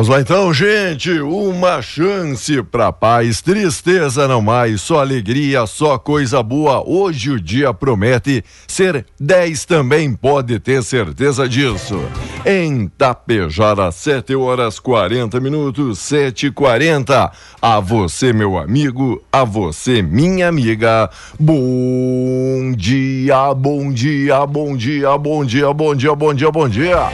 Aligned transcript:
Vamos 0.00 0.08
lá 0.08 0.18
então, 0.22 0.50
gente. 0.54 1.10
Uma 1.20 1.82
chance 1.82 2.62
pra 2.62 2.90
paz, 2.90 3.42
tristeza 3.42 4.26
não 4.26 4.40
mais, 4.40 4.80
só 4.80 5.00
alegria, 5.00 5.66
só 5.66 5.98
coisa 5.98 6.42
boa. 6.42 6.82
Hoje 6.88 7.32
o 7.32 7.38
dia 7.38 7.74
promete 7.74 8.42
ser 8.66 9.04
10 9.20 9.66
também, 9.66 10.14
pode 10.14 10.58
ter 10.58 10.82
certeza 10.82 11.46
disso. 11.46 12.00
Em 12.46 12.88
Tapejara, 12.88 13.92
7 13.92 14.34
horas 14.34 14.78
40 14.78 15.38
minutos, 15.38 15.98
7 15.98 16.46
e 16.46 16.50
40 16.50 17.30
A 17.60 17.78
você, 17.78 18.32
meu 18.32 18.56
amigo, 18.56 19.22
a 19.30 19.44
você, 19.44 20.00
minha 20.00 20.48
amiga. 20.48 21.10
Bom 21.38 22.72
dia, 22.74 23.52
bom 23.52 23.92
dia, 23.92 24.46
bom 24.46 24.74
dia, 24.74 25.18
bom 25.18 25.44
dia, 25.44 25.74
bom 25.74 25.94
dia, 25.94 26.14
bom 26.14 26.32
dia, 26.32 26.50
bom 26.50 26.68
dia. 26.70 27.08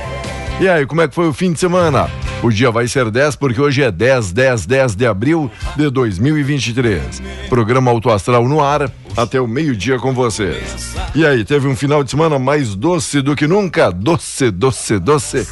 E 0.60 0.68
aí, 0.68 0.86
como 0.86 1.00
é 1.00 1.08
que 1.08 1.16
foi 1.16 1.26
o 1.26 1.32
fim 1.32 1.52
de 1.52 1.58
semana? 1.58 2.08
O 2.42 2.50
dia 2.50 2.70
vai 2.70 2.86
ser 2.86 3.10
10 3.10 3.36
porque 3.36 3.60
hoje 3.60 3.82
é 3.82 3.90
10, 3.90 4.32
10, 4.32 4.66
10 4.66 4.94
de 4.94 5.06
abril 5.06 5.50
de 5.74 5.90
2023. 5.90 7.22
Programa 7.48 7.90
Auto 7.90 8.10
Astral 8.10 8.46
no 8.46 8.62
ar 8.62 8.90
até 9.16 9.40
o 9.40 9.48
meio-dia 9.48 9.98
com 9.98 10.12
vocês. 10.12 10.94
E 11.14 11.24
aí, 11.26 11.44
teve 11.44 11.66
um 11.66 11.74
final 11.74 12.04
de 12.04 12.10
semana 12.10 12.38
mais 12.38 12.74
doce 12.74 13.22
do 13.22 13.34
que 13.34 13.46
nunca? 13.46 13.90
Doce, 13.90 14.50
doce, 14.50 14.98
doce. 14.98 15.48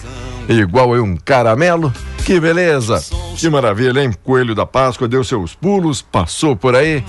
Igual 0.48 0.94
a 0.94 1.02
um 1.02 1.16
caramelo? 1.16 1.92
Que 2.25 2.38
beleza! 2.38 3.02
Que 3.36 3.48
maravilha, 3.48 4.02
hein? 4.02 4.12
Coelho 4.22 4.54
da 4.54 4.66
Páscoa 4.66 5.08
deu 5.08 5.25
seus 5.25 5.54
pulos, 5.54 6.02
passou 6.02 6.54
por 6.54 6.76
aí. 6.76 7.02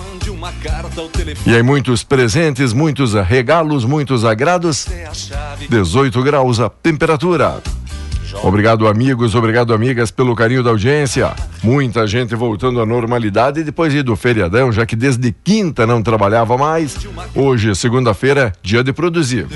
E 1.46 1.54
aí, 1.54 1.62
muitos 1.62 2.04
presentes, 2.04 2.74
muitos 2.74 3.14
regalos, 3.14 3.86
muitos 3.86 4.24
agrados. 4.26 4.88
18 5.70 6.24
graus 6.24 6.60
a 6.60 6.70
temperatura. 6.70 7.62
Obrigado, 8.44 8.88
amigos, 8.88 9.34
obrigado, 9.34 9.74
amigas, 9.74 10.12
pelo 10.12 10.36
carinho 10.36 10.64
da 10.64 10.70
audiência. 10.70 11.34
Muita 11.64 12.06
gente 12.06 12.36
voltando 12.36 12.80
à 12.80 12.86
normalidade 12.86 13.64
depois 13.64 13.94
do 14.04 14.16
feriadão, 14.16 14.72
já 14.72 14.86
que 14.86 14.96
desde 14.96 15.32
quinta 15.32 15.88
não 15.88 16.02
trabalhava 16.02 16.58
mais. 16.58 16.96
Hoje, 17.34 17.74
segunda-feira, 17.76 18.54
dia 18.62 18.84
de 18.84 18.94
produzir. 18.94 19.48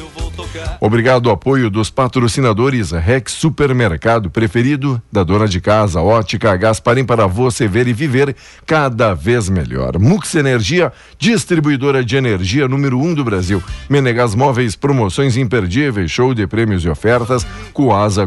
Obrigado 0.80 1.30
ao 1.30 1.36
apoio 1.36 1.70
dos 1.70 1.90
patrocinadores 1.90 2.92
Rex 2.92 3.34
Supermercado 3.34 4.30
preferido 4.30 5.02
da 5.12 5.24
dona 5.24 5.48
de 5.48 5.60
casa, 5.60 6.02
Ótica 6.02 6.56
Gasparim 6.56 7.06
para 7.06 7.28
você 7.28 7.68
ver 7.68 7.88
e 7.88 7.94
viver 7.94 8.36
cada 8.66 9.14
vez 9.14 9.50
melhor. 9.50 10.00
Mux 10.00 10.34
Energia, 10.36 10.92
distribuidora 11.18 12.04
de 12.04 12.16
energia 12.16 12.68
número 12.68 13.00
um 13.00 13.14
do 13.14 13.24
Brasil. 13.24 13.62
Menegas 13.90 14.34
Móveis, 14.34 14.76
promoções 14.76 15.36
imperdíveis, 15.36 16.10
show 16.10 16.34
de 16.34 16.48
prêmios 16.48 16.84
e 16.86 16.90
ofertas. 16.90 17.46
Coasa 17.74 18.26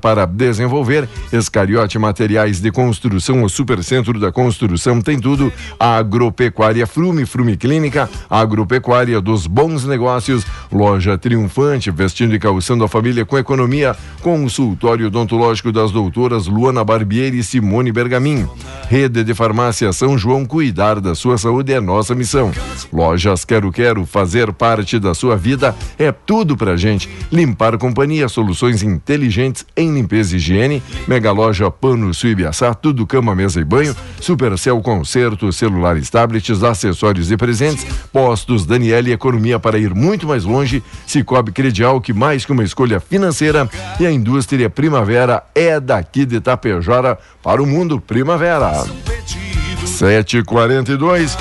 Para 0.00 0.26
desenvolver. 0.26 1.08
Escariote 1.32 1.98
Materiais 1.98 2.60
de 2.60 2.70
Construção, 2.70 3.42
o 3.42 3.48
Supercentro 3.48 4.18
da 4.20 4.30
Construção 4.30 5.00
tem 5.00 5.18
tudo. 5.18 5.52
Agropecuária 5.78 6.86
Frume, 6.86 7.26
Frume 7.26 7.56
Clínica, 7.56 8.08
Agropecuária 8.30 9.20
dos 9.20 9.46
Bons 9.46 9.84
Negócios, 9.84 10.46
Loja 10.70 11.18
Triunfante, 11.18 11.90
vestindo 11.90 12.34
e 12.34 12.38
calçando 12.38 12.84
a 12.84 12.88
família 12.88 13.24
com 13.24 13.36
economia. 13.36 13.96
Consultório 14.22 15.08
odontológico 15.08 15.72
das 15.72 15.90
doutoras 15.90 16.46
Luana 16.46 16.84
Barbieri 16.84 17.38
e 17.38 17.42
Simone 17.42 17.90
Bergamin. 17.90 18.46
Rede 18.88 19.24
de 19.24 19.34
Farmácia 19.34 19.92
São 19.92 20.16
João, 20.16 20.44
cuidar 20.46 21.00
da 21.00 21.14
sua 21.14 21.36
saúde 21.38 21.72
é 21.72 21.80
nossa 21.80 22.14
missão. 22.14 22.52
Lojas 22.92 23.44
Quero 23.44 23.72
Quero, 23.72 24.06
fazer 24.06 24.52
parte 24.52 24.98
da 24.98 25.12
sua 25.12 25.36
vida 25.36 25.74
é 25.98 26.12
tudo 26.12 26.56
pra 26.56 26.76
gente. 26.76 27.08
Limpar 27.32 27.76
Companhia, 27.78 28.28
soluções 28.28 28.82
inteligentes 28.82 29.55
em 29.76 29.94
limpeza 29.94 30.34
e 30.34 30.36
higiene. 30.36 30.82
Mega 31.06 31.30
Loja 31.32 31.70
Pano 31.70 32.12
Suibiaçá, 32.12 32.74
tudo 32.74 33.06
cama, 33.06 33.34
mesa 33.34 33.60
e 33.60 33.64
banho. 33.64 33.94
Supercel 34.20 34.80
Concerto, 34.80 35.52
celulares, 35.52 36.10
tablets, 36.10 36.62
acessórios 36.62 37.30
e 37.30 37.36
presentes. 37.36 37.86
Postos 38.12 38.66
Daniele 38.66 39.12
Economia 39.12 39.58
para 39.58 39.78
ir 39.78 39.94
muito 39.94 40.26
mais 40.26 40.44
longe. 40.44 40.82
Cicobi 41.06 41.52
Credial, 41.52 42.00
que 42.00 42.12
mais 42.12 42.44
que 42.44 42.52
uma 42.52 42.64
escolha 42.64 43.00
financeira. 43.00 43.68
E 44.00 44.06
a 44.06 44.10
indústria 44.10 44.68
Primavera 44.68 45.42
é 45.54 45.78
daqui 45.80 46.24
de 46.24 46.40
Tapejara 46.40 47.18
para 47.42 47.62
o 47.62 47.66
mundo 47.66 48.00
Primavera. 48.00 48.84
7h42. 49.84 51.36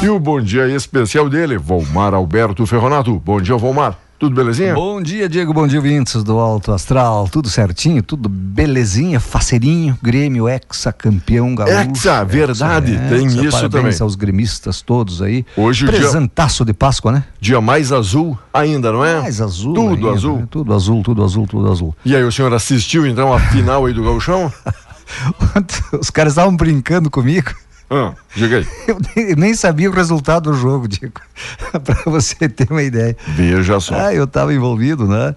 E 0.00 0.08
o 0.08 0.18
bom 0.18 0.40
dia 0.40 0.68
especial 0.68 1.28
dele, 1.28 1.58
Volmar 1.58 2.14
Alberto 2.14 2.64
Ferronato. 2.64 3.18
Bom 3.18 3.40
dia, 3.40 3.56
Volmar. 3.56 4.07
Tudo 4.18 4.34
belezinha? 4.34 4.74
Bom 4.74 5.00
dia, 5.00 5.28
Diego. 5.28 5.54
Bom 5.54 5.64
dia, 5.68 5.80
vintes 5.80 6.24
do 6.24 6.40
Alto 6.40 6.72
Astral. 6.72 7.28
Tudo 7.28 7.48
certinho, 7.48 8.02
tudo 8.02 8.28
belezinha, 8.28 9.20
faceirinho. 9.20 9.96
Grêmio, 10.02 10.48
hexa, 10.48 10.92
campeão 10.92 11.54
gaúcho. 11.54 11.72
Hexa, 11.72 12.24
verdade, 12.24 12.94
hexa, 12.94 13.08
tem 13.08 13.26
hexa, 13.26 13.46
isso 13.46 13.68
também. 13.68 13.96
aos 14.00 14.16
gremistas 14.16 14.82
todos 14.82 15.22
aí. 15.22 15.46
Hoje 15.56 15.84
o 15.84 15.88
Presentaço 15.88 16.64
dia, 16.64 16.72
de 16.72 16.76
Páscoa, 16.76 17.12
né? 17.12 17.24
Dia 17.40 17.60
mais 17.60 17.92
azul 17.92 18.36
ainda, 18.52 18.90
não 18.90 19.04
é? 19.04 19.20
Mais 19.20 19.40
azul. 19.40 19.74
Tudo 19.74 20.08
ainda, 20.08 20.10
azul. 20.10 20.36
Né? 20.38 20.48
Tudo 20.50 20.74
azul, 20.74 21.02
tudo 21.04 21.24
azul, 21.24 21.46
tudo 21.46 21.70
azul. 21.70 21.96
E 22.04 22.16
aí, 22.16 22.24
o 22.24 22.32
senhor 22.32 22.52
assistiu 22.52 23.06
então 23.06 23.32
a 23.32 23.38
final 23.38 23.86
aí 23.86 23.92
do 23.92 24.02
gauchão? 24.02 24.52
Os 26.00 26.10
caras 26.10 26.32
estavam 26.32 26.56
brincando 26.56 27.08
comigo. 27.08 27.52
Ah, 27.90 28.12
diga 28.34 28.58
aí. 28.58 28.66
Eu 28.86 28.98
nem, 29.16 29.34
nem, 29.34 29.54
sabia 29.54 29.88
o 29.88 29.92
resultado 29.92 30.50
do 30.50 30.56
jogo, 30.56 30.86
Diego. 30.86 31.20
para 31.84 32.10
você 32.10 32.48
ter 32.48 32.70
uma 32.70 32.82
ideia. 32.82 33.16
Veja 33.28 33.80
só. 33.80 33.94
Ah, 33.94 34.14
eu 34.14 34.24
estava 34.24 34.52
envolvido, 34.52 35.06
né? 35.06 35.34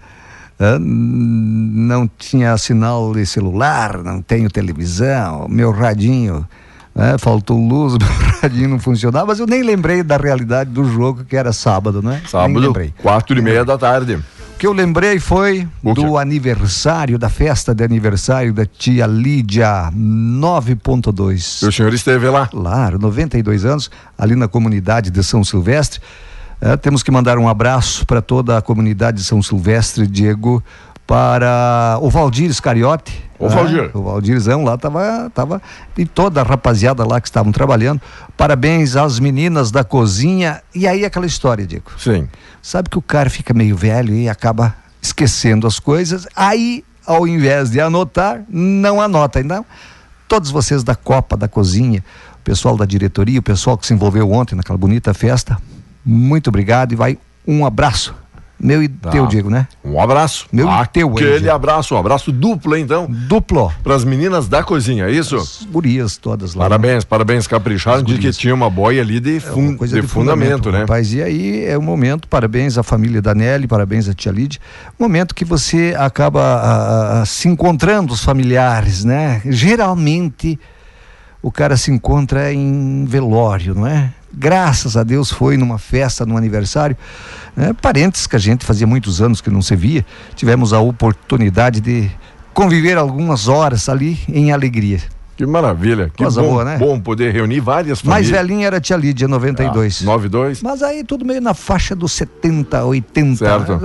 Ah, 0.59 0.77
não 0.79 2.07
tinha 2.07 2.57
sinal 2.57 3.13
de 3.13 3.25
celular, 3.25 4.03
não 4.03 4.21
tenho 4.21 4.49
televisão, 4.49 5.47
meu 5.49 5.71
radinho. 5.71 6.45
Né? 6.93 7.17
Faltou 7.17 7.57
luz, 7.57 7.93
meu 7.97 8.39
radinho 8.41 8.69
não 8.69 8.79
funcionava, 8.79 9.27
mas 9.27 9.39
eu 9.39 9.47
nem 9.47 9.63
lembrei 9.63 10.03
da 10.03 10.17
realidade 10.17 10.69
do 10.69 10.83
jogo 10.83 11.23
que 11.23 11.37
era 11.37 11.53
sábado, 11.53 12.01
né? 12.01 12.21
Sábado, 12.27 12.73
quatro 13.01 13.37
e 13.37 13.41
meia 13.41 13.63
da 13.63 13.77
tarde. 13.77 14.19
O 14.61 14.63
que 14.63 14.67
eu 14.67 14.73
lembrei 14.73 15.17
foi 15.17 15.67
do 15.81 16.19
aniversário, 16.19 17.17
da 17.17 17.29
festa 17.29 17.73
de 17.73 17.83
aniversário 17.83 18.53
da 18.53 18.63
tia 18.63 19.07
Lídia 19.07 19.89
9.2. 19.91 21.67
O 21.67 21.71
senhor 21.71 21.91
esteve 21.95 22.29
lá? 22.29 22.45
Claro, 22.45 22.99
92 22.99 23.65
anos, 23.65 23.89
ali 24.15 24.35
na 24.35 24.47
comunidade 24.47 25.09
de 25.09 25.23
São 25.23 25.43
Silvestre. 25.43 25.99
É, 26.61 26.77
temos 26.77 27.01
que 27.01 27.09
mandar 27.09 27.39
um 27.39 27.49
abraço 27.49 28.05
para 28.05 28.21
toda 28.21 28.55
a 28.55 28.61
comunidade 28.61 29.17
de 29.17 29.23
São 29.23 29.41
Silvestre, 29.41 30.05
Diego, 30.05 30.63
para 31.07 31.97
o 31.99 32.07
Valdir 32.11 32.47
Iscariote. 32.47 33.19
O 33.39 33.49
Valdir. 33.49 33.81
Né? 33.85 33.89
O 33.95 34.03
Valdirzão 34.03 34.63
lá 34.63 34.77
tava, 34.77 35.31
tava 35.33 35.59
e 35.97 36.05
toda 36.05 36.39
a 36.39 36.43
rapaziada 36.43 37.03
lá 37.03 37.19
que 37.19 37.27
estavam 37.27 37.51
trabalhando. 37.51 37.99
Parabéns 38.37 38.95
às 38.95 39.19
meninas 39.19 39.71
da 39.71 39.83
cozinha. 39.83 40.61
E 40.75 40.87
aí 40.87 41.03
aquela 41.03 41.25
história, 41.25 41.65
Diego. 41.65 41.91
Sim. 41.97 42.29
Sabe 42.61 42.89
que 42.89 42.97
o 42.97 43.01
cara 43.01 43.29
fica 43.29 43.53
meio 43.53 43.75
velho 43.75 44.13
e 44.13 44.29
acaba 44.29 44.75
esquecendo 45.01 45.65
as 45.65 45.79
coisas. 45.79 46.27
Aí, 46.35 46.83
ao 47.05 47.27
invés 47.27 47.71
de 47.71 47.81
anotar, 47.81 48.43
não 48.47 49.01
anota. 49.01 49.39
Então, 49.39 49.65
todos 50.27 50.51
vocês 50.51 50.83
da 50.83 50.95
Copa, 50.95 51.35
da 51.35 51.47
cozinha, 51.47 52.03
o 52.35 52.43
pessoal 52.43 52.77
da 52.77 52.85
diretoria, 52.85 53.39
o 53.39 53.43
pessoal 53.43 53.77
que 53.77 53.87
se 53.87 53.93
envolveu 53.93 54.31
ontem 54.31 54.55
naquela 54.55 54.77
bonita 54.77 55.13
festa, 55.13 55.57
muito 56.05 56.49
obrigado 56.49 56.93
e 56.93 56.95
vai 56.95 57.17
um 57.47 57.65
abraço 57.65 58.15
meu 58.63 58.83
e 58.83 58.87
tá. 58.87 59.09
teu, 59.09 59.25
Diego, 59.25 59.49
né? 59.49 59.67
Um 59.83 59.99
abraço. 59.99 60.45
Meu 60.51 60.69
Aquele 60.69 60.83
e 60.83 60.87
teu, 60.87 61.09
Aquele 61.11 61.49
abraço, 61.49 61.95
um 61.95 61.97
abraço 61.97 62.31
duplo, 62.31 62.77
então. 62.77 63.07
Duplo. 63.09 63.71
Para 63.83 63.95
as 63.95 64.03
meninas 64.03 64.47
da 64.47 64.63
cozinha, 64.63 65.05
é 65.05 65.11
isso? 65.11 65.35
As 65.35 65.65
gurias 65.69 66.15
todas 66.17 66.53
lá. 66.53 66.65
Parabéns, 66.65 67.03
né? 67.03 67.07
parabéns, 67.09 67.47
capricharam 67.47 68.03
de 68.03 68.19
que 68.19 68.31
tinha 68.31 68.53
uma 68.53 68.69
boia 68.69 69.01
ali 69.01 69.19
de, 69.19 69.39
fun 69.39 69.75
é 69.81 69.85
de, 69.85 70.01
de, 70.01 70.01
fundamento, 70.03 70.65
fundamento 70.65 70.71
né? 70.71 70.79
Rapaz, 70.81 71.11
e 71.11 71.23
aí 71.23 71.65
é 71.65 71.75
o 71.77 71.81
momento, 71.81 72.27
parabéns 72.27 72.77
à 72.77 72.83
família 72.83 73.21
da 73.21 73.33
Nelly, 73.33 73.67
parabéns 73.67 74.07
à 74.07 74.13
tia 74.13 74.31
Lide, 74.31 74.59
momento 74.99 75.33
que 75.33 75.43
você 75.43 75.95
acaba 75.97 76.41
a, 76.41 77.21
a, 77.21 77.25
se 77.25 77.47
encontrando 77.47 78.13
os 78.13 78.23
familiares, 78.23 79.03
né? 79.03 79.41
Geralmente 79.45 80.59
o 81.41 81.51
cara 81.51 81.75
se 81.75 81.91
encontra 81.91 82.53
em 82.53 83.05
velório, 83.05 83.73
não 83.73 83.87
é? 83.87 84.13
Graças 84.33 84.95
a 84.95 85.03
Deus 85.03 85.29
foi 85.29 85.57
numa 85.57 85.77
festa, 85.77 86.25
num 86.25 86.37
aniversário. 86.37 86.97
Né? 87.55 87.73
Parentes 87.81 88.27
que 88.27 88.35
a 88.35 88.39
gente 88.39 88.65
fazia 88.65 88.87
muitos 88.87 89.21
anos 89.21 89.41
que 89.41 89.49
não 89.49 89.61
se 89.61 89.75
via, 89.75 90.05
tivemos 90.35 90.71
a 90.73 90.79
oportunidade 90.79 91.81
de 91.81 92.09
conviver 92.53 92.97
algumas 92.97 93.47
horas 93.47 93.89
ali 93.89 94.19
em 94.27 94.51
alegria. 94.51 95.01
Que 95.37 95.45
maravilha. 95.45 96.11
Que 96.15 96.23
Coisa 96.23 96.41
bom, 96.41 96.49
boa, 96.49 96.65
né? 96.65 96.77
bom 96.77 96.99
poder 96.99 97.33
reunir 97.33 97.59
várias 97.59 98.03
Mais 98.03 98.27
famílias. 98.27 98.47
velhinha 98.47 98.67
era 98.67 98.77
a 98.77 98.81
tia 98.81 98.97
Lídia, 98.97 99.27
92. 99.27 100.01
Ah, 100.01 100.05
92. 100.05 100.61
Mas 100.61 100.83
aí 100.83 101.03
tudo 101.03 101.25
meio 101.25 101.41
na 101.41 101.53
faixa 101.53 101.95
dos 101.95 102.11
70, 102.11 102.83
80. 102.83 103.35
Certo. 103.37 103.81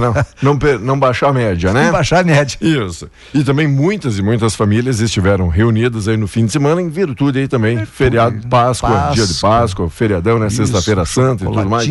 não, 0.00 0.14
não, 0.54 0.78
não, 0.80 0.98
baixar 0.98 1.28
a 1.28 1.32
média, 1.32 1.72
né? 1.72 1.86
Não 1.86 1.92
baixar 1.92 2.20
a 2.20 2.24
média. 2.24 2.56
Isso. 2.60 3.08
E 3.32 3.44
também 3.44 3.66
muitas 3.66 4.18
e 4.18 4.22
muitas 4.22 4.54
famílias 4.54 5.00
estiveram 5.00 5.48
reunidas 5.48 6.08
aí 6.08 6.16
no 6.16 6.26
fim 6.28 6.46
de 6.46 6.52
semana 6.52 6.80
em 6.80 6.88
virtude 6.88 7.38
aí 7.38 7.48
também, 7.48 7.76
virtude. 7.78 7.96
feriado 7.96 8.38
de 8.38 8.46
Páscoa, 8.46 8.90
Páscoa, 8.90 9.14
dia 9.14 9.26
de 9.26 9.34
Páscoa, 9.34 9.90
feriadão, 9.90 10.38
né? 10.38 10.50
Sexta-feira 10.50 11.04
Santa 11.04 11.44
e 11.44 11.46
tudo 11.46 11.68
mais. 11.68 11.88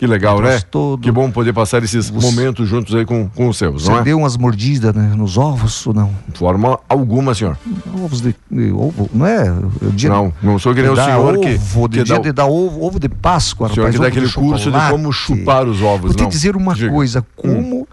Que 0.00 0.06
legal, 0.06 0.40
né? 0.40 0.58
Todo. 0.60 0.98
Que 1.02 1.12
bom 1.12 1.30
poder 1.30 1.52
passar 1.52 1.84
esses 1.84 2.10
os... 2.10 2.24
momentos 2.24 2.66
juntos 2.66 2.94
aí 2.94 3.04
com, 3.04 3.28
com 3.28 3.50
os 3.50 3.58
seus, 3.58 3.82
Você 3.82 3.90
não 3.90 3.98
é? 3.98 4.02
deu 4.02 4.16
umas 4.16 4.34
mordidas 4.34 4.94
né, 4.94 5.12
nos 5.14 5.36
ovos 5.36 5.86
ou 5.86 5.92
não? 5.92 6.10
De 6.26 6.38
forma 6.38 6.80
alguma, 6.88 7.34
senhor. 7.34 7.58
Ovos 8.02 8.22
de, 8.22 8.34
de 8.50 8.72
ovo, 8.72 9.10
não 9.12 9.26
é? 9.26 9.54
Dia 9.92 10.08
não, 10.08 10.32
não 10.42 10.58
sou 10.58 10.74
que 10.74 10.80
nem 10.80 10.90
o 10.90 10.96
senhor 10.96 11.34
ovo, 11.34 11.40
que... 11.42 11.58
De 11.58 11.98
que 11.98 12.04
dia 12.04 12.14
dá... 12.14 12.18
de 12.18 12.32
dar 12.32 12.46
ovo, 12.46 12.82
ovo 12.82 12.98
de 12.98 13.10
Páscoa. 13.10 13.66
O 13.66 13.74
senhor 13.74 13.84
rapaz, 13.84 13.96
que 13.96 14.00
dá 14.00 14.08
aquele 14.08 14.32
curso 14.32 14.70
de 14.72 14.90
como 14.90 15.12
chupar 15.12 15.68
os 15.68 15.82
ovos, 15.82 16.12
Vou 16.12 16.14
te 16.14 16.22
não. 16.22 16.30
dizer 16.30 16.56
uma 16.56 16.74
Diga. 16.74 16.90
coisa, 16.90 17.26
como... 17.36 17.82
Hum. 17.82 17.86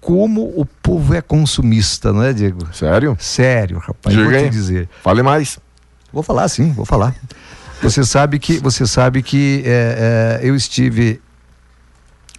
Como 0.00 0.52
o 0.56 0.64
povo 0.64 1.12
é 1.12 1.20
consumista, 1.20 2.12
não 2.12 2.22
é, 2.22 2.32
Diego? 2.32 2.60
Sério? 2.72 3.16
Sério, 3.18 3.78
rapaz. 3.78 4.14
Diga 4.14 4.30
vou 4.30 4.40
te 4.40 4.48
dizer. 4.48 4.88
Fale 5.02 5.22
mais. 5.22 5.58
Vou 6.12 6.22
falar 6.22 6.48
sim, 6.48 6.72
vou 6.72 6.86
falar. 6.86 7.14
Você 7.82 8.04
sabe 8.04 8.38
que, 8.38 8.58
você 8.58 8.86
sabe 8.86 9.22
que 9.22 9.62
é, 9.66 10.40
é, 10.40 10.48
eu 10.48 10.54
estive 10.54 11.20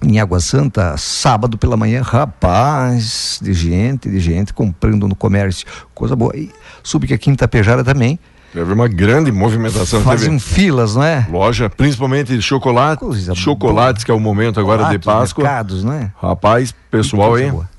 em 0.02 0.20
Água 0.20 0.40
Santa 0.40 0.96
sábado 0.98 1.58
pela 1.58 1.76
manhã, 1.76 2.02
rapaz, 2.02 3.40
de 3.42 3.54
gente, 3.54 4.10
de 4.10 4.20
gente 4.20 4.54
comprando 4.54 5.08
no 5.08 5.16
comércio, 5.16 5.68
coisa 5.94 6.16
boa. 6.16 6.36
E 6.36 6.52
soube 6.84 7.08
que 7.08 7.14
aqui 7.14 7.30
em 7.30 7.36
Tapejara 7.36 7.84
também. 7.84 8.20
Teve 8.54 8.74
uma 8.74 8.88
grande 8.88 9.32
movimentação. 9.32 10.02
Fazem 10.02 10.30
teve 10.30 10.40
filas, 10.40 10.96
não 10.96 11.04
é? 11.04 11.28
Loja, 11.30 11.70
principalmente 11.70 12.36
de 12.36 12.42
chocolate, 12.42 13.00
Coisa 13.00 13.36
chocolates, 13.36 14.04
que 14.04 14.10
é 14.10 14.14
o 14.14 14.20
momento 14.20 14.60
agora 14.60 14.86
de 14.86 14.98
Páscoa. 14.98 15.44
mercados, 15.44 15.84
não 15.84 15.94
é? 15.94 16.12
Rapaz, 16.20 16.74
pessoal 16.90 17.36
aí, 17.36 17.52
boa. 17.52 17.70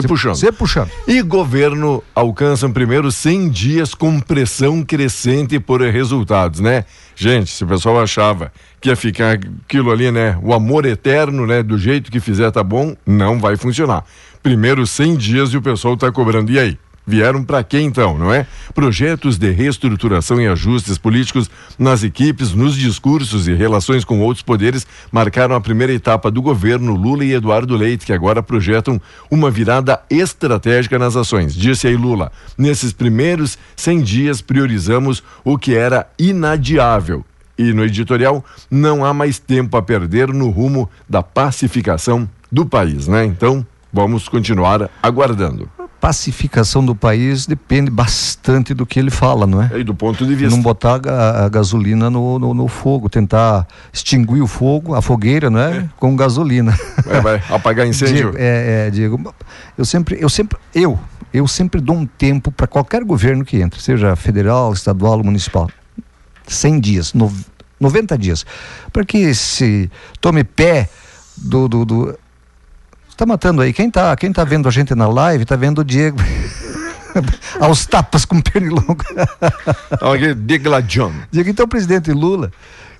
Caprichou. 0.00 0.02
Se 0.02 0.08
puxando. 0.08 0.34
se, 0.34 0.40
se 0.40 0.52
puxando. 0.52 0.88
Se 0.88 0.88
puxando. 0.88 0.90
E 1.06 1.22
governo 1.22 2.02
alcançam 2.14 2.72
primeiro 2.72 3.10
100 3.10 3.48
dias 3.50 3.94
com 3.94 4.20
pressão 4.20 4.82
crescente 4.82 5.58
por 5.58 5.80
resultados, 5.80 6.60
né? 6.60 6.84
Gente, 7.14 7.50
se 7.50 7.64
o 7.64 7.66
pessoal 7.66 8.00
achava 8.00 8.52
que 8.80 8.88
ia 8.88 8.96
ficar 8.96 9.32
aquilo 9.32 9.90
ali, 9.90 10.10
né? 10.10 10.38
O 10.42 10.54
amor 10.54 10.86
eterno, 10.86 11.46
né? 11.46 11.62
Do 11.62 11.76
jeito 11.76 12.10
que 12.10 12.20
fizer 12.20 12.50
tá 12.50 12.62
bom, 12.62 12.96
não 13.06 13.38
vai 13.38 13.56
funcionar. 13.56 14.04
Primeiro 14.42 14.86
100 14.86 15.16
dias 15.16 15.50
e 15.50 15.56
o 15.56 15.62
pessoal 15.62 15.96
tá 15.96 16.10
cobrando. 16.10 16.50
E 16.50 16.58
aí? 16.58 16.78
Vieram 17.04 17.42
para 17.42 17.64
quê 17.64 17.80
então, 17.80 18.16
não 18.16 18.32
é? 18.32 18.46
Projetos 18.72 19.36
de 19.36 19.50
reestruturação 19.50 20.40
e 20.40 20.46
ajustes 20.46 20.96
políticos 20.96 21.50
nas 21.76 22.04
equipes, 22.04 22.52
nos 22.54 22.76
discursos 22.76 23.48
e 23.48 23.54
relações 23.54 24.04
com 24.04 24.20
outros 24.20 24.42
poderes 24.42 24.86
marcaram 25.10 25.56
a 25.56 25.60
primeira 25.60 25.92
etapa 25.92 26.30
do 26.30 26.40
governo 26.40 26.94
Lula 26.94 27.24
e 27.24 27.32
Eduardo 27.32 27.76
Leite, 27.76 28.06
que 28.06 28.12
agora 28.12 28.40
projetam 28.40 29.00
uma 29.28 29.50
virada 29.50 30.00
estratégica 30.08 30.96
nas 30.96 31.16
ações. 31.16 31.54
Disse 31.54 31.88
aí 31.88 31.96
Lula: 31.96 32.30
nesses 32.56 32.92
primeiros 32.92 33.58
100 33.74 34.02
dias 34.02 34.40
priorizamos 34.40 35.24
o 35.44 35.58
que 35.58 35.74
era 35.74 36.08
inadiável. 36.16 37.24
E 37.58 37.72
no 37.72 37.84
editorial, 37.84 38.44
não 38.70 39.04
há 39.04 39.12
mais 39.12 39.40
tempo 39.40 39.76
a 39.76 39.82
perder 39.82 40.28
no 40.28 40.50
rumo 40.50 40.88
da 41.08 41.22
pacificação 41.22 42.28
do 42.50 42.64
país, 42.64 43.08
né? 43.08 43.24
Então, 43.24 43.66
vamos 43.92 44.28
continuar 44.28 44.88
aguardando 45.02 45.68
pacificação 46.02 46.84
do 46.84 46.96
país 46.96 47.46
depende 47.46 47.88
bastante 47.88 48.74
do 48.74 48.84
que 48.84 48.98
ele 48.98 49.08
fala, 49.08 49.46
não 49.46 49.62
é? 49.62 49.70
E 49.78 49.84
do 49.84 49.94
ponto 49.94 50.26
de 50.26 50.34
vista. 50.34 50.50
Não 50.50 50.60
botar 50.60 51.00
a, 51.08 51.44
a 51.44 51.48
gasolina 51.48 52.10
no, 52.10 52.40
no, 52.40 52.52
no, 52.52 52.66
fogo, 52.66 53.08
tentar 53.08 53.68
extinguir 53.92 54.42
o 54.42 54.48
fogo, 54.48 54.96
a 54.96 55.00
fogueira, 55.00 55.48
não 55.48 55.60
é? 55.60 55.76
é. 55.76 55.88
Com 56.00 56.16
gasolina. 56.16 56.76
É, 57.06 57.20
vai 57.20 57.40
apagar 57.48 57.86
incêndio. 57.86 58.32
Diego, 58.32 58.36
é, 58.36 58.86
é, 58.88 58.90
Diego, 58.90 59.34
eu 59.78 59.84
sempre, 59.84 60.18
eu 60.20 60.28
sempre, 60.28 60.58
eu, 60.74 60.98
eu 61.32 61.46
sempre 61.46 61.80
dou 61.80 61.94
um 61.94 62.04
tempo 62.04 62.50
para 62.50 62.66
qualquer 62.66 63.04
governo 63.04 63.44
que 63.44 63.58
entre, 63.58 63.80
seja 63.80 64.16
federal, 64.16 64.72
estadual 64.72 65.22
municipal. 65.22 65.70
100 66.48 66.80
dias, 66.80 67.14
no, 67.14 67.32
90 67.78 68.18
dias, 68.18 68.44
para 68.92 69.04
que 69.04 69.32
se 69.36 69.88
tome 70.20 70.42
pé 70.42 70.88
do, 71.36 71.68
do, 71.68 71.84
do 71.84 72.18
Tá 73.16 73.26
matando 73.26 73.62
aí. 73.62 73.72
Quem 73.72 73.90
tá, 73.90 74.16
quem 74.16 74.32
tá 74.32 74.44
vendo 74.44 74.68
a 74.68 74.70
gente 74.70 74.94
na 74.94 75.06
live, 75.06 75.44
tá 75.44 75.56
vendo 75.56 75.80
o 75.80 75.84
Diego. 75.84 76.18
aos 77.60 77.86
tapas 77.86 78.24
com 78.24 78.40
pernilongo. 78.40 79.04
Diego 80.42 80.68
Diego, 81.30 81.50
então 81.50 81.64
o 81.64 81.68
presidente 81.68 82.10
Lula, 82.12 82.50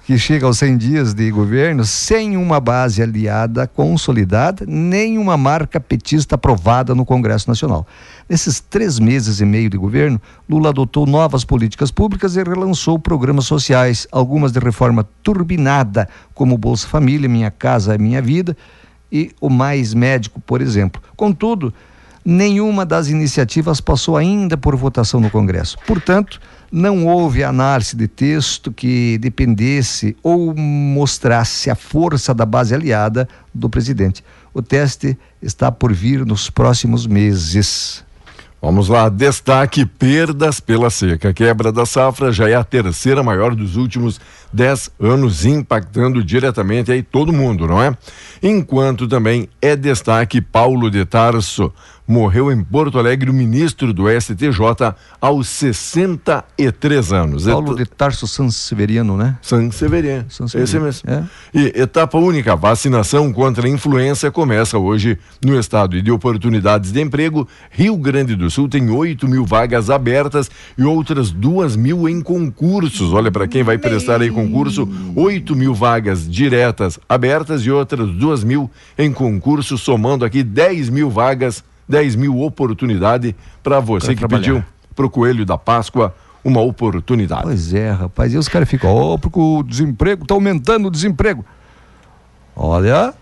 que 0.05 0.19
chega 0.19 0.47
aos 0.47 0.59
100 0.59 0.77
dias 0.77 1.15
de 1.15 1.31
governo 1.31 1.85
sem 1.85 2.37
uma 2.37 2.61
base 2.61 3.03
aliada 3.03 3.67
consolidada, 3.67 4.65
nem 4.67 5.17
uma 5.17 5.37
marca 5.37 5.81
petista 5.81 6.35
aprovada 6.35 6.95
no 6.95 7.05
Congresso 7.05 7.49
Nacional. 7.49 7.87
Nesses 8.29 8.61
três 8.61 8.99
meses 8.99 9.41
e 9.41 9.45
meio 9.45 9.71
de 9.71 9.77
governo, 9.77 10.21
Lula 10.49 10.71
adotou 10.71 11.07
novas 11.07 11.45
políticas 11.45 11.91
públicas 11.91 12.37
e 12.37 12.43
relançou 12.43 12.99
programas 12.99 13.47
sociais, 13.47 14.07
algumas 14.11 14.53
de 14.53 14.59
reforma 14.59 15.07
turbinada, 15.23 16.09
como 16.35 16.59
Bolsa 16.59 16.87
Família, 16.89 17.29
Minha 17.29 17.51
Casa, 17.51 17.97
Minha 17.97 18.21
Vida, 18.21 18.57
e 19.13 19.31
o 19.41 19.51
Mais 19.51 19.93
Médico, 19.93 20.41
por 20.41 20.63
exemplo. 20.63 21.03
Contudo, 21.15 21.75
nenhuma 22.25 22.87
das 22.87 23.09
iniciativas 23.09 23.81
passou 23.81 24.17
ainda 24.17 24.57
por 24.57 24.75
votação 24.75 25.21
no 25.21 25.29
Congresso. 25.29 25.77
Portanto, 25.87 26.41
não 26.73 27.07
houve 27.07 27.45
análise 27.45 27.95
de 27.95 28.09
texto 28.09 28.73
que 28.73 29.19
dependesse 29.19 30.17
ou 30.23 30.55
mostrasse 30.57 31.69
a 31.69 31.75
força 31.75 32.33
da 32.33 32.47
base 32.47 32.75
aliada 32.75 33.29
do 33.53 33.69
presidente. 33.69 34.25
O 34.55 34.63
teste 34.63 35.19
está 35.43 35.71
por 35.71 35.93
vir 35.93 36.25
nos 36.25 36.49
próximos 36.49 37.07
meses. 37.07 38.03
Vamos 38.61 38.89
lá, 38.89 39.09
destaque 39.09 39.85
perdas 39.85 40.61
pela 40.61 40.89
seca. 40.89 41.35
Quebra 41.35 41.73
da 41.73 41.85
safra 41.85 42.31
já 42.31 42.49
é 42.49 42.55
a 42.55 42.63
terceira 42.63 43.23
maior 43.23 43.57
dos 43.57 43.75
últimos 43.77 44.21
10 44.53 44.91
anos, 45.01 45.45
impactando 45.47 46.23
diretamente 46.23 46.93
aí 46.93 47.03
todo 47.03 47.33
mundo, 47.33 47.67
não 47.67 47.83
é? 47.83 47.97
Enquanto 48.43 49.09
também 49.09 49.49
é 49.61 49.75
destaque 49.75 50.41
Paulo 50.41 50.91
de 50.91 51.05
Tarso, 51.05 51.73
morreu 52.07 52.51
em 52.51 52.63
Porto 52.63 52.99
Alegre 52.99 53.31
o 53.31 53.35
ministro 53.35 53.93
do 53.93 54.05
STJ 54.09 54.95
aos 55.21 55.49
63 55.49 57.13
anos. 57.13 57.45
Paulo 57.45 57.77
de 57.77 57.87
Tarso 57.87 58.27
Sanseveriano, 58.27 59.17
né? 59.17 59.37
Sanseveriano, 59.41 60.27
esse 60.29 60.79
mesmo. 60.79 61.11
É. 61.11 61.25
E 61.55 61.81
etapa 61.81 62.19
única, 62.19 62.57
vacinação 62.57 63.33
contra 63.33 63.67
a 63.67 63.71
influenza 63.71 64.31
começa 64.31 64.79
hoje 64.79 65.19
no 65.45 65.59
estado. 65.59 65.97
E 65.97 66.03
de 66.03 66.11
oportunidades 66.11 66.93
de 66.93 67.01
emprego, 67.01 67.49
Rio 67.71 67.97
Grande 67.97 68.35
do 68.35 68.51
Sul 68.51 68.69
tem 68.69 68.91
8 68.91 69.29
mil 69.29 69.45
vagas 69.45 69.91
abertas 69.91 70.51
e 70.77 70.83
outras 70.83 71.31
2 71.31 71.77
mil 71.77 72.09
em 72.09 72.21
concursos. 72.21 73.13
Olha, 73.13 73.31
para 73.31 73.47
quem 73.47 73.63
vai 73.63 73.79
prestar 73.79 74.21
aí 74.21 74.31
concurso, 74.31 74.89
8 75.15 75.55
mil 75.55 75.75
vagas 75.75 76.29
diretas 76.29 76.99
abertas 77.09 77.63
e 77.63 77.71
outras 77.71 78.11
2 78.11 78.45
mil 78.45 78.71
em 78.99 79.13
concurso, 79.13 79.79
somando 79.79 80.25
aqui 80.25 80.43
10 80.43 80.89
mil 80.89 81.11
vagas 81.11 81.63
10 81.93 82.17
mil 82.17 82.41
oportunidade 82.41 83.37
para 83.63 83.79
você 83.79 84.07
pra 84.07 84.15
que 84.15 84.19
trabalhar. 84.21 84.41
pediu 84.41 84.65
para 84.97 85.05
o 85.05 85.11
Coelho 85.11 85.45
da 85.45 85.59
Páscoa 85.59 86.15
uma 86.43 86.63
oportunidade. 86.63 87.43
Pois 87.43 87.75
é, 87.75 87.91
rapaz. 87.91 88.33
E 88.33 88.39
os 88.39 88.49
caras 88.49 88.69
ficam, 88.69 88.91
ó, 88.91 89.15
oh, 89.15 89.19
porque 89.19 89.39
o 89.39 89.63
desemprego 89.63 90.23
está 90.23 90.35
aumentando 90.35 90.89
o 90.89 90.91
desemprego. 90.91 91.45
Olha, 92.57 93.13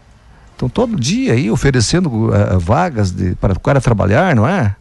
estão 0.52 0.68
todo 0.68 0.98
dia 0.98 1.32
aí 1.32 1.50
oferecendo 1.50 2.08
uh, 2.08 2.58
vagas 2.60 3.10
de, 3.10 3.34
para 3.34 3.54
o 3.54 3.60
cara 3.60 3.80
trabalhar, 3.80 4.36
não 4.36 4.46
é? 4.46 4.76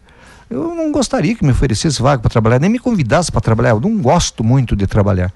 Eu 0.49 0.75
não 0.75 0.91
gostaria 0.91 1.35
que 1.35 1.43
me 1.43 1.51
oferecesse 1.51 2.01
vaga 2.01 2.21
para 2.21 2.29
trabalhar, 2.29 2.59
nem 2.59 2.69
me 2.69 2.79
convidasse 2.79 3.31
para 3.31 3.41
trabalhar. 3.41 3.71
Eu 3.71 3.79
não 3.79 3.97
gosto 3.97 4.43
muito 4.43 4.75
de 4.75 4.85
trabalhar. 4.85 5.33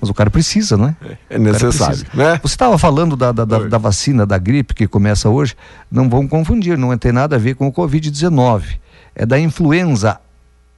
Mas 0.00 0.10
o 0.10 0.14
cara 0.14 0.30
precisa, 0.30 0.76
não 0.76 0.88
é? 0.88 0.96
É 1.30 1.38
necessário, 1.38 2.04
né? 2.12 2.38
Você 2.42 2.54
estava 2.54 2.76
falando 2.76 3.16
da, 3.16 3.32
da, 3.32 3.44
da, 3.44 3.58
da, 3.60 3.78
vacina 3.78 4.26
da 4.26 4.36
gripe 4.36 4.74
que 4.74 4.86
começa 4.86 5.28
hoje. 5.28 5.56
Não 5.90 6.08
vão 6.08 6.28
confundir, 6.28 6.76
não 6.76 6.96
tem 6.98 7.12
nada 7.12 7.36
a 7.36 7.38
ver 7.38 7.54
com 7.54 7.66
o 7.66 7.72
Covid-19. 7.72 8.78
É 9.14 9.24
da 9.24 9.38
influenza 9.38 10.20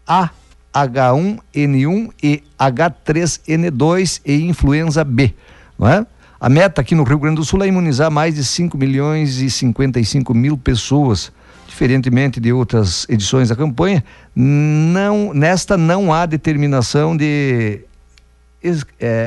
A, 0.06 0.30
H1N1 0.72 2.10
e 2.22 2.42
H3N2 2.58 4.20
e 4.25 4.42
influenza 4.42 5.02
B, 5.02 5.34
não 5.78 5.88
é? 5.88 6.06
A 6.40 6.48
meta 6.48 6.80
aqui 6.80 6.94
no 6.94 7.02
Rio 7.02 7.18
Grande 7.18 7.37
do 7.37 7.44
Sul 7.44 7.64
é 7.64 7.66
imunizar 7.66 8.12
mais 8.12 8.37
de 8.37 8.44
5 8.44 8.78
milhões 8.78 9.40
e 9.40 9.50
55 9.50 10.32
mil 10.32 10.56
pessoas. 10.56 11.32
Diferentemente 11.66 12.40
de 12.40 12.52
outras 12.52 13.06
edições 13.08 13.50
da 13.50 13.56
campanha, 13.56 14.02
não, 14.34 15.34
nesta 15.34 15.76
não 15.76 16.12
há 16.12 16.26
determinação 16.26 17.16
de 17.16 17.80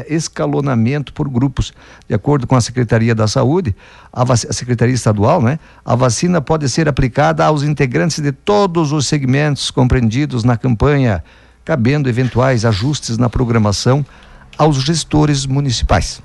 escalonamento 0.07 1.13
por 1.13 1.29
grupos. 1.29 1.73
De 2.07 2.13
acordo 2.13 2.45
com 2.45 2.55
a 2.55 2.61
Secretaria 2.61 3.15
da 3.15 3.27
Saúde, 3.27 3.75
a, 4.11 4.23
a, 4.23 4.35
Secretaria 4.35 4.93
Estadual, 4.93 5.41
né, 5.41 5.59
a 5.85 5.95
vacina 5.95 6.41
pode 6.41 6.67
ser 6.69 6.88
aplicada 6.88 7.45
aos 7.45 7.63
integrantes 7.63 8.19
de 8.19 8.31
todos 8.31 8.91
os 8.91 9.07
segmentos 9.07 9.71
compreendidos 9.71 10.43
na 10.43 10.57
campanha, 10.57 11.23
cabendo 11.63 12.09
eventuais 12.09 12.65
ajustes 12.65 13.17
na 13.17 13.29
programação 13.29 14.05
aos 14.57 14.77
gestores 14.77 15.45
municipais. 15.45 16.21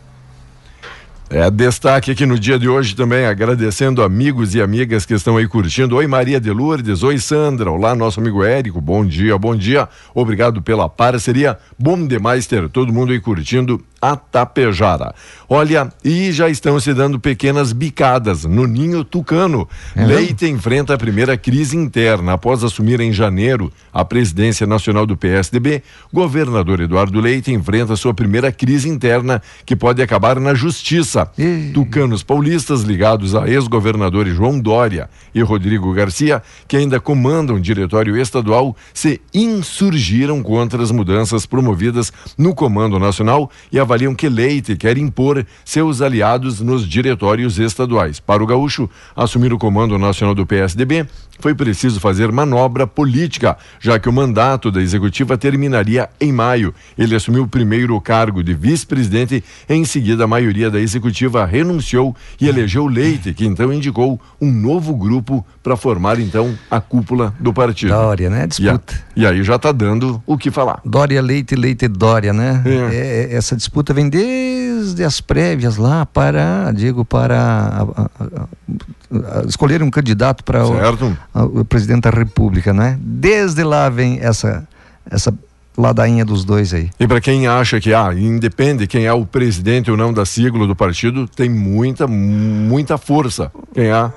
É, 1.28 1.50
destaque 1.50 2.12
aqui 2.12 2.24
no 2.24 2.38
dia 2.38 2.56
de 2.56 2.68
hoje 2.68 2.94
também, 2.94 3.26
agradecendo 3.26 4.00
amigos 4.00 4.54
e 4.54 4.62
amigas 4.62 5.04
que 5.04 5.12
estão 5.12 5.36
aí 5.36 5.48
curtindo. 5.48 5.96
Oi, 5.96 6.06
Maria 6.06 6.40
de 6.40 6.52
Lourdes. 6.52 7.02
Oi, 7.02 7.18
Sandra. 7.18 7.68
Olá, 7.68 7.96
nosso 7.96 8.20
amigo 8.20 8.44
Érico. 8.44 8.80
Bom 8.80 9.04
dia, 9.04 9.36
bom 9.36 9.56
dia. 9.56 9.88
Obrigado 10.14 10.62
pela 10.62 10.88
parceria. 10.88 11.58
Bom 11.76 12.06
demais 12.06 12.46
ter 12.46 12.68
todo 12.68 12.92
mundo 12.92 13.10
aí 13.10 13.18
curtindo 13.18 13.84
a 14.00 14.14
Tapejara. 14.14 15.14
Olha, 15.48 15.90
e 16.04 16.30
já 16.30 16.48
estão 16.48 16.78
se 16.78 16.92
dando 16.92 17.18
pequenas 17.18 17.72
bicadas 17.72 18.44
no 18.44 18.66
ninho 18.66 19.02
tucano. 19.02 19.68
É 19.96 20.04
Leite 20.04 20.46
enfrenta 20.46 20.94
a 20.94 20.98
primeira 20.98 21.36
crise 21.36 21.76
interna 21.76 22.34
após 22.34 22.62
assumir 22.62 23.00
em 23.00 23.12
janeiro 23.12 23.72
a 23.92 24.04
presidência 24.04 24.66
nacional 24.66 25.06
do 25.06 25.16
PSDB. 25.16 25.82
Governador 26.12 26.80
Eduardo 26.80 27.20
Leite 27.20 27.52
enfrenta 27.52 27.96
sua 27.96 28.14
primeira 28.14 28.52
crise 28.52 28.88
interna 28.88 29.42
que 29.64 29.74
pode 29.74 30.02
acabar 30.02 30.38
na 30.38 30.54
justiça. 30.54 31.15
E... 31.38 31.70
Tucanos 31.72 32.22
paulistas 32.22 32.82
ligados 32.82 33.34
a 33.34 33.48
ex-governadores 33.48 34.34
João 34.34 34.58
Dória 34.58 35.08
e 35.34 35.40
Rodrigo 35.42 35.92
Garcia, 35.92 36.42
que 36.66 36.76
ainda 36.76 37.00
comandam 37.00 37.56
o 37.56 37.60
diretório 37.60 38.16
estadual, 38.16 38.76
se 38.92 39.20
insurgiram 39.32 40.42
contra 40.42 40.82
as 40.82 40.90
mudanças 40.90 41.46
promovidas 41.46 42.12
no 42.36 42.54
Comando 42.54 42.98
Nacional 42.98 43.50
e 43.70 43.78
avaliam 43.78 44.14
que 44.14 44.28
Leite 44.28 44.76
quer 44.76 44.98
impor 44.98 45.46
seus 45.64 46.00
aliados 46.00 46.60
nos 46.60 46.86
diretórios 46.86 47.58
estaduais. 47.58 48.20
Para 48.20 48.42
o 48.42 48.46
Gaúcho, 48.46 48.90
assumir 49.14 49.52
o 49.52 49.58
comando 49.58 49.98
nacional 49.98 50.34
do 50.34 50.46
PSDB 50.46 51.06
foi 51.38 51.54
preciso 51.54 52.00
fazer 52.00 52.32
manobra 52.32 52.86
política, 52.86 53.56
já 53.78 53.98
que 53.98 54.08
o 54.08 54.12
mandato 54.12 54.70
da 54.70 54.80
executiva 54.80 55.36
terminaria 55.36 56.08
em 56.20 56.32
maio. 56.32 56.74
Ele 56.96 57.14
assumiu 57.14 57.42
o 57.42 57.48
primeiro 57.48 58.00
cargo 58.00 58.42
de 58.42 58.54
vice-presidente, 58.54 59.44
em 59.68 59.84
seguida 59.84 60.24
a 60.24 60.26
maioria 60.26 60.70
da 60.70 60.80
executiva 60.80 61.05
executiva 61.06 61.44
renunciou 61.44 62.14
e 62.40 62.48
elegeu 62.48 62.86
Leite, 62.86 63.32
que 63.32 63.46
então 63.46 63.72
indicou 63.72 64.20
um 64.40 64.50
novo 64.50 64.94
grupo 64.94 65.44
para 65.62 65.76
formar 65.76 66.18
então 66.18 66.56
a 66.70 66.80
cúpula 66.80 67.32
do 67.38 67.52
partido. 67.52 67.90
Dória, 67.90 68.28
né? 68.28 68.46
Disputa. 68.46 68.94
E, 69.14 69.22
e 69.22 69.26
aí 69.26 69.42
já 69.42 69.56
está 69.56 69.72
dando 69.72 70.22
o 70.26 70.36
que 70.36 70.50
falar. 70.50 70.80
Dória, 70.84 71.20
Leite, 71.22 71.54
Leite, 71.54 71.88
Dória, 71.88 72.32
né? 72.32 72.62
É. 72.64 72.70
É, 72.70 73.32
é, 73.32 73.36
essa 73.36 73.56
disputa 73.56 73.94
vem 73.94 74.08
desde 74.08 75.04
as 75.04 75.20
prévias 75.20 75.76
lá 75.76 76.04
para, 76.04 76.72
digo, 76.72 77.04
para 77.04 77.38
a, 77.38 77.82
a, 77.82 79.40
a, 79.40 79.46
escolher 79.46 79.82
um 79.82 79.90
candidato 79.90 80.44
para 80.44 80.64
o, 80.66 81.60
o, 81.60 81.64
presidente 81.64 82.02
da 82.02 82.10
República, 82.10 82.72
né? 82.72 82.98
Desde 83.00 83.62
lá 83.62 83.88
vem 83.88 84.18
essa 84.20 84.66
essa 85.08 85.32
ladainha 85.76 86.24
dos 86.24 86.44
dois 86.44 86.72
aí. 86.72 86.90
E 86.98 87.06
para 87.06 87.20
quem 87.20 87.46
acha 87.46 87.80
que 87.80 87.92
ah, 87.92 88.12
independe 88.14 88.86
quem 88.86 89.06
é 89.06 89.12
o 89.12 89.26
presidente 89.26 89.90
ou 89.90 89.96
não 89.96 90.12
da 90.12 90.24
sigla 90.24 90.66
do 90.66 90.74
partido, 90.74 91.28
tem 91.28 91.48
muita 91.48 92.06
muita 92.06 92.96
força. 92.96 93.52
Quem 93.74 93.86
é 93.86 94.10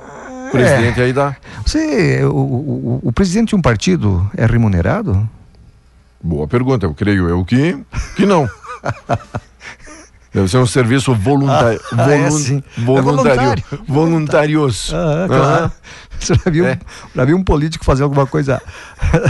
presidente 0.51 1.00
é. 1.00 1.04
aí 1.04 1.13
dá. 1.13 1.36
Você, 1.66 2.24
o, 2.24 2.36
o, 2.36 3.00
o, 3.04 3.12
presidente 3.12 3.50
de 3.50 3.56
um 3.56 3.62
partido 3.62 4.30
é 4.36 4.46
remunerado? 4.46 5.30
Boa 6.22 6.48
pergunta, 6.48 6.86
eu 6.86 6.94
creio 6.94 7.30
eu 7.30 7.46
que, 7.46 7.78
que 8.16 8.25
não. 8.25 8.50
Deve 10.34 10.48
ser 10.48 10.58
um 10.58 10.66
serviço 10.66 11.13
voluntário. 11.16 11.80
Ah, 11.92 12.12
é, 12.12 12.30
voluntário. 12.84 13.63
É 13.72 13.78
voluntarioso. 13.88 14.96
Ah, 14.96 15.25
claro. 15.28 15.72
Você 16.26 16.36
já 16.36 16.52
viu, 16.52 16.68
é. 16.68 16.78
já 17.16 17.26
viu 17.26 17.38
um 17.38 17.44
político 17.44 17.86
fazer 17.86 18.04
alguma 18.04 18.28
coisa 18.28 18.62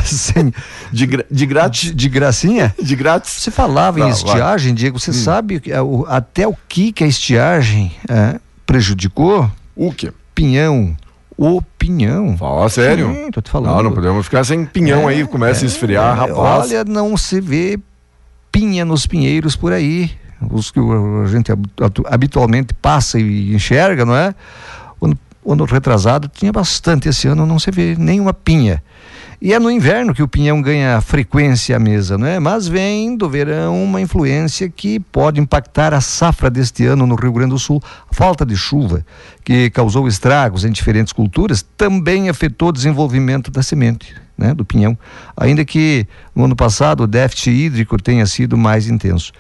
sem, 0.03 0.53
de, 0.91 1.05
gra, 1.05 1.25
de 1.29 1.46
grátis? 1.46 1.81
De, 1.81 1.93
de, 1.93 2.10
gracinha? 2.10 2.75
De 2.81 2.96
grátis? 2.96 3.31
Você 3.34 3.51
falava 3.51 4.00
em 4.00 4.10
estiagem, 4.10 4.69
vai. 4.69 4.77
Diego, 4.77 5.00
você 5.00 5.12
hum. 5.12 5.13
sabe 5.13 5.62
até 6.08 6.48
o 6.48 6.55
que, 6.67 6.91
que 6.91 7.03
a 7.03 7.08
estiagem 7.08 7.91
é, 8.10 8.39
prejudicou? 8.65 9.50
O 9.75 9.93
quê? 9.93 10.12
Pinhão. 10.34 10.96
O 11.38 11.62
pinhão. 11.62 12.38
Fala 12.38 12.67
sério. 12.69 13.13
Sim, 13.13 13.31
tô 13.31 13.41
te 13.41 13.50
falando. 13.50 13.75
Não, 13.75 13.84
não 13.84 13.91
podemos 13.93 14.25
ficar 14.25 14.43
sem 14.43 14.65
pinhão 14.65 15.10
é, 15.10 15.13
aí, 15.13 15.27
começa 15.27 15.63
a 15.63 15.67
esfriar, 15.67 16.17
é, 16.17 16.19
rapaz. 16.19 16.72
Olha, 16.72 16.84
não 16.84 17.15
se 17.15 17.39
vê 17.39 17.79
pinha 18.51 18.84
nos 18.84 19.05
pinheiros 19.05 19.55
por 19.55 19.72
aí 19.72 20.12
os 20.51 20.72
que 20.72 20.79
a 20.79 21.27
gente 21.27 21.51
habitualmente 22.08 22.74
passa 22.74 23.19
e 23.19 23.53
enxerga, 23.53 24.05
não 24.05 24.15
é? 24.15 24.34
O 25.00 25.05
ano, 25.08 25.17
o 25.43 25.53
ano 25.53 25.65
retrasado 25.65 26.27
tinha 26.27 26.51
bastante, 26.51 27.10
esse 27.10 27.27
ano 27.27 27.46
não 27.46 27.60
se 27.60 27.72
vê 27.72 27.96
nenhuma 27.98 28.34
pinha. 28.34 28.84
E 29.41 29.53
é 29.53 29.60
no 29.60 29.72
inverno 29.72 30.13
que 30.13 30.22
o 30.22 30.27
pinhão 30.27 30.62
ganha 30.62 31.00
frequência 31.00 31.77
à 31.77 31.79
mesa, 31.79 32.17
não 32.17 32.27
é? 32.27 32.41
Mas 32.41 32.67
vem 32.67 33.15
do 33.15 33.29
verão 33.29 33.81
uma 33.81 34.01
influência 34.01 34.67
que 34.67 35.00
pode 35.00 35.39
impactar 35.39 35.93
a 35.93 36.01
safra 36.01 36.50
deste 36.50 36.86
ano 36.86 37.08
no 37.08 37.15
Rio 37.15 37.31
Grande 37.31 37.51
do 37.51 37.60
Sul. 37.60 37.81
A 38.12 38.13
falta 38.13 38.46
de 38.46 38.58
chuva, 38.58 39.05
que 39.46 39.69
causou 39.69 40.10
estragos 40.10 40.65
em 40.65 40.72
diferentes 40.72 41.13
culturas, 41.13 41.65
também 41.77 42.27
afetou 42.27 42.67
o 42.67 42.74
desenvolvimento 42.74 43.50
da 43.50 43.63
semente, 43.63 44.13
né, 44.38 44.53
do 44.53 44.65
pinhão. 44.65 44.98
Ainda 45.38 45.63
que 45.63 46.05
no 46.36 46.43
ano 46.43 46.55
passado 46.55 47.03
o 47.03 47.08
déficit 47.08 47.51
hídrico 47.51 47.96
tenha 47.98 48.25
sido 48.25 48.58
mais 48.58 48.89
intenso. 48.89 49.31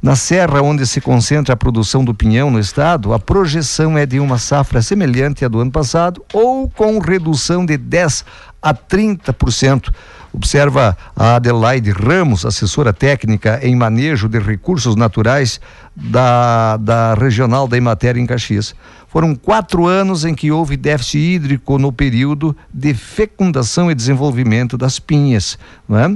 Na 0.00 0.14
serra 0.14 0.62
onde 0.62 0.86
se 0.86 1.00
concentra 1.00 1.54
a 1.54 1.56
produção 1.56 2.04
do 2.04 2.14
pinhão 2.14 2.52
no 2.52 2.60
estado, 2.60 3.12
a 3.12 3.18
projeção 3.18 3.98
é 3.98 4.06
de 4.06 4.20
uma 4.20 4.38
safra 4.38 4.80
semelhante 4.80 5.44
à 5.44 5.48
do 5.48 5.58
ano 5.58 5.72
passado 5.72 6.24
ou 6.32 6.70
com 6.70 7.00
redução 7.00 7.66
de 7.66 7.76
10 7.76 8.24
a 8.62 8.72
30%. 8.72 9.92
Observa 10.32 10.96
a 11.16 11.34
Adelaide 11.34 11.90
Ramos, 11.90 12.46
assessora 12.46 12.92
técnica 12.92 13.58
em 13.60 13.74
manejo 13.74 14.28
de 14.28 14.38
recursos 14.38 14.94
naturais 14.94 15.60
da, 15.96 16.76
da 16.76 17.14
Regional 17.14 17.66
da 17.66 17.76
Imatéria 17.76 18.20
em 18.20 18.26
Caxias. 18.26 18.76
Foram 19.08 19.34
quatro 19.34 19.86
anos 19.86 20.24
em 20.24 20.32
que 20.32 20.52
houve 20.52 20.76
déficit 20.76 21.18
hídrico 21.18 21.76
no 21.76 21.90
período 21.90 22.56
de 22.72 22.94
fecundação 22.94 23.90
e 23.90 23.96
desenvolvimento 23.96 24.78
das 24.78 25.00
pinhas. 25.00 25.58
Não 25.88 25.98
é? 25.98 26.14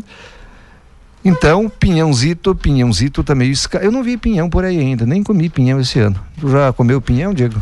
Então, 1.25 1.69
pinhãozito, 1.69 2.55
pinhãozito 2.55 3.23
também. 3.23 3.51
Esca... 3.51 3.79
Eu 3.79 3.93
não 3.93 4.03
vi 4.03 4.17
pinhão 4.17 4.51
por 4.51 4.65
aí 4.65 4.79
ainda, 4.79 5.07
nem 5.07 5.23
comi 5.23 5.49
pinhão 5.49 5.81
esse 5.81 5.99
ano. 6.01 6.19
Tu 6.41 6.51
já 6.51 6.73
comeu 6.73 7.01
pinhão, 7.01 7.33
Diego? 7.33 7.61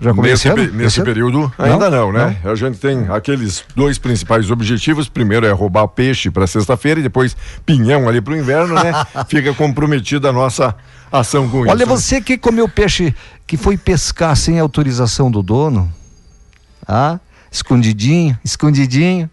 Já 0.00 0.14
comeu 0.14 0.30
nesse, 0.30 0.48
esse, 0.48 0.70
nesse 0.70 1.02
período 1.02 1.52
ainda 1.58 1.90
não, 1.90 2.12
não 2.12 2.12
né? 2.12 2.36
Não? 2.44 2.52
A 2.52 2.54
gente 2.54 2.78
tem 2.78 3.06
aqueles 3.08 3.64
dois 3.74 3.98
principais 3.98 4.50
objetivos. 4.50 5.08
Primeiro 5.08 5.46
é 5.46 5.50
roubar 5.50 5.88
peixe 5.88 6.30
para 6.30 6.46
sexta-feira 6.46 7.00
e 7.00 7.02
depois 7.02 7.36
pinhão 7.66 8.08
ali 8.08 8.20
para 8.20 8.34
o 8.34 8.36
inverno, 8.36 8.74
né? 8.74 8.92
Fica 9.26 9.52
comprometida 9.52 10.28
a 10.28 10.32
nossa 10.32 10.74
ação 11.10 11.48
com 11.48 11.58
Olha, 11.58 11.66
isso. 11.66 11.72
Olha, 11.72 11.86
você 11.86 12.20
que 12.20 12.38
comeu 12.38 12.68
peixe 12.68 13.14
que 13.46 13.56
foi 13.56 13.76
pescar 13.76 14.36
sem 14.36 14.60
autorização 14.60 15.30
do 15.30 15.42
dono, 15.42 15.92
ah, 16.86 17.18
escondidinho, 17.50 18.38
escondidinho. 18.44 19.28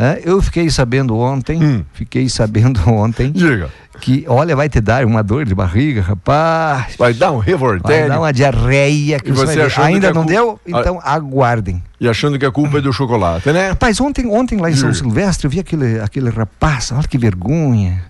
É, 0.00 0.22
eu 0.24 0.40
fiquei 0.40 0.70
sabendo 0.70 1.14
ontem, 1.18 1.62
hum. 1.62 1.84
fiquei 1.92 2.26
sabendo 2.26 2.80
ontem. 2.88 3.30
Diga. 3.30 3.68
Que, 4.00 4.24
olha, 4.26 4.56
vai 4.56 4.66
te 4.66 4.80
dar 4.80 5.04
uma 5.04 5.22
dor 5.22 5.44
de 5.44 5.54
barriga, 5.54 6.00
rapaz. 6.00 6.96
Vai 6.98 7.12
dar 7.12 7.32
um 7.32 7.38
revoltério. 7.38 8.08
Vai 8.08 8.08
dar 8.08 8.18
uma 8.18 8.32
diarreia. 8.32 9.20
Que 9.20 9.30
você, 9.30 9.68
você 9.68 9.78
Ainda 9.78 10.10
não 10.10 10.24
deu? 10.24 10.58
Então 10.66 10.98
ah. 11.02 11.12
aguardem. 11.12 11.82
E 12.00 12.08
achando 12.08 12.38
que 12.38 12.46
a 12.46 12.50
culpa 12.50 12.78
é 12.78 12.80
do 12.80 12.90
chocolate, 12.94 13.52
né? 13.52 13.68
Rapaz, 13.68 14.00
ontem, 14.00 14.26
ontem 14.26 14.58
lá 14.58 14.70
em 14.70 14.74
São 14.74 14.94
Silvestre 14.94 15.46
eu 15.46 15.50
vi 15.50 15.60
aquele, 15.60 16.00
aquele 16.00 16.30
rapaz, 16.30 16.92
olha 16.92 17.06
que 17.06 17.18
vergonha. 17.18 18.02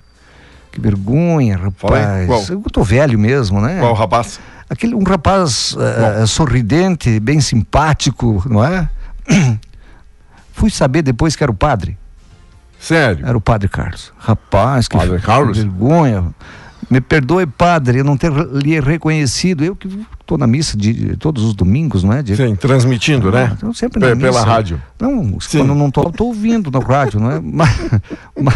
Que 0.71 0.81
vergonha, 0.81 1.57
rapaz. 1.57 2.49
Eu 2.51 2.63
tô 2.73 2.85
velho 2.85 3.19
mesmo, 3.19 3.61
né? 3.61 3.81
Qual 3.81 3.95
rapaz? 3.95 4.39
Aquele, 4.69 4.95
um 4.95 5.03
rapaz 5.03 5.75
uh, 5.75 6.25
sorridente, 6.29 7.19
bem 7.19 7.41
simpático, 7.41 8.45
não 8.49 8.65
é? 8.65 8.89
Fui 10.61 10.69
saber 10.69 11.01
depois 11.01 11.35
que 11.35 11.43
era 11.43 11.51
o 11.51 11.55
padre. 11.55 11.97
Sério? 12.79 13.25
Era 13.27 13.35
o 13.35 13.41
padre 13.41 13.67
Carlos. 13.67 14.13
Rapaz, 14.19 14.89
que 14.89 14.95
padre 14.95 15.19
Carlos? 15.19 15.57
vergonha. 15.57 16.35
Me 16.91 17.01
perdoe, 17.01 17.47
padre, 17.47 18.01
eu 18.01 18.05
não 18.05 18.15
ter 18.15 18.31
lhe 18.31 18.79
reconhecido. 18.79 19.65
Eu 19.65 19.75
que 19.75 19.89
estou 20.21 20.37
na 20.37 20.47
missa 20.47 20.77
de, 20.77 21.17
todos 21.17 21.45
os 21.45 21.55
domingos, 21.55 22.05
não 22.05 22.13
é? 22.13 22.23
De... 22.23 22.37
Sim, 22.37 22.55
transmitindo, 22.57 23.33
né? 23.33 23.55
Então, 23.57 23.73
sempre 23.73 24.01
na 24.01 24.15
Pela 24.15 24.45
rádio. 24.45 24.83
Não, 25.01 25.41
Sim. 25.41 25.61
quando 25.61 25.75
não 25.75 25.89
estou, 25.89 26.11
estou 26.11 26.27
ouvindo 26.27 26.71
no 26.71 26.81
rádio, 26.81 27.19
não 27.21 27.31
é? 27.31 27.41
Mas, 27.43 27.71
mas... 28.39 28.55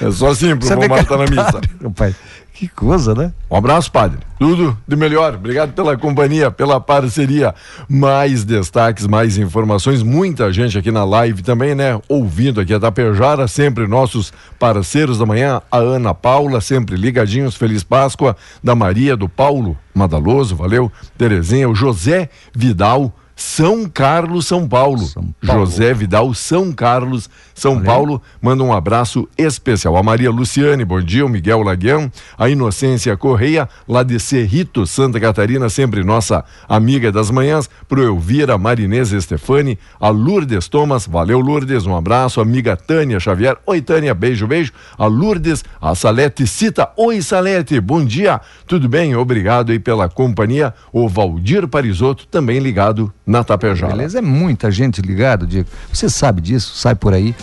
É 0.00 0.10
só 0.10 0.30
assim, 0.30 0.56
pro 0.56 0.68
Vomar 0.68 1.02
estar 1.02 1.18
na 1.18 1.24
missa. 1.24 1.60
Rapaz, 1.82 2.16
que 2.58 2.66
coisa, 2.66 3.14
né? 3.14 3.32
Um 3.48 3.54
abraço, 3.54 3.92
padre. 3.92 4.18
Tudo 4.36 4.76
de 4.86 4.96
melhor. 4.96 5.36
Obrigado 5.36 5.72
pela 5.74 5.96
companhia, 5.96 6.50
pela 6.50 6.80
parceria. 6.80 7.54
Mais 7.88 8.44
destaques, 8.44 9.06
mais 9.06 9.38
informações. 9.38 10.02
Muita 10.02 10.52
gente 10.52 10.76
aqui 10.76 10.90
na 10.90 11.04
live 11.04 11.40
também, 11.40 11.72
né? 11.76 12.00
Ouvindo 12.08 12.60
aqui 12.60 12.74
a 12.74 12.80
Tapejara, 12.80 13.46
sempre 13.46 13.86
nossos 13.86 14.32
parceiros 14.58 15.18
da 15.18 15.24
manhã. 15.24 15.62
A 15.70 15.78
Ana 15.78 16.12
Paula, 16.12 16.60
sempre 16.60 16.96
ligadinhos. 16.96 17.54
Feliz 17.54 17.84
Páscoa. 17.84 18.36
Da 18.62 18.74
Maria, 18.74 19.16
do 19.16 19.28
Paulo 19.28 19.78
Madaloso, 19.94 20.56
valeu. 20.56 20.90
Terezinha, 21.16 21.68
o 21.68 21.76
José 21.76 22.28
Vidal. 22.52 23.14
São 23.38 23.88
Carlos, 23.88 24.48
São 24.48 24.66
Paulo. 24.66 24.98
São 24.98 25.32
Paulo. 25.46 25.64
José 25.64 25.94
Vidal, 25.94 26.34
São 26.34 26.72
Carlos, 26.72 27.30
São 27.54 27.74
Valeu. 27.74 27.86
Paulo. 27.86 28.22
Manda 28.42 28.64
um 28.64 28.72
abraço 28.72 29.28
especial. 29.38 29.96
A 29.96 30.02
Maria 30.02 30.28
Luciane, 30.28 30.84
bom 30.84 31.00
dia. 31.00 31.24
O 31.24 31.28
Miguel 31.28 31.62
Laguião. 31.62 32.10
A 32.36 32.48
Inocência 32.48 33.16
Correia, 33.16 33.68
lá 33.86 34.02
de 34.02 34.18
Cerrito, 34.18 34.84
Santa 34.88 35.20
Catarina, 35.20 35.68
sempre 35.68 36.02
nossa 36.02 36.44
amiga 36.68 37.12
das 37.12 37.30
manhãs. 37.30 37.70
Pro 37.88 38.02
Elvira 38.02 38.58
Marinês 38.58 39.12
Estefani. 39.12 39.78
A 40.00 40.08
Lourdes 40.08 40.66
Thomas, 40.66 41.06
valeu 41.06 41.38
Lourdes, 41.38 41.86
um 41.86 41.94
abraço. 41.94 42.40
Amiga 42.40 42.76
Tânia 42.76 43.20
Xavier. 43.20 43.56
Oi 43.64 43.80
Tânia, 43.80 44.14
beijo, 44.14 44.48
beijo. 44.48 44.72
A 44.98 45.06
Lourdes, 45.06 45.64
a 45.80 45.94
Salete 45.94 46.44
Cita. 46.44 46.90
Oi 46.96 47.22
Salete, 47.22 47.80
bom 47.80 48.04
dia. 48.04 48.40
Tudo 48.66 48.88
bem? 48.88 49.14
Obrigado 49.14 49.70
aí 49.70 49.78
pela 49.78 50.08
companhia. 50.08 50.74
O 50.92 51.08
Valdir 51.08 51.68
Parisotto, 51.68 52.26
também 52.26 52.58
ligado 52.58 53.12
na 53.28 53.44
Tapejara. 53.44 53.92
Beleza, 53.92 54.18
é 54.18 54.22
muita 54.22 54.70
gente 54.70 55.02
ligada, 55.02 55.46
Diego. 55.46 55.68
Você 55.92 56.08
sabe 56.08 56.40
disso, 56.40 56.74
sai 56.76 56.94
por 56.94 57.12
aí, 57.12 57.36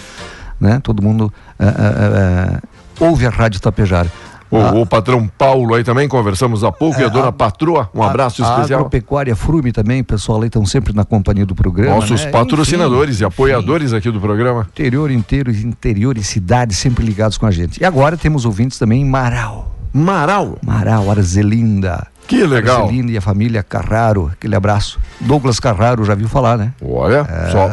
né? 0.59 0.79
Todo 0.83 1.01
mundo 1.01 1.31
uh, 1.59 1.63
uh, 1.63 3.03
uh, 3.03 3.07
ouve 3.07 3.27
a 3.27 3.29
Rádio 3.29 3.61
Tapejara. 3.61 4.11
O, 4.49 4.57
a, 4.57 4.71
o, 4.71 4.85
patrão 4.85 5.27
Paulo 5.27 5.73
aí 5.73 5.83
também, 5.83 6.07
conversamos 6.07 6.63
há 6.63 6.71
pouco, 6.71 6.99
é, 6.99 7.03
e 7.03 7.05
a 7.05 7.09
dona 7.09 7.27
a, 7.27 7.31
Patroa, 7.31 7.89
um 7.93 8.01
abraço 8.01 8.43
a, 8.43 8.47
especial. 8.47 8.79
A 8.79 8.81
Agropecuária 8.81 9.35
Frume 9.35 9.71
também, 9.71 10.03
pessoal 10.03 10.41
aí 10.41 10.47
estão 10.47 10.65
sempre 10.65 10.93
na 10.93 11.03
companhia 11.03 11.45
do 11.45 11.55
programa. 11.55 11.95
Nossos 11.95 12.25
né? 12.25 12.31
patrocinadores 12.31 13.15
enfim, 13.15 13.23
e 13.23 13.25
apoiadores 13.25 13.87
enfim, 13.87 13.97
aqui 13.97 14.11
do 14.11 14.19
programa. 14.19 14.67
Interior 14.71 15.11
inteiro, 15.11 15.51
interior 15.51 16.17
e 16.17 16.23
cidades 16.23 16.77
sempre 16.77 17.05
ligados 17.05 17.37
com 17.37 17.45
a 17.45 17.51
gente. 17.51 17.81
E 17.81 17.85
agora 17.85 18.17
temos 18.17 18.45
ouvintes 18.45 18.79
também 18.79 19.01
em 19.01 19.05
Marau. 19.05 19.75
Marau? 19.93 20.57
Marau, 20.63 21.09
Arzelinda. 21.09 22.07
Que 22.27 22.45
legal. 22.45 22.81
Marcelino 22.81 23.11
e 23.11 23.17
a 23.17 23.21
família 23.21 23.63
Carraro, 23.63 24.31
aquele 24.33 24.55
abraço. 24.55 24.99
Douglas 25.19 25.59
Carraro, 25.59 26.03
já 26.03 26.15
viu 26.15 26.27
falar, 26.27 26.57
né? 26.57 26.73
Olha, 26.83 27.25
é, 27.29 27.51
só. 27.51 27.69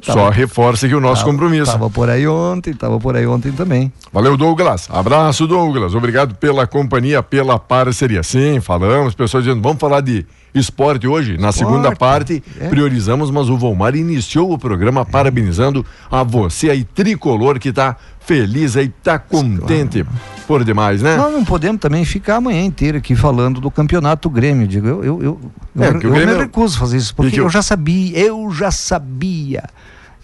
Tava, 0.00 0.20
Só 0.20 0.28
reforça 0.30 0.88
que 0.88 0.94
o 0.94 1.00
nosso 1.00 1.22
tava, 1.22 1.32
compromisso. 1.32 1.64
Estava 1.64 1.90
por 1.90 2.08
aí 2.08 2.26
ontem, 2.26 2.70
estava 2.70 2.98
por 2.98 3.16
aí 3.16 3.26
ontem 3.26 3.52
também. 3.52 3.92
Valeu, 4.12 4.36
Douglas. 4.36 4.88
Abraço, 4.90 5.46
Douglas. 5.46 5.94
Obrigado 5.94 6.34
pela 6.36 6.66
companhia, 6.66 7.22
pela 7.22 7.58
parceria. 7.58 8.22
Sim, 8.22 8.60
falamos, 8.60 9.14
pessoas 9.14 9.44
dizendo, 9.44 9.60
vamos 9.60 9.78
falar 9.78 10.00
de 10.00 10.26
esporte 10.54 11.06
hoje. 11.06 11.36
Na 11.36 11.50
esporte, 11.50 11.58
segunda 11.58 11.96
parte, 11.96 12.42
é. 12.60 12.68
priorizamos, 12.68 13.30
mas 13.30 13.48
o 13.48 13.56
Volmar 13.56 13.94
iniciou 13.94 14.52
o 14.52 14.58
programa 14.58 15.04
parabenizando 15.04 15.84
a 16.10 16.22
você 16.22 16.70
aí, 16.70 16.84
tricolor, 16.84 17.58
que 17.58 17.68
está 17.68 17.96
feliz 18.20 18.76
aí, 18.76 18.88
tá 18.88 19.18
contente 19.18 20.04
por 20.46 20.64
demais, 20.64 21.02
né? 21.02 21.16
Nós 21.16 21.32
não 21.32 21.44
podemos 21.44 21.80
também 21.80 22.04
ficar 22.04 22.36
a 22.36 22.40
manhã 22.40 22.62
inteira 22.62 22.98
aqui 22.98 23.14
falando 23.16 23.60
do 23.60 23.70
campeonato 23.70 24.28
Grêmio. 24.28 24.66
Digo, 24.66 24.86
eu, 24.86 25.04
eu, 25.04 25.22
eu, 25.22 25.40
é, 25.78 25.88
eu, 25.88 26.14
eu 26.14 26.26
me 26.26 26.34
recuso 26.34 26.76
a 26.76 26.80
fazer 26.80 26.96
isso, 26.96 27.14
porque 27.14 27.40
eu... 27.40 27.44
eu 27.44 27.50
já 27.50 27.62
sabia, 27.62 28.18
eu 28.18 28.52
já 28.52 28.70
sabia, 28.70 29.64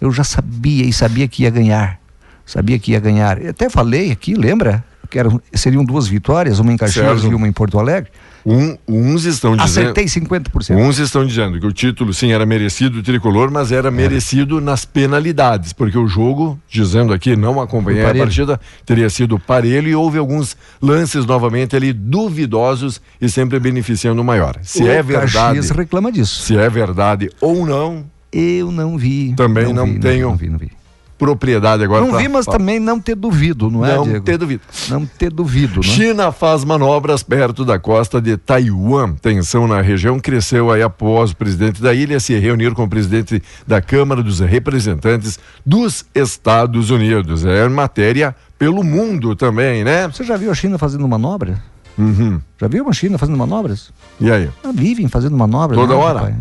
eu 0.00 0.12
já 0.12 0.24
sabia 0.24 0.84
e 0.84 0.92
sabia 0.92 1.26
que 1.26 1.44
ia 1.44 1.50
ganhar. 1.50 1.98
Sabia 2.44 2.78
que 2.78 2.92
ia 2.92 3.00
ganhar. 3.00 3.42
Eu 3.42 3.50
até 3.50 3.68
falei 3.68 4.12
aqui, 4.12 4.34
lembra? 4.34 4.84
Que 5.10 5.18
eram, 5.18 5.40
seriam 5.52 5.84
duas 5.84 6.06
vitórias, 6.06 6.60
uma 6.60 6.72
em 6.72 6.76
Caxias 6.76 7.20
certo. 7.20 7.32
e 7.32 7.34
uma 7.34 7.48
em 7.48 7.52
Porto 7.52 7.78
Alegre. 7.78 8.10
Um, 8.46 8.76
uns 8.86 9.24
estão 9.24 9.56
dizendo. 9.56 9.90
Acertei 9.90 10.04
50%. 10.04 10.76
Uns 10.76 11.00
estão 11.00 11.26
dizendo 11.26 11.58
que 11.58 11.66
o 11.66 11.72
título, 11.72 12.14
sim, 12.14 12.30
era 12.30 12.46
merecido 12.46 13.02
tricolor, 13.02 13.50
mas 13.50 13.72
era, 13.72 13.88
era. 13.88 13.90
merecido 13.90 14.60
nas 14.60 14.84
penalidades, 14.84 15.72
porque 15.72 15.98
o 15.98 16.06
jogo, 16.06 16.56
dizendo 16.68 17.12
aqui, 17.12 17.34
não 17.34 17.60
acompanhei 17.60 18.04
a 18.04 18.14
partida, 18.14 18.60
teria 18.84 19.10
sido 19.10 19.36
parelho 19.36 19.88
e 19.88 19.96
houve 19.96 20.18
alguns 20.18 20.56
lances 20.80 21.26
novamente 21.26 21.74
ali 21.74 21.92
duvidosos 21.92 23.00
e 23.20 23.28
sempre 23.28 23.58
beneficiando 23.58 24.22
o 24.22 24.24
maior. 24.24 24.56
Se 24.62 24.84
o 24.84 24.88
é 24.88 25.02
verdade. 25.02 25.32
Caxias 25.32 25.70
reclama 25.70 26.12
disso. 26.12 26.42
Se 26.42 26.56
é 26.56 26.70
verdade 26.70 27.28
ou 27.40 27.66
não. 27.66 28.04
Eu 28.30 28.70
não 28.70 28.96
vi. 28.96 29.34
Também 29.34 29.64
não, 29.64 29.86
não 29.86 29.86
vi, 29.86 29.98
tenho. 29.98 30.22
Não, 30.22 30.30
não 30.30 30.36
vi, 30.36 30.48
não 30.48 30.58
vi 30.58 30.70
propriedade 31.18 31.82
agora. 31.82 32.02
Não 32.02 32.10
pra, 32.10 32.18
vi, 32.18 32.28
mas 32.28 32.44
pra... 32.44 32.58
também 32.58 32.78
não 32.78 33.00
ter 33.00 33.14
duvido, 33.14 33.70
não, 33.70 33.84
é, 33.84 33.96
Não 33.96 34.20
ter 34.20 34.38
duvido. 34.38 34.62
Não 34.88 35.06
ter 35.06 35.30
duvido, 35.30 35.76
né? 35.76 35.82
China 35.82 36.32
faz 36.32 36.64
manobras 36.64 37.22
perto 37.22 37.64
da 37.64 37.78
costa 37.78 38.20
de 38.20 38.36
Taiwan. 38.36 39.14
Tensão 39.14 39.66
na 39.66 39.80
região 39.80 40.18
cresceu 40.18 40.70
aí 40.70 40.82
após 40.82 41.30
o 41.30 41.36
presidente 41.36 41.82
da 41.82 41.94
ilha 41.94 42.20
se 42.20 42.38
reunir 42.38 42.72
com 42.74 42.84
o 42.84 42.88
presidente 42.88 43.42
da 43.66 43.80
Câmara 43.80 44.22
dos 44.22 44.40
Representantes 44.40 45.38
dos 45.64 46.04
Estados 46.14 46.90
Unidos. 46.90 47.44
É 47.44 47.66
matéria 47.68 48.34
pelo 48.58 48.82
mundo 48.82 49.34
também, 49.34 49.84
né? 49.84 50.06
Você 50.08 50.24
já 50.24 50.36
viu 50.36 50.50
a 50.50 50.54
China 50.54 50.78
fazendo 50.78 51.06
manobra? 51.08 51.62
Uhum. 51.98 52.40
Já 52.60 52.68
viu 52.68 52.84
uma 52.84 52.92
China 52.92 53.16
fazendo 53.16 53.38
manobras? 53.38 53.90
E 54.20 54.30
aí? 54.30 54.50
Ah, 54.62 54.70
vivem 54.72 55.08
fazendo 55.08 55.36
manobras. 55.36 55.78
Toda 55.78 55.94
né, 55.94 56.00
hora? 56.00 56.36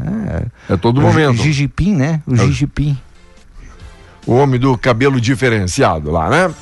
É, 0.70 0.74
é 0.74 0.78
todo 0.78 1.02
momento. 1.02 1.40
O 1.40 1.44
Xi 1.44 1.54
Jinping, 1.54 1.96
né? 1.96 2.22
O 2.28 2.36
Xi 2.36 2.52
Jinping 2.52 2.98
o 4.26 4.34
homem 4.34 4.60
do 4.60 4.78
cabelo 4.78 5.20
diferenciado 5.20 6.12
lá, 6.12 6.30
né? 6.30 6.54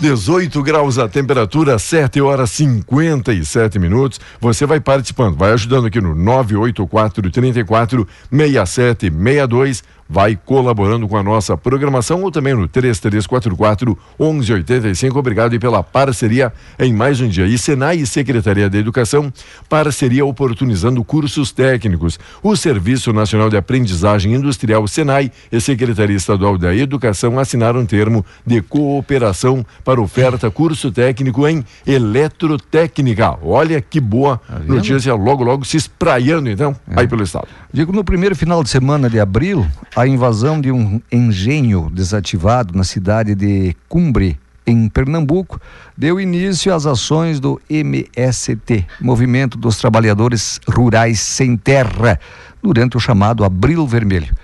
18 0.00 0.62
graus 0.62 0.98
a 0.98 1.08
temperatura, 1.08 1.78
7 1.78 2.20
horas 2.20 2.50
57 2.50 3.78
minutos. 3.78 4.20
Você 4.38 4.66
vai 4.66 4.78
participando, 4.78 5.36
vai 5.36 5.52
ajudando 5.52 5.86
aqui 5.86 6.00
no 6.00 6.14
984 6.14 7.30
34 7.30 8.06
6762 8.30 9.82
vai 10.08 10.36
colaborando 10.36 11.08
com 11.08 11.16
a 11.16 11.22
nossa 11.22 11.56
programação 11.56 12.22
ou 12.22 12.30
também 12.30 12.54
no 12.54 12.68
3344 12.68 13.98
1185. 14.18 15.18
Obrigado 15.18 15.54
e 15.54 15.58
pela 15.58 15.82
parceria 15.82 16.52
em 16.78 16.92
mais 16.92 17.20
um 17.20 17.28
dia. 17.28 17.46
E 17.46 17.58
Senai 17.58 17.96
e 17.98 18.06
Secretaria 18.06 18.70
da 18.70 18.78
Educação, 18.78 19.32
parceria 19.68 20.24
oportunizando 20.24 21.02
cursos 21.04 21.52
técnicos. 21.52 22.18
O 22.42 22.56
Serviço 22.56 23.12
Nacional 23.12 23.50
de 23.50 23.56
Aprendizagem 23.56 24.34
Industrial 24.34 24.86
Senai 24.86 25.30
e 25.50 25.60
Secretaria 25.60 26.16
Estadual 26.16 26.56
da 26.56 26.74
Educação 26.74 27.38
assinaram 27.38 27.80
um 27.80 27.86
termo 27.86 28.24
de 28.44 28.62
cooperação 28.62 29.64
para 29.84 30.00
oferta 30.00 30.50
curso 30.50 30.90
técnico 30.90 31.46
em 31.46 31.64
eletrotécnica. 31.86 33.38
Olha 33.42 33.80
que 33.80 34.00
boa 34.00 34.38
tá 34.38 34.58
notícia, 34.60 35.14
logo 35.14 35.42
logo 35.42 35.64
se 35.64 35.76
espraiando 35.76 36.48
então 36.48 36.76
é. 36.90 37.00
aí 37.00 37.08
pelo 37.08 37.22
estado. 37.22 37.48
Digo, 37.76 37.92
no 37.92 38.02
primeiro 38.02 38.34
final 38.34 38.62
de 38.62 38.70
semana 38.70 39.10
de 39.10 39.20
abril, 39.20 39.66
a 39.94 40.06
invasão 40.06 40.58
de 40.58 40.72
um 40.72 40.98
engenho 41.12 41.90
desativado 41.92 42.74
na 42.74 42.82
cidade 42.82 43.34
de 43.34 43.76
Cumbre, 43.86 44.40
em 44.66 44.88
Pernambuco, 44.88 45.60
deu 45.94 46.18
início 46.18 46.74
às 46.74 46.86
ações 46.86 47.38
do 47.38 47.60
MST, 47.68 48.86
Movimento 48.98 49.58
dos 49.58 49.76
Trabalhadores 49.76 50.58
Rurais 50.66 51.20
Sem 51.20 51.54
Terra, 51.54 52.18
durante 52.62 52.96
o 52.96 53.00
chamado 53.00 53.44
Abril 53.44 53.86
Vermelho. 53.86 54.34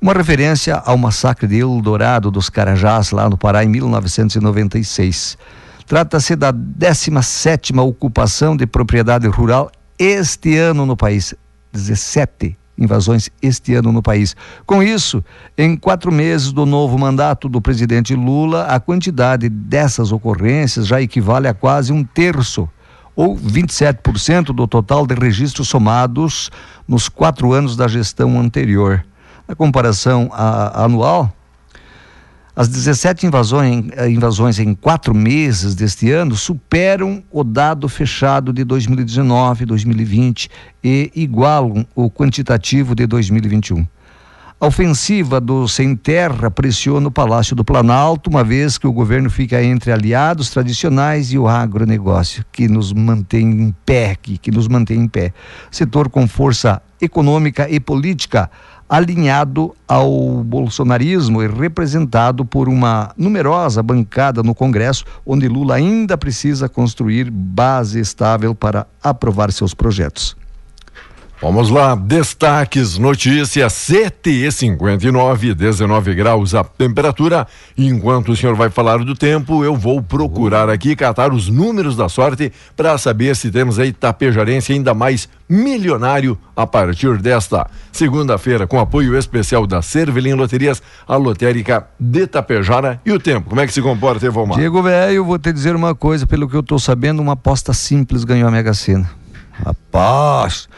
Uma 0.00 0.12
referência 0.12 0.76
ao 0.76 0.96
massacre 0.96 1.48
de 1.48 1.58
Eldorado 1.58 2.30
dos 2.30 2.48
Carajás, 2.48 3.10
lá 3.10 3.28
no 3.28 3.36
Pará, 3.36 3.64
em 3.64 3.68
1996. 3.68 5.36
Trata-se 5.84 6.36
da 6.36 6.52
17 6.52 7.76
ocupação 7.76 8.56
de 8.56 8.68
propriedade 8.68 9.26
rural 9.26 9.68
este 9.98 10.56
ano 10.56 10.86
no 10.86 10.96
país. 10.96 11.34
17 11.72 12.57
invasões 12.78 13.28
este 13.42 13.74
ano 13.74 13.92
no 13.92 14.02
país. 14.02 14.36
Com 14.64 14.82
isso, 14.82 15.22
em 15.56 15.76
quatro 15.76 16.12
meses 16.12 16.52
do 16.52 16.64
novo 16.64 16.98
mandato 16.98 17.48
do 17.48 17.60
presidente 17.60 18.14
Lula, 18.14 18.64
a 18.64 18.78
quantidade 18.78 19.48
dessas 19.48 20.12
ocorrências 20.12 20.86
já 20.86 21.00
equivale 21.02 21.48
a 21.48 21.54
quase 21.54 21.92
um 21.92 22.04
terço, 22.04 22.68
ou 23.16 23.36
27% 23.36 24.54
do 24.54 24.66
total 24.68 25.06
de 25.06 25.14
registros 25.14 25.68
somados 25.68 26.50
nos 26.86 27.08
quatro 27.08 27.52
anos 27.52 27.76
da 27.76 27.88
gestão 27.88 28.38
anterior. 28.38 29.04
Na 29.48 29.56
comparação 29.56 30.30
a, 30.32 30.84
anual, 30.84 31.32
as 32.58 32.66
17 32.66 33.24
invasões, 33.24 33.84
eh, 33.96 34.10
invasões 34.10 34.58
em 34.58 34.74
quatro 34.74 35.14
meses 35.14 35.76
deste 35.76 36.10
ano 36.10 36.34
superam 36.34 37.22
o 37.30 37.44
dado 37.44 37.88
fechado 37.88 38.52
de 38.52 38.64
2019, 38.64 39.64
2020 39.64 40.50
e 40.82 41.08
igualam 41.14 41.86
o 41.94 42.10
quantitativo 42.10 42.96
de 42.96 43.06
2021. 43.06 43.86
A 44.60 44.66
ofensiva 44.66 45.40
do 45.40 45.68
Sem 45.68 45.94
Terra 45.94 46.50
pressiona 46.50 47.06
o 47.06 47.12
Palácio 47.12 47.54
do 47.54 47.64
Planalto, 47.64 48.28
uma 48.28 48.42
vez 48.42 48.76
que 48.76 48.88
o 48.88 48.92
governo 48.92 49.30
fica 49.30 49.62
entre 49.62 49.92
aliados 49.92 50.50
tradicionais 50.50 51.32
e 51.32 51.38
o 51.38 51.46
agronegócio, 51.46 52.44
que 52.50 52.66
nos 52.66 52.92
mantém 52.92 53.48
em 53.48 53.74
pé, 53.86 54.16
que 54.16 54.50
nos 54.50 54.66
mantém 54.66 55.02
em 55.02 55.06
pé. 55.06 55.32
Setor 55.70 56.08
com 56.08 56.26
força 56.26 56.82
econômica 57.00 57.70
e 57.70 57.78
política 57.78 58.50
alinhado 58.88 59.74
ao 59.86 60.42
bolsonarismo 60.42 61.42
e 61.42 61.46
representado 61.46 62.44
por 62.44 62.68
uma 62.68 63.12
numerosa 63.16 63.82
bancada 63.82 64.42
no 64.42 64.54
Congresso, 64.54 65.04
onde 65.26 65.46
Lula 65.46 65.74
ainda 65.74 66.16
precisa 66.16 66.68
construir 66.68 67.30
base 67.30 68.00
estável 68.00 68.54
para 68.54 68.86
aprovar 69.02 69.52
seus 69.52 69.74
projetos. 69.74 70.36
Vamos 71.40 71.70
lá, 71.70 71.94
destaques, 71.94 72.98
notícias, 72.98 73.72
CTE 73.72 74.50
59, 74.50 75.54
19 75.54 76.12
graus 76.12 76.52
a 76.52 76.64
temperatura. 76.64 77.46
Enquanto 77.76 78.32
o 78.32 78.36
senhor 78.36 78.56
vai 78.56 78.70
falar 78.70 79.04
do 79.04 79.14
tempo, 79.14 79.62
eu 79.62 79.76
vou 79.76 80.02
procurar 80.02 80.68
aqui 80.68 80.96
catar 80.96 81.32
os 81.32 81.48
números 81.48 81.94
da 81.94 82.08
sorte 82.08 82.52
para 82.76 82.98
saber 82.98 83.36
se 83.36 83.52
temos 83.52 83.78
aí 83.78 83.92
tapejarense 83.92 84.72
ainda 84.72 84.92
mais 84.94 85.28
milionário 85.48 86.36
a 86.56 86.66
partir 86.66 87.18
desta 87.18 87.70
segunda-feira, 87.92 88.66
com 88.66 88.80
apoio 88.80 89.16
especial 89.16 89.64
da 89.64 89.80
Cervelim 89.80 90.34
Loterias, 90.34 90.82
a 91.06 91.14
lotérica 91.14 91.86
de 92.00 92.26
Tapejara. 92.26 93.00
E 93.06 93.12
o 93.12 93.20
tempo, 93.20 93.50
como 93.50 93.60
é 93.60 93.66
que 93.66 93.72
se 93.72 93.80
comporta, 93.80 94.26
Evomar? 94.26 94.58
Diego, 94.58 94.82
velho, 94.82 95.24
vou 95.24 95.38
te 95.38 95.52
dizer 95.52 95.76
uma 95.76 95.94
coisa, 95.94 96.26
pelo 96.26 96.48
que 96.48 96.56
eu 96.56 96.60
estou 96.60 96.80
sabendo, 96.80 97.22
uma 97.22 97.34
aposta 97.34 97.72
simples 97.72 98.24
ganhou 98.24 98.48
a 98.48 98.50
Mega 98.50 98.74
Sena. 98.74 99.08
Rapaz! 99.64 100.68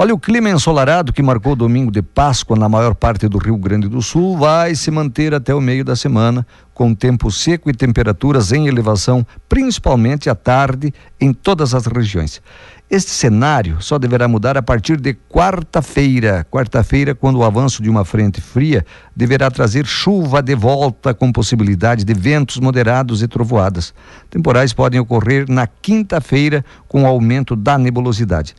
Olha, 0.00 0.14
o 0.14 0.18
clima 0.20 0.48
ensolarado 0.48 1.12
que 1.12 1.20
marcou 1.20 1.54
o 1.54 1.56
domingo 1.56 1.90
de 1.90 2.02
Páscoa 2.02 2.56
na 2.56 2.68
maior 2.68 2.94
parte 2.94 3.26
do 3.26 3.36
Rio 3.36 3.56
Grande 3.56 3.88
do 3.88 4.00
Sul 4.00 4.38
vai 4.38 4.76
se 4.76 4.92
manter 4.92 5.34
até 5.34 5.52
o 5.52 5.60
meio 5.60 5.84
da 5.84 5.96
semana, 5.96 6.46
com 6.72 6.94
tempo 6.94 7.32
seco 7.32 7.68
e 7.68 7.74
temperaturas 7.74 8.52
em 8.52 8.68
elevação, 8.68 9.26
principalmente 9.48 10.30
à 10.30 10.36
tarde, 10.36 10.94
em 11.20 11.32
todas 11.32 11.74
as 11.74 11.86
regiões. 11.86 12.40
Este 12.88 13.10
cenário 13.10 13.82
só 13.82 13.98
deverá 13.98 14.28
mudar 14.28 14.56
a 14.56 14.62
partir 14.62 15.00
de 15.00 15.14
quarta-feira. 15.28 16.46
Quarta-feira, 16.48 17.12
quando 17.12 17.40
o 17.40 17.44
avanço 17.44 17.82
de 17.82 17.90
uma 17.90 18.04
frente 18.04 18.40
fria 18.40 18.86
deverá 19.16 19.50
trazer 19.50 19.84
chuva 19.84 20.40
de 20.40 20.54
volta 20.54 21.12
com 21.12 21.32
possibilidade 21.32 22.04
de 22.04 22.14
ventos 22.14 22.60
moderados 22.60 23.20
e 23.20 23.26
trovoadas. 23.26 23.92
Temporais 24.30 24.72
podem 24.72 25.00
ocorrer 25.00 25.46
na 25.48 25.66
quinta-feira 25.66 26.64
com 26.86 27.04
aumento 27.04 27.56
da 27.56 27.76
nebulosidade. 27.76 28.54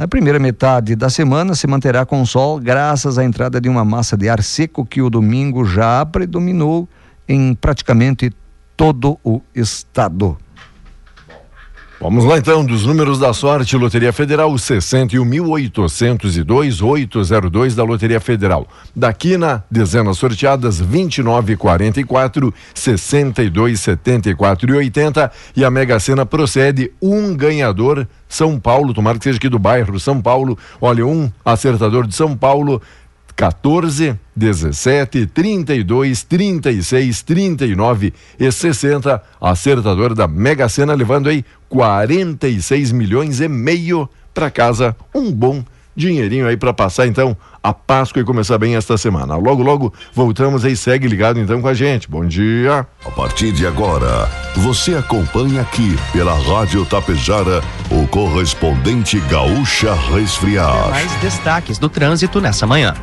Na 0.00 0.08
primeira 0.08 0.38
metade 0.38 0.96
da 0.96 1.10
semana 1.10 1.54
se 1.54 1.66
manterá 1.66 2.06
com 2.06 2.24
sol, 2.24 2.58
graças 2.58 3.18
à 3.18 3.22
entrada 3.22 3.60
de 3.60 3.68
uma 3.68 3.84
massa 3.84 4.16
de 4.16 4.30
ar 4.30 4.42
seco 4.42 4.82
que 4.82 5.02
o 5.02 5.10
domingo 5.10 5.62
já 5.62 6.06
predominou 6.06 6.88
em 7.28 7.54
praticamente 7.54 8.32
todo 8.74 9.18
o 9.22 9.42
estado. 9.54 10.38
Vamos 12.02 12.24
lá 12.24 12.38
então, 12.38 12.64
dos 12.64 12.86
números 12.86 13.18
da 13.18 13.34
sorte, 13.34 13.76
Loteria 13.76 14.10
Federal 14.10 14.50
61.802, 14.54 16.82
802 16.82 17.74
da 17.74 17.84
Loteria 17.84 18.18
Federal. 18.18 18.66
Daqui 18.96 19.36
na 19.36 19.62
dezenas 19.70 20.16
sorteadas 20.16 20.80
29, 20.80 21.58
44, 21.58 22.54
62, 22.74 23.80
74 23.80 24.70
e 24.70 24.76
80 24.78 25.30
e 25.54 25.62
a 25.62 25.70
Mega 25.70 26.00
Sena 26.00 26.24
procede 26.24 26.90
um 27.02 27.36
ganhador 27.36 28.08
São 28.26 28.58
Paulo, 28.58 28.94
tomara 28.94 29.18
que 29.18 29.24
seja 29.24 29.36
aqui 29.36 29.50
do 29.50 29.58
bairro 29.58 30.00
São 30.00 30.22
Paulo. 30.22 30.56
Olha, 30.80 31.06
um 31.06 31.30
acertador 31.44 32.06
de 32.06 32.14
São 32.14 32.34
Paulo 32.34 32.80
14, 33.40 34.18
17, 34.36 35.24
32, 35.28 36.24
36, 36.24 37.22
39 37.22 38.12
e 38.38 38.52
60. 38.52 39.22
Acertador 39.40 40.14
da 40.14 40.28
Mega 40.28 40.68
Sena 40.68 40.92
levando 40.92 41.30
aí 41.30 41.42
46 41.70 42.92
milhões 42.92 43.40
e 43.40 43.48
meio 43.48 44.06
para 44.34 44.50
casa. 44.50 44.94
Um 45.14 45.32
bom 45.32 45.64
dinheirinho 45.96 46.46
aí 46.46 46.56
para 46.58 46.74
passar 46.74 47.06
então 47.06 47.34
a 47.62 47.72
Páscoa 47.72 48.20
e 48.20 48.24
começar 48.26 48.58
bem 48.58 48.76
esta 48.76 48.98
semana. 48.98 49.36
Logo, 49.36 49.62
logo 49.62 49.94
voltamos 50.12 50.62
aí. 50.62 50.76
Segue 50.76 51.08
ligado 51.08 51.40
então 51.40 51.62
com 51.62 51.68
a 51.68 51.72
gente. 51.72 52.10
Bom 52.10 52.26
dia. 52.26 52.86
A 53.06 53.10
partir 53.10 53.52
de 53.52 53.66
agora, 53.66 54.28
você 54.56 54.94
acompanha 54.94 55.62
aqui 55.62 55.96
pela 56.12 56.34
Rádio 56.34 56.84
Tapejara 56.84 57.62
o 57.90 58.06
correspondente 58.08 59.18
Gaúcha 59.30 59.94
Resfriar. 59.94 60.90
Mais 60.90 61.10
destaques 61.22 61.78
do 61.78 61.88
trânsito 61.88 62.38
nessa 62.38 62.66
manhã. 62.66 62.94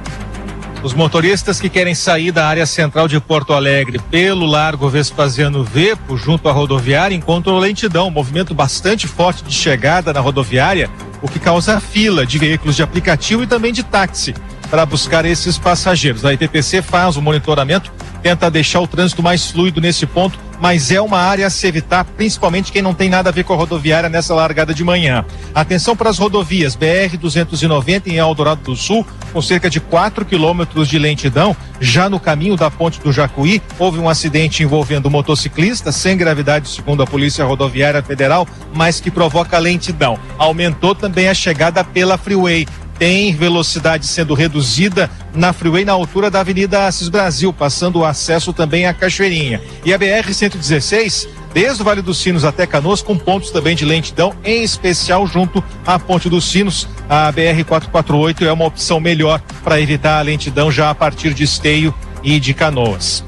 Os 0.83 0.93
motoristas 0.93 1.59
que 1.59 1.69
querem 1.69 1.95
sair 1.95 2.31
da 2.31 2.47
área 2.47 2.65
central 2.65 3.07
de 3.07 3.19
Porto 3.19 3.51
Alegre 3.51 3.99
pelo 4.11 4.45
Largo 4.45 4.87
Vespasiano 4.87 5.63
Vepo, 5.63 6.15
junto 6.15 6.47
à 6.47 6.51
rodoviária, 6.51 7.15
encontram 7.15 7.57
lentidão, 7.57 8.11
movimento 8.11 8.53
bastante 8.53 9.07
forte 9.07 9.43
de 9.43 9.53
chegada 9.53 10.13
na 10.13 10.19
rodoviária, 10.19 10.89
o 11.21 11.27
que 11.27 11.39
causa 11.39 11.79
fila 11.79 12.25
de 12.25 12.37
veículos 12.37 12.75
de 12.75 12.83
aplicativo 12.83 13.43
e 13.43 13.47
também 13.47 13.73
de 13.73 13.83
táxi 13.83 14.35
para 14.69 14.85
buscar 14.85 15.25
esses 15.25 15.57
passageiros. 15.57 16.23
A 16.23 16.33
ITPC 16.33 16.81
faz 16.81 17.17
o 17.17 17.21
monitoramento, 17.21 17.91
tenta 18.21 18.51
deixar 18.51 18.79
o 18.79 18.87
trânsito 18.87 19.23
mais 19.23 19.49
fluido 19.49 19.81
nesse 19.81 20.05
ponto 20.05 20.46
mas 20.59 20.91
é 20.91 20.99
uma 21.01 21.19
área 21.19 21.47
a 21.47 21.49
se 21.49 21.67
evitar, 21.67 22.03
principalmente 22.03 22.71
quem 22.71 22.81
não 22.81 22.93
tem 22.93 23.09
nada 23.09 23.29
a 23.29 23.31
ver 23.31 23.43
com 23.43 23.53
a 23.53 23.55
rodoviária 23.55 24.09
nessa 24.09 24.33
largada 24.33 24.73
de 24.73 24.83
manhã. 24.83 25.25
Atenção 25.53 25.95
para 25.95 26.09
as 26.09 26.17
rodovias 26.17 26.75
BR-290 26.75 28.07
em 28.07 28.17
Eldorado 28.17 28.61
do 28.61 28.75
Sul, 28.75 29.05
com 29.31 29.41
cerca 29.41 29.69
de 29.69 29.79
4 29.79 30.25
quilômetros 30.25 30.87
de 30.87 30.97
lentidão. 30.97 31.55
Já 31.79 32.09
no 32.09 32.19
caminho 32.19 32.55
da 32.55 32.71
ponte 32.71 32.99
do 32.99 33.11
Jacuí, 33.11 33.61
houve 33.77 33.99
um 33.99 34.09
acidente 34.09 34.63
envolvendo 34.63 35.11
motociclista, 35.11 35.91
sem 35.91 36.17
gravidade, 36.17 36.69
segundo 36.69 37.03
a 37.03 37.07
Polícia 37.07 37.45
Rodoviária 37.45 38.01
Federal, 38.01 38.47
mas 38.73 38.99
que 38.99 39.11
provoca 39.11 39.57
lentidão. 39.59 40.17
Aumentou 40.37 40.95
também 40.95 41.27
a 41.27 41.33
chegada 41.33 41.83
pela 41.83 42.17
Freeway 42.17 42.67
tem 42.97 43.33
velocidade 43.33 44.05
sendo 44.05 44.33
reduzida 44.33 45.09
na 45.33 45.53
freeway 45.53 45.85
na 45.85 45.93
altura 45.93 46.31
da 46.31 46.39
Avenida 46.39 46.87
Assis 46.87 47.09
Brasil, 47.09 47.53
passando 47.53 47.99
o 47.99 48.05
acesso 48.05 48.51
também 48.51 48.85
à 48.85 48.93
Cachoeirinha. 48.93 49.61
E 49.85 49.93
a 49.93 49.99
BR-116, 49.99 51.27
desde 51.53 51.81
o 51.81 51.85
Vale 51.85 52.01
dos 52.01 52.17
Sinos 52.17 52.43
até 52.43 52.65
Canoas, 52.65 53.01
com 53.01 53.17
pontos 53.17 53.51
também 53.51 53.75
de 53.75 53.85
lentidão, 53.85 54.33
em 54.43 54.63
especial 54.63 55.27
junto 55.27 55.63
à 55.85 55.99
Ponte 55.99 56.29
dos 56.29 56.45
Sinos. 56.45 56.87
A 57.09 57.31
BR-448 57.31 58.45
é 58.45 58.51
uma 58.51 58.65
opção 58.65 58.99
melhor 58.99 59.41
para 59.63 59.79
evitar 59.79 60.19
a 60.19 60.23
lentidão 60.23 60.71
já 60.71 60.89
a 60.89 60.95
partir 60.95 61.33
de 61.33 61.43
Esteio 61.43 61.93
e 62.23 62.39
de 62.39 62.53
Canoas. 62.53 63.26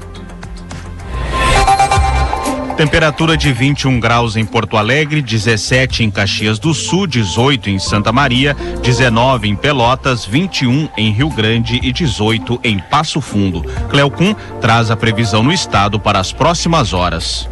Temperatura 2.80 3.36
de 3.36 3.52
21 3.52 4.00
graus 4.00 4.36
em 4.36 4.44
Porto 4.46 4.74
Alegre, 4.78 5.20
17 5.20 6.02
em 6.02 6.10
Caxias 6.10 6.58
do 6.58 6.72
Sul, 6.72 7.06
18 7.06 7.68
em 7.68 7.78
Santa 7.78 8.10
Maria, 8.10 8.56
19 8.82 9.50
em 9.50 9.54
Pelotas, 9.54 10.24
21 10.24 10.88
em 10.96 11.12
Rio 11.12 11.28
Grande 11.28 11.78
e 11.82 11.92
18 11.92 12.58
em 12.64 12.78
Passo 12.78 13.20
Fundo. 13.20 13.62
Cleocum 13.90 14.34
traz 14.62 14.90
a 14.90 14.96
previsão 14.96 15.42
no 15.42 15.52
estado 15.52 16.00
para 16.00 16.18
as 16.20 16.32
próximas 16.32 16.94
horas. 16.94 17.46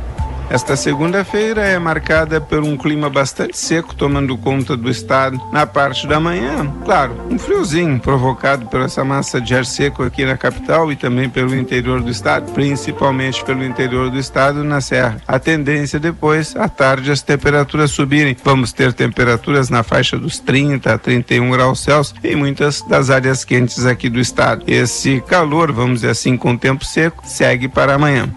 Esta 0.51 0.77
segunda-feira 0.77 1.61
é 1.61 1.79
marcada 1.79 2.41
por 2.41 2.61
um 2.61 2.75
clima 2.75 3.11
bastante 3.11 3.59
seco 3.59 3.95
tomando 3.95 4.37
conta 4.39 4.75
do 4.75 4.89
estado. 4.89 5.39
Na 5.53 5.67
parte 5.67 6.07
da 6.07 6.19
manhã, 6.19 6.73
claro, 6.87 7.15
um 7.31 7.39
friozinho 7.39 8.01
provocado 8.01 8.67
por 8.67 8.81
essa 8.81 9.05
massa 9.05 9.43
de 9.43 9.55
ar 9.55 9.67
seco 9.67 10.03
aqui 10.03 10.25
na 10.25 10.39
capital 10.39 10.91
e 10.91 10.97
também 10.97 11.29
pelo 11.29 11.55
interior 11.55 12.01
do 12.01 12.11
estado, 12.11 12.51
principalmente 12.53 13.45
pelo 13.45 13.63
interior 13.63 14.11
do 14.11 14.19
estado 14.19 14.65
na 14.65 14.81
serra. 14.81 15.21
A 15.29 15.39
tendência 15.39 16.01
depois, 16.01 16.57
à 16.57 16.67
tarde, 16.67 17.11
as 17.11 17.21
temperaturas 17.21 17.91
subirem. 17.91 18.35
Vamos 18.43 18.73
ter 18.73 18.95
temperaturas 18.95 19.69
na 19.69 19.83
faixa 19.83 20.19
dos 20.19 20.39
30 20.39 20.95
a 20.95 20.99
31 20.99 21.51
graus 21.51 21.81
Celsius 21.81 22.19
em 22.25 22.35
muitas 22.35 22.81
das 22.83 23.11
áreas 23.11 23.45
quentes 23.45 23.85
aqui 23.85 24.09
do 24.09 24.19
estado. 24.19 24.65
Esse 24.67 25.21
calor, 25.21 25.71
vamos 25.73 25.97
dizer 26.01 26.11
assim, 26.11 26.39
com 26.39 26.57
tempo 26.57 26.87
seco, 26.87 27.23
segue 27.27 27.69
para 27.69 27.95
amanhã. 27.95 28.33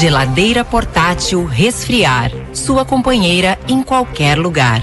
Geladeira 0.00 0.64
portátil 0.64 1.44
Resfriar. 1.44 2.32
Sua 2.52 2.84
companheira 2.84 3.56
em 3.68 3.80
qualquer 3.80 4.36
lugar. 4.36 4.82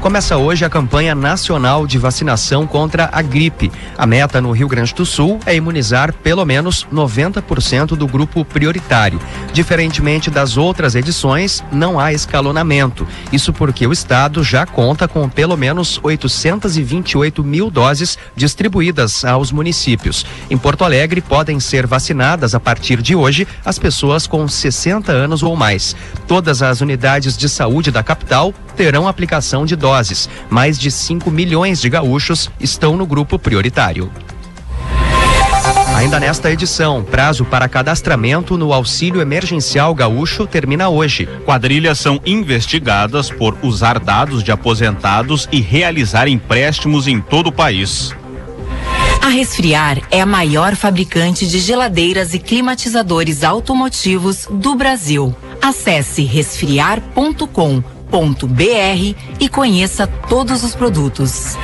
Começa 0.00 0.36
hoje 0.36 0.64
a 0.64 0.70
campanha 0.70 1.12
nacional 1.12 1.84
de 1.84 1.98
vacinação 1.98 2.68
contra 2.68 3.10
a 3.12 3.20
gripe. 3.20 3.70
A 3.96 4.06
meta 4.06 4.40
no 4.40 4.52
Rio 4.52 4.68
Grande 4.68 4.94
do 4.94 5.04
Sul 5.04 5.40
é 5.44 5.56
imunizar 5.56 6.12
pelo 6.12 6.44
menos 6.44 6.86
90% 6.92 7.96
do 7.96 8.06
grupo 8.06 8.44
prioritário. 8.44 9.20
Diferentemente 9.52 10.30
das 10.30 10.56
outras 10.56 10.94
edições, 10.94 11.64
não 11.72 11.98
há 11.98 12.12
escalonamento. 12.12 13.06
Isso 13.32 13.52
porque 13.52 13.88
o 13.88 13.92
estado 13.92 14.44
já 14.44 14.64
conta 14.64 15.08
com 15.08 15.28
pelo 15.28 15.56
menos 15.56 15.98
828 16.00 17.42
mil 17.42 17.68
doses 17.68 18.16
distribuídas 18.36 19.24
aos 19.24 19.50
municípios. 19.50 20.24
Em 20.48 20.56
Porto 20.56 20.84
Alegre, 20.84 21.20
podem 21.20 21.58
ser 21.58 21.88
vacinadas 21.88 22.54
a 22.54 22.60
partir 22.60 23.02
de 23.02 23.16
hoje 23.16 23.48
as 23.64 23.80
pessoas 23.80 24.28
com 24.28 24.46
60 24.46 25.10
anos 25.10 25.42
ou 25.42 25.56
mais. 25.56 25.96
Todas 26.28 26.62
as 26.62 26.80
unidades 26.80 27.36
de 27.36 27.48
saúde 27.48 27.90
da 27.90 28.02
capital 28.04 28.54
terão 28.78 29.08
aplicação 29.08 29.66
de 29.66 29.74
doses. 29.74 30.30
Mais 30.48 30.78
de 30.78 30.88
5 30.88 31.32
milhões 31.32 31.80
de 31.80 31.90
gaúchos 31.90 32.48
estão 32.60 32.96
no 32.96 33.04
grupo 33.04 33.36
prioritário. 33.36 34.08
Ainda 35.96 36.20
nesta 36.20 36.48
edição, 36.52 37.02
prazo 37.02 37.44
para 37.44 37.68
cadastramento 37.68 38.56
no 38.56 38.72
auxílio 38.72 39.20
emergencial 39.20 39.92
gaúcho 39.96 40.46
termina 40.46 40.88
hoje. 40.88 41.28
Quadrilhas 41.44 41.98
são 41.98 42.20
investigadas 42.24 43.32
por 43.32 43.58
usar 43.64 43.98
dados 43.98 44.44
de 44.44 44.52
aposentados 44.52 45.48
e 45.50 45.60
realizar 45.60 46.28
empréstimos 46.28 47.08
em 47.08 47.20
todo 47.20 47.48
o 47.48 47.52
país. 47.52 48.14
A 49.20 49.28
Resfriar 49.28 49.98
é 50.12 50.20
a 50.20 50.26
maior 50.26 50.76
fabricante 50.76 51.48
de 51.48 51.58
geladeiras 51.58 52.32
e 52.32 52.38
climatizadores 52.38 53.42
automotivos 53.42 54.46
do 54.48 54.76
Brasil. 54.76 55.34
Acesse 55.60 56.22
resfriar.com 56.22 57.97
e 59.38 59.48
conheça 59.48 60.06
todos 60.06 60.62
os 60.64 60.74
produtos. 60.74 61.56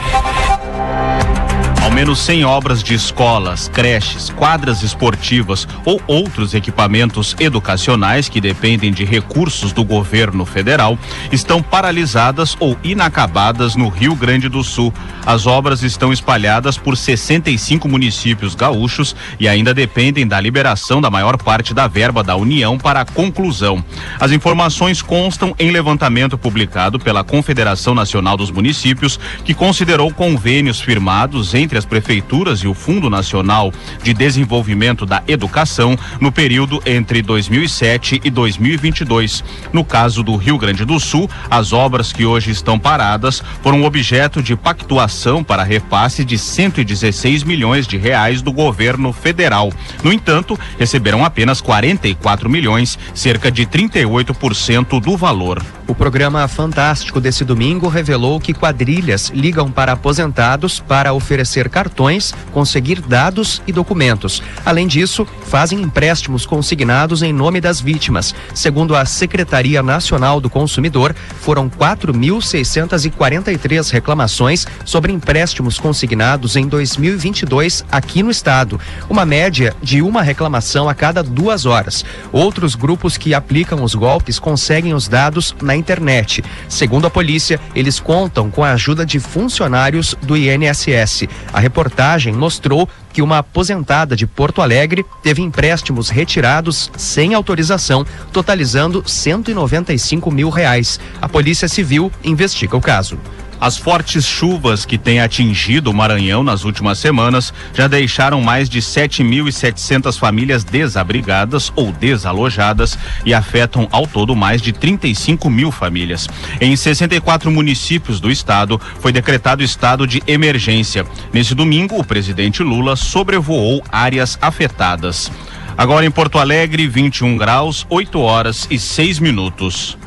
Ao 1.84 1.90
menos 1.90 2.18
100 2.20 2.46
obras 2.46 2.82
de 2.82 2.94
escolas, 2.94 3.68
creches, 3.68 4.30
quadras 4.30 4.82
esportivas 4.82 5.68
ou 5.84 6.00
outros 6.06 6.54
equipamentos 6.54 7.36
educacionais 7.38 8.26
que 8.26 8.40
dependem 8.40 8.90
de 8.90 9.04
recursos 9.04 9.70
do 9.70 9.84
governo 9.84 10.46
federal 10.46 10.98
estão 11.30 11.62
paralisadas 11.62 12.56
ou 12.58 12.74
inacabadas 12.82 13.76
no 13.76 13.90
Rio 13.90 14.14
Grande 14.14 14.48
do 14.48 14.64
Sul. 14.64 14.94
As 15.26 15.46
obras 15.46 15.82
estão 15.82 16.10
espalhadas 16.10 16.78
por 16.78 16.96
65 16.96 17.86
municípios 17.86 18.54
gaúchos 18.54 19.14
e 19.38 19.46
ainda 19.46 19.74
dependem 19.74 20.26
da 20.26 20.40
liberação 20.40 21.02
da 21.02 21.10
maior 21.10 21.36
parte 21.36 21.74
da 21.74 21.86
verba 21.86 22.22
da 22.22 22.34
União 22.34 22.78
para 22.78 23.02
a 23.02 23.04
conclusão. 23.04 23.84
As 24.18 24.32
informações 24.32 25.02
constam 25.02 25.54
em 25.58 25.70
levantamento 25.70 26.38
publicado 26.38 26.98
pela 26.98 27.22
Confederação 27.22 27.94
Nacional 27.94 28.38
dos 28.38 28.50
Municípios, 28.50 29.20
que 29.44 29.52
considerou 29.52 30.10
convênios 30.10 30.80
firmados 30.80 31.52
entre 31.52 31.73
entre 31.74 31.78
as 31.78 31.84
prefeituras 31.84 32.60
e 32.60 32.68
o 32.68 32.74
Fundo 32.74 33.10
Nacional 33.10 33.72
de 34.02 34.14
Desenvolvimento 34.14 35.04
da 35.04 35.22
Educação 35.26 35.98
no 36.20 36.30
período 36.30 36.80
entre 36.86 37.20
2007 37.20 38.20
e 38.22 38.30
2022. 38.30 39.42
No 39.72 39.84
caso 39.84 40.22
do 40.22 40.36
Rio 40.36 40.56
Grande 40.56 40.84
do 40.84 41.00
Sul, 41.00 41.28
as 41.50 41.72
obras 41.72 42.12
que 42.12 42.24
hoje 42.24 42.52
estão 42.52 42.78
paradas 42.78 43.42
foram 43.60 43.82
objeto 43.82 44.40
de 44.40 44.54
pactuação 44.54 45.42
para 45.42 45.64
repasse 45.64 46.24
de 46.24 46.38
116 46.38 47.42
milhões 47.42 47.88
de 47.88 47.96
reais 47.96 48.40
do 48.40 48.52
governo 48.52 49.12
federal. 49.12 49.72
No 50.02 50.12
entanto, 50.12 50.58
receberam 50.78 51.24
apenas 51.24 51.60
44 51.60 52.48
milhões, 52.48 52.96
cerca 53.14 53.50
de 53.50 53.66
38% 53.66 55.00
do 55.00 55.16
valor. 55.16 55.60
O 55.86 55.94
programa 55.94 56.48
Fantástico 56.48 57.20
desse 57.20 57.44
domingo 57.44 57.88
revelou 57.88 58.40
que 58.40 58.54
quadrilhas 58.54 59.28
ligam 59.28 59.70
para 59.70 59.92
aposentados 59.92 60.80
para 60.80 61.12
oferecer 61.12 61.68
cartões, 61.68 62.32
conseguir 62.52 63.02
dados 63.02 63.60
e 63.66 63.72
documentos. 63.72 64.42
Além 64.64 64.86
disso, 64.86 65.26
fazem 65.46 65.82
empréstimos 65.82 66.46
consignados 66.46 67.22
em 67.22 67.34
nome 67.34 67.60
das 67.60 67.82
vítimas. 67.82 68.34
Segundo 68.54 68.96
a 68.96 69.04
Secretaria 69.04 69.82
Nacional 69.82 70.40
do 70.40 70.48
Consumidor, 70.48 71.14
foram 71.42 71.68
4.643 71.68 73.90
reclamações 73.90 74.66
sobre 74.86 75.12
empréstimos 75.12 75.78
consignados 75.78 76.56
em 76.56 76.66
2022 76.66 77.84
aqui 77.92 78.22
no 78.22 78.30
estado, 78.30 78.80
uma 79.10 79.26
média 79.26 79.76
de 79.82 80.00
uma 80.00 80.22
reclamação 80.22 80.88
a 80.88 80.94
cada 80.94 81.22
duas 81.22 81.66
horas. 81.66 82.06
Outros 82.32 82.74
grupos 82.74 83.18
que 83.18 83.34
aplicam 83.34 83.84
os 83.84 83.94
golpes 83.94 84.38
conseguem 84.38 84.94
os 84.94 85.08
dados 85.08 85.54
na 85.60 85.73
internet. 85.76 86.44
Segundo 86.68 87.06
a 87.06 87.10
polícia, 87.10 87.60
eles 87.74 88.00
contam 88.00 88.50
com 88.50 88.62
a 88.62 88.72
ajuda 88.72 89.04
de 89.04 89.18
funcionários 89.18 90.16
do 90.22 90.36
INSS. 90.36 91.28
A 91.52 91.60
reportagem 91.60 92.32
mostrou 92.32 92.88
que 93.12 93.22
uma 93.22 93.38
aposentada 93.38 94.16
de 94.16 94.26
Porto 94.26 94.60
Alegre 94.60 95.04
teve 95.22 95.40
empréstimos 95.40 96.08
retirados 96.08 96.90
sem 96.96 97.32
autorização, 97.32 98.04
totalizando 98.32 99.04
195 99.06 100.30
mil 100.30 100.50
reais. 100.50 100.98
A 101.22 101.28
Polícia 101.28 101.68
Civil 101.68 102.10
investiga 102.24 102.76
o 102.76 102.80
caso. 102.80 103.18
As 103.60 103.76
fortes 103.76 104.26
chuvas 104.26 104.84
que 104.84 104.98
têm 104.98 105.20
atingido 105.20 105.90
o 105.90 105.94
Maranhão 105.94 106.42
nas 106.42 106.64
últimas 106.64 106.98
semanas 106.98 107.52
já 107.72 107.86
deixaram 107.86 108.40
mais 108.40 108.68
de 108.68 108.80
7.700 108.80 110.18
famílias 110.18 110.64
desabrigadas 110.64 111.72
ou 111.74 111.92
desalojadas 111.92 112.98
e 113.24 113.32
afetam 113.32 113.88
ao 113.90 114.06
todo 114.06 114.36
mais 114.36 114.60
de 114.60 114.72
35 114.72 115.48
mil 115.48 115.70
famílias. 115.70 116.28
Em 116.60 116.76
64 116.76 117.50
municípios 117.50 118.20
do 118.20 118.30
estado 118.30 118.80
foi 119.00 119.12
decretado 119.12 119.62
estado 119.62 120.06
de 120.06 120.22
emergência. 120.26 121.06
Nesse 121.32 121.54
domingo, 121.54 121.98
o 121.98 122.04
presidente 122.04 122.62
Lula 122.62 122.96
sobrevoou 122.96 123.82
áreas 123.90 124.38
afetadas. 124.40 125.30
Agora 125.76 126.06
em 126.06 126.10
Porto 126.10 126.38
Alegre, 126.38 126.86
21 126.86 127.36
graus, 127.36 127.84
8 127.90 128.20
horas 128.20 128.66
e 128.70 128.78
6 128.78 129.18
minutos. 129.18 129.98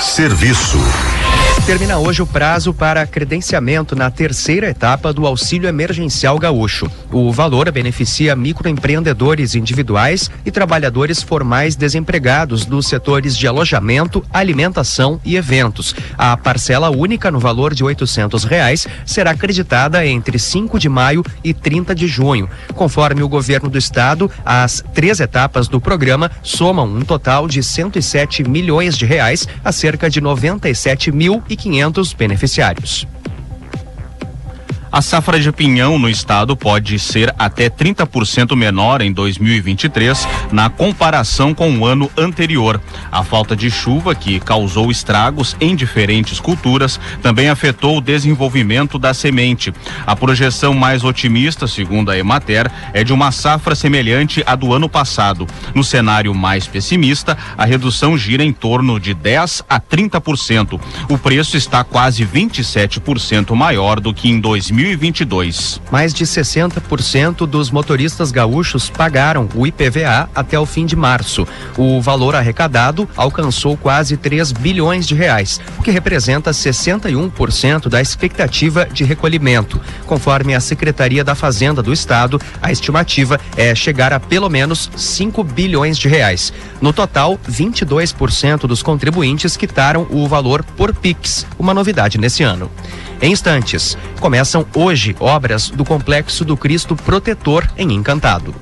Serviço. 0.00 0.78
Termina 1.68 1.98
hoje 1.98 2.22
o 2.22 2.26
prazo 2.26 2.72
para 2.72 3.06
credenciamento 3.06 3.94
na 3.94 4.10
terceira 4.10 4.70
etapa 4.70 5.12
do 5.12 5.26
Auxílio 5.26 5.68
Emergencial 5.68 6.38
Gaúcho. 6.38 6.90
O 7.12 7.30
valor 7.30 7.70
beneficia 7.70 8.34
microempreendedores 8.34 9.54
individuais 9.54 10.30
e 10.46 10.50
trabalhadores 10.50 11.22
formais 11.22 11.76
desempregados 11.76 12.64
dos 12.64 12.86
setores 12.86 13.36
de 13.36 13.46
alojamento, 13.46 14.24
alimentação 14.32 15.20
e 15.22 15.36
eventos. 15.36 15.94
A 16.16 16.34
parcela 16.38 16.88
única 16.88 17.30
no 17.30 17.38
valor 17.38 17.74
de 17.74 17.84
R$ 17.84 17.94
reais 18.48 18.86
será 19.04 19.32
acreditada 19.32 20.06
entre 20.06 20.38
5 20.38 20.78
de 20.78 20.88
maio 20.88 21.22
e 21.44 21.52
30 21.52 21.94
de 21.94 22.06
junho. 22.06 22.48
Conforme 22.74 23.22
o 23.22 23.28
governo 23.28 23.68
do 23.68 23.76
estado, 23.76 24.30
as 24.42 24.82
três 24.94 25.20
etapas 25.20 25.68
do 25.68 25.78
programa 25.78 26.30
somam 26.42 26.86
um 26.86 27.02
total 27.02 27.46
de 27.46 27.62
107 27.62 28.42
milhões 28.48 28.96
de 28.96 29.04
reais 29.04 29.46
a 29.62 29.70
cerca 29.70 30.08
de 30.08 30.18
97 30.18 31.12
mil 31.12 31.42
e 31.46 31.57
500 31.58 32.16
beneficiários. 32.16 33.06
A 34.90 35.02
safra 35.02 35.38
de 35.38 35.52
pinhão 35.52 35.98
no 35.98 36.08
estado 36.08 36.56
pode 36.56 36.98
ser 36.98 37.34
até 37.38 37.68
30% 37.68 38.56
menor 38.56 39.02
em 39.02 39.12
2023 39.12 40.26
na 40.50 40.70
comparação 40.70 41.52
com 41.52 41.70
o 41.78 41.84
ano 41.84 42.10
anterior. 42.16 42.80
A 43.12 43.22
falta 43.22 43.54
de 43.54 43.70
chuva, 43.70 44.14
que 44.14 44.40
causou 44.40 44.90
estragos 44.90 45.54
em 45.60 45.76
diferentes 45.76 46.40
culturas, 46.40 46.98
também 47.20 47.50
afetou 47.50 47.98
o 47.98 48.00
desenvolvimento 48.00 48.98
da 48.98 49.12
semente. 49.12 49.74
A 50.06 50.16
projeção 50.16 50.72
mais 50.72 51.04
otimista, 51.04 51.66
segundo 51.66 52.10
a 52.10 52.16
Emater, 52.16 52.70
é 52.94 53.04
de 53.04 53.12
uma 53.12 53.30
safra 53.30 53.74
semelhante 53.74 54.42
à 54.46 54.56
do 54.56 54.72
ano 54.72 54.88
passado. 54.88 55.46
No 55.74 55.84
cenário 55.84 56.34
mais 56.34 56.66
pessimista, 56.66 57.36
a 57.58 57.66
redução 57.66 58.16
gira 58.16 58.42
em 58.42 58.54
torno 58.54 58.98
de 58.98 59.12
10 59.12 59.64
a 59.68 59.78
30%. 59.78 60.80
O 61.10 61.18
preço 61.18 61.58
está 61.58 61.84
quase 61.84 62.24
27% 62.24 63.54
maior 63.54 64.00
do 64.00 64.14
que 64.14 64.30
em 64.30 64.40
2000 64.40 64.77
2022. 64.78 65.80
Mais 65.90 66.14
de 66.14 66.24
60% 66.24 67.46
dos 67.46 67.68
motoristas 67.68 68.30
gaúchos 68.30 68.88
pagaram 68.88 69.48
o 69.56 69.66
IPVA 69.66 70.30
até 70.32 70.56
o 70.56 70.64
fim 70.64 70.86
de 70.86 70.94
março. 70.94 71.48
O 71.76 72.00
valor 72.00 72.36
arrecadado 72.36 73.08
alcançou 73.16 73.76
quase 73.76 74.16
3 74.16 74.52
bilhões 74.52 75.04
de 75.04 75.16
reais, 75.16 75.60
o 75.78 75.82
que 75.82 75.90
representa 75.90 76.52
61% 76.52 77.88
da 77.88 78.00
expectativa 78.00 78.86
de 78.86 79.02
recolhimento. 79.02 79.80
Conforme 80.06 80.54
a 80.54 80.60
Secretaria 80.60 81.24
da 81.24 81.34
Fazenda 81.34 81.82
do 81.82 81.92
Estado, 81.92 82.40
a 82.62 82.70
estimativa 82.70 83.40
é 83.56 83.74
chegar 83.74 84.12
a 84.12 84.20
pelo 84.20 84.48
menos 84.48 84.88
5 84.96 85.42
bilhões 85.42 85.98
de 85.98 86.06
reais. 86.06 86.52
No 86.80 86.92
total, 86.92 87.36
22% 87.50 88.60
dos 88.68 88.80
contribuintes 88.80 89.56
quitaram 89.56 90.06
o 90.08 90.28
valor 90.28 90.62
por 90.62 90.94
Pix, 90.94 91.44
uma 91.58 91.74
novidade 91.74 92.16
nesse 92.16 92.44
ano. 92.44 92.70
Em 93.20 93.32
instantes, 93.32 93.98
começam 94.20 94.66
hoje 94.74 95.16
obras 95.18 95.70
do 95.70 95.84
Complexo 95.84 96.44
do 96.44 96.56
Cristo 96.56 96.94
Protetor 96.94 97.68
em 97.76 97.92
Encantado 97.92 98.54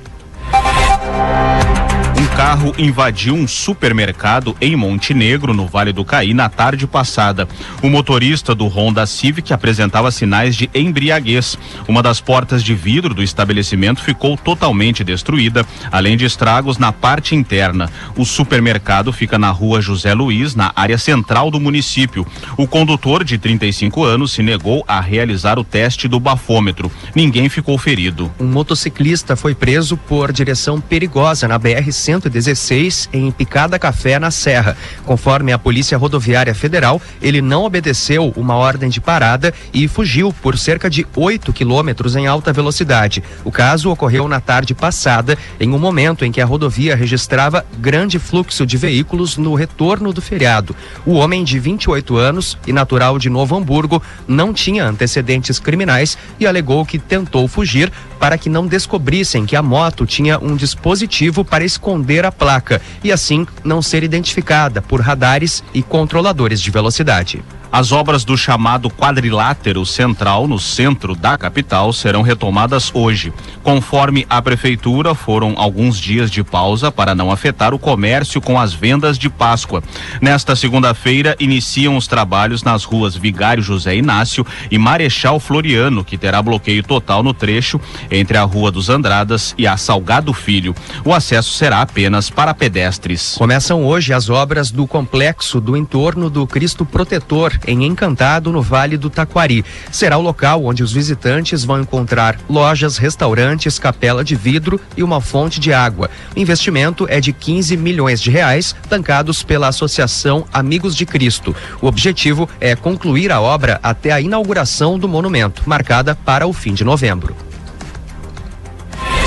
carro 2.37 2.71
invadiu 2.77 3.33
um 3.33 3.47
supermercado 3.47 4.55
em 4.61 4.75
Montenegro, 4.75 5.55
no 5.55 5.65
Vale 5.65 5.91
do 5.91 6.05
Caí, 6.05 6.35
na 6.35 6.47
tarde 6.47 6.85
passada. 6.85 7.47
O 7.81 7.89
motorista 7.89 8.53
do 8.53 8.67
Honda 8.67 9.07
Civic 9.07 9.51
apresentava 9.51 10.11
sinais 10.11 10.55
de 10.55 10.69
embriaguez. 10.71 11.57
Uma 11.87 12.03
das 12.03 12.21
portas 12.21 12.63
de 12.63 12.75
vidro 12.75 13.15
do 13.15 13.23
estabelecimento 13.23 14.03
ficou 14.03 14.37
totalmente 14.37 15.03
destruída, 15.03 15.65
além 15.91 16.15
de 16.15 16.25
estragos 16.25 16.77
na 16.77 16.91
parte 16.91 17.33
interna. 17.33 17.89
O 18.15 18.23
supermercado 18.23 19.11
fica 19.11 19.39
na 19.39 19.49
rua 19.49 19.81
José 19.81 20.13
Luiz, 20.13 20.53
na 20.53 20.71
área 20.75 20.99
central 20.99 21.49
do 21.49 21.59
município. 21.59 22.23
O 22.55 22.67
condutor, 22.67 23.23
de 23.23 23.39
35 23.39 24.03
anos, 24.03 24.31
se 24.31 24.43
negou 24.43 24.85
a 24.87 25.01
realizar 25.01 25.57
o 25.57 25.63
teste 25.63 26.07
do 26.07 26.19
bafômetro. 26.19 26.91
Ninguém 27.15 27.49
ficou 27.49 27.79
ferido. 27.79 28.31
Um 28.39 28.45
motociclista 28.45 29.35
foi 29.35 29.55
preso 29.55 29.97
por 29.97 30.31
direção 30.31 30.79
perigosa 30.79 31.47
na 31.47 31.57
BR 31.57 31.91
100 31.91 32.26
116 32.29 33.09
em 33.13 33.31
Picada 33.31 33.79
Café, 33.79 34.19
na 34.19 34.31
Serra. 34.31 34.77
Conforme 35.05 35.51
a 35.51 35.57
Polícia 35.57 35.97
Rodoviária 35.97 36.53
Federal, 36.53 37.01
ele 37.21 37.41
não 37.41 37.63
obedeceu 37.63 38.33
uma 38.35 38.55
ordem 38.55 38.89
de 38.89 39.01
parada 39.01 39.53
e 39.73 39.87
fugiu 39.87 40.33
por 40.33 40.57
cerca 40.57 40.89
de 40.89 41.05
8 41.15 41.51
quilômetros 41.53 42.15
em 42.15 42.27
alta 42.27 42.53
velocidade. 42.53 43.23
O 43.43 43.51
caso 43.51 43.89
ocorreu 43.89 44.27
na 44.27 44.39
tarde 44.39 44.73
passada, 44.73 45.37
em 45.59 45.71
um 45.71 45.79
momento 45.79 46.25
em 46.25 46.31
que 46.31 46.41
a 46.41 46.45
rodovia 46.45 46.95
registrava 46.95 47.65
grande 47.79 48.19
fluxo 48.19 48.65
de 48.65 48.77
veículos 48.77 49.37
no 49.37 49.55
retorno 49.55 50.11
do 50.11 50.21
feriado. 50.21 50.75
O 51.05 51.13
homem 51.13 51.43
de 51.43 51.59
28 51.59 52.17
anos 52.17 52.57
e 52.67 52.73
natural 52.73 53.17
de 53.17 53.29
Novo 53.29 53.55
Hamburgo 53.55 54.01
não 54.27 54.53
tinha 54.53 54.85
antecedentes 54.85 55.59
criminais 55.59 56.17
e 56.39 56.45
alegou 56.45 56.85
que 56.85 56.99
tentou 56.99 57.47
fugir 57.47 57.91
para 58.19 58.37
que 58.37 58.49
não 58.49 58.67
descobrissem 58.67 59.45
que 59.45 59.55
a 59.55 59.61
moto 59.61 60.05
tinha 60.05 60.39
um 60.39 60.55
dispositivo 60.55 61.45
para 61.45 61.63
esconder 61.63 62.16
a 62.25 62.31
placa 62.31 62.81
e 63.03 63.11
assim 63.11 63.45
não 63.63 63.81
ser 63.81 64.03
identificada 64.03 64.81
por 64.81 65.01
radares 65.01 65.63
e 65.73 65.81
controladores 65.81 66.61
de 66.61 66.71
velocidade. 66.71 67.43
As 67.71 67.91
obras 67.91 68.23
do 68.23 68.37
chamado 68.37 68.89
quadrilátero 68.89 69.85
central 69.85 70.47
no 70.47 70.57
centro 70.57 71.15
da 71.15 71.37
capital 71.37 71.91
serão 71.91 72.21
retomadas 72.21 72.91
hoje. 72.93 73.33
Conforme 73.61 74.25
a 74.29 74.41
prefeitura, 74.41 75.13
foram 75.13 75.53
alguns 75.57 75.99
dias 75.99 76.31
de 76.31 76.43
pausa 76.43 76.91
para 76.91 77.13
não 77.13 77.31
afetar 77.31 77.73
o 77.73 77.79
comércio 77.79 78.41
com 78.41 78.59
as 78.59 78.73
vendas 78.73 79.17
de 79.17 79.29
Páscoa. 79.29 79.83
Nesta 80.21 80.55
segunda-feira, 80.55 81.35
iniciam 81.39 81.97
os 81.97 82.07
trabalhos 82.07 82.63
nas 82.63 82.83
ruas 82.83 83.15
Vigário 83.15 83.61
José 83.61 83.95
Inácio 83.95 84.45
e 84.71 84.77
Marechal 84.77 85.39
Floriano, 85.39 86.03
que 86.03 86.17
terá 86.17 86.41
bloqueio 86.41 86.81
total 86.81 87.21
no 87.21 87.33
trecho 87.33 87.79
entre 88.09 88.37
a 88.37 88.43
Rua 88.43 88.71
dos 88.71 88.89
Andradas 88.89 89.53
e 89.57 89.67
a 89.67 89.75
Salgado 89.75 90.33
Filho. 90.33 90.73
O 91.03 91.13
acesso 91.13 91.51
será 91.51 91.81
apenas 91.81 92.29
para 92.29 92.53
pedestres. 92.53 93.35
Começam 93.37 93.85
hoje 93.85 94.13
as 94.13 94.29
obras 94.29 94.71
do 94.71 94.87
complexo 94.87 95.59
do 95.59 95.75
entorno 95.75 96.29
do 96.29 96.47
Cristo 96.47 96.85
Protetor 96.85 97.56
em 97.65 97.85
Encantado, 97.85 98.51
no 98.51 98.61
Vale 98.61 98.97
do 98.97 99.09
Taquari. 99.09 99.63
Será 99.91 100.17
o 100.17 100.21
local 100.21 100.65
onde 100.65 100.83
os 100.83 100.91
visitantes 100.91 101.63
vão 101.63 101.81
encontrar 101.81 102.39
lojas, 102.49 102.97
restaurantes, 102.97 103.79
capela 103.79 104.23
de 104.23 104.35
vidro 104.35 104.79
e 104.95 105.03
uma 105.03 105.21
fonte 105.21 105.59
de 105.59 105.73
água. 105.73 106.09
O 106.35 106.39
investimento 106.39 107.07
é 107.09 107.19
de 107.19 107.33
15 107.33 107.77
milhões 107.77 108.21
de 108.21 108.29
reais, 108.29 108.75
bancados 108.89 109.43
pela 109.43 109.67
Associação 109.67 110.45
Amigos 110.53 110.95
de 110.95 111.05
Cristo. 111.05 111.55
O 111.81 111.87
objetivo 111.87 112.49
é 112.59 112.75
concluir 112.75 113.31
a 113.31 113.41
obra 113.41 113.79
até 113.81 114.11
a 114.11 114.21
inauguração 114.21 114.99
do 114.99 115.07
monumento, 115.07 115.63
marcada 115.65 116.15
para 116.15 116.47
o 116.47 116.53
fim 116.53 116.73
de 116.73 116.83
novembro. 116.83 117.35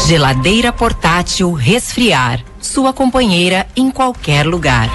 Geladeira 0.06 0.72
portátil 0.72 1.52
resfriar. 1.52 2.40
Sua 2.60 2.92
companheira 2.92 3.66
em 3.76 3.90
qualquer 3.90 4.46
lugar. 4.46 4.88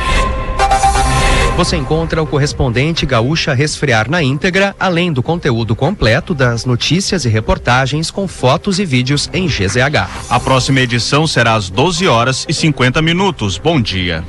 Você 1.57 1.77
encontra 1.77 2.21
o 2.21 2.27
correspondente 2.27 3.05
Gaúcha 3.05 3.53
Resfriar 3.53 4.09
na 4.11 4.21
íntegra, 4.21 4.75
além 4.77 5.13
do 5.13 5.23
conteúdo 5.23 5.73
completo 5.73 6.33
das 6.33 6.65
notícias 6.65 7.23
e 7.23 7.29
reportagens 7.29 8.11
com 8.11 8.27
fotos 8.27 8.77
e 8.77 8.83
vídeos 8.83 9.29
em 9.31 9.47
GZH. 9.47 10.09
A 10.29 10.37
próxima 10.37 10.81
edição 10.81 11.25
será 11.25 11.53
às 11.53 11.69
12 11.69 12.05
horas 12.09 12.45
e 12.49 12.53
50 12.53 13.01
minutos. 13.01 13.57
Bom 13.57 13.79
dia. 13.79 14.21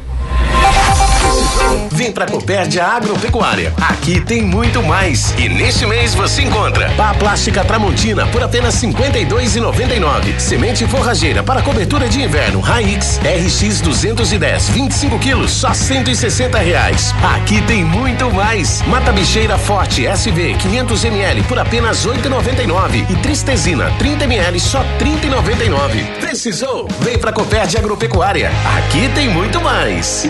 Vem 1.97 2.13
pra 2.13 2.27
Copérdia 2.27 2.85
Agropecuária. 2.85 3.73
Aqui 3.81 4.21
tem 4.21 4.43
muito 4.43 4.83
mais. 4.83 5.33
E 5.39 5.49
neste 5.49 5.87
mês 5.87 6.15
você 6.15 6.43
encontra 6.43 6.91
pá 6.91 7.15
plástica 7.15 7.65
Tramontina 7.65 8.27
por 8.27 8.43
apenas 8.43 8.83
R$ 8.83 8.93
52,99. 8.93 10.39
Semente 10.39 10.87
forrageira 10.87 11.43
para 11.43 11.63
cobertura 11.63 12.07
de 12.07 12.21
inverno 12.21 12.61
Raix 12.61 13.19
RX 13.25 13.81
210, 13.81 14.69
25 14.69 15.19
quilos, 15.19 15.51
só 15.53 15.73
160 15.73 16.59
reais. 16.59 17.15
Aqui 17.35 17.63
tem 17.63 17.83
muito 17.83 18.31
mais. 18.31 18.83
Mata 18.83 19.11
bicheira 19.11 19.57
forte 19.57 20.07
SV 20.07 20.55
500 20.61 21.03
ml 21.03 21.43
por 21.45 21.59
apenas 21.59 22.07
8,99 22.07 23.11
e 23.11 23.17
tristezina 23.23 23.91
30 23.99 24.25
ml 24.25 24.61
só 24.61 24.85
30,99. 24.99 26.21
Precisou? 26.21 26.87
Vem 27.01 27.17
pra 27.17 27.33
Copérdia 27.33 27.81
Agropecuária. 27.81 28.51
Aqui 28.77 29.09
tem 29.15 29.31
muito 29.31 29.63
mais. 29.63 30.29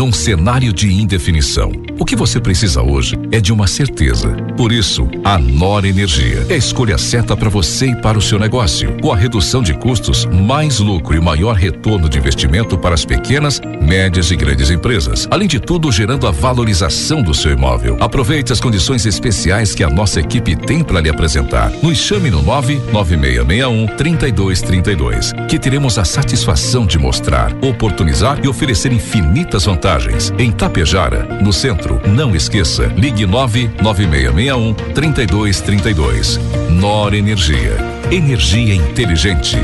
Num 0.00 0.14
cenário 0.14 0.72
de 0.72 0.90
indefinição, 0.90 1.70
o 1.98 2.06
que 2.06 2.16
você 2.16 2.40
precisa 2.40 2.80
hoje 2.80 3.18
é 3.30 3.38
de 3.38 3.52
uma 3.52 3.66
certeza. 3.66 4.34
Por 4.56 4.72
isso, 4.72 5.06
a 5.22 5.36
Nora 5.36 5.86
Energia 5.86 6.46
é 6.48 6.54
a 6.54 6.56
escolha 6.56 6.96
certa 6.96 7.36
para 7.36 7.50
você 7.50 7.88
e 7.88 7.94
para 7.94 8.16
o 8.16 8.22
seu 8.22 8.38
negócio. 8.38 8.96
Com 9.02 9.12
a 9.12 9.16
redução 9.16 9.62
de 9.62 9.74
custos, 9.74 10.24
mais 10.24 10.78
lucro 10.78 11.14
e 11.14 11.20
maior 11.20 11.54
retorno 11.54 12.08
de 12.08 12.16
investimento 12.16 12.78
para 12.78 12.94
as 12.94 13.04
pequenas, 13.04 13.60
médias 13.90 14.30
e 14.30 14.36
grandes 14.36 14.70
empresas. 14.70 15.26
Além 15.28 15.48
de 15.48 15.58
tudo, 15.58 15.90
gerando 15.90 16.24
a 16.28 16.30
valorização 16.30 17.20
do 17.20 17.34
seu 17.34 17.50
imóvel. 17.50 17.96
Aproveite 17.98 18.52
as 18.52 18.60
condições 18.60 19.04
especiais 19.04 19.74
que 19.74 19.82
a 19.82 19.90
nossa 19.90 20.20
equipe 20.20 20.54
tem 20.54 20.84
para 20.84 21.00
lhe 21.00 21.10
apresentar. 21.10 21.72
Nos 21.82 21.98
chame 21.98 22.30
no 22.30 22.40
99661 22.40 23.96
3232, 23.96 25.32
que 25.48 25.58
teremos 25.58 25.98
a 25.98 26.04
satisfação 26.04 26.86
de 26.86 27.00
mostrar, 27.00 27.52
oportunizar 27.60 28.38
e 28.44 28.48
oferecer 28.48 28.92
infinitas 28.92 29.64
vantagens. 29.64 30.32
Em 30.38 30.52
Tapejara, 30.52 31.24
no 31.42 31.52
centro, 31.52 32.00
não 32.06 32.36
esqueça, 32.36 32.86
ligue 32.96 33.26
99661 33.26 34.72
3232. 34.94 36.38
Nor 36.70 37.12
Energia. 37.12 37.76
Energia 38.12 38.72
inteligente. 38.76 39.58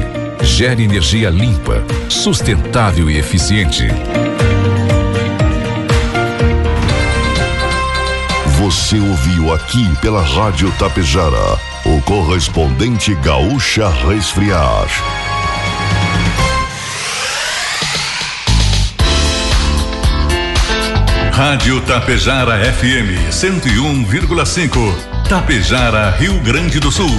Gere 0.47 0.83
energia 0.83 1.29
limpa, 1.29 1.85
sustentável 2.09 3.11
e 3.11 3.19
eficiente. 3.19 3.85
Você 8.59 8.99
ouviu 8.99 9.53
aqui 9.53 9.85
pela 10.01 10.23
Rádio 10.23 10.73
Tapejara 10.79 11.59
o 11.85 12.01
correspondente 12.03 13.15
Gaúcha 13.17 13.89
Resfriar. 13.89 14.87
Rádio 21.33 21.83
Tapejara 21.83 22.57
FM 22.73 23.29
101,5. 23.31 24.95
Tapejara, 25.29 26.11
Rio 26.13 26.41
Grande 26.41 26.81
do 26.81 26.91
Sul. 26.91 27.11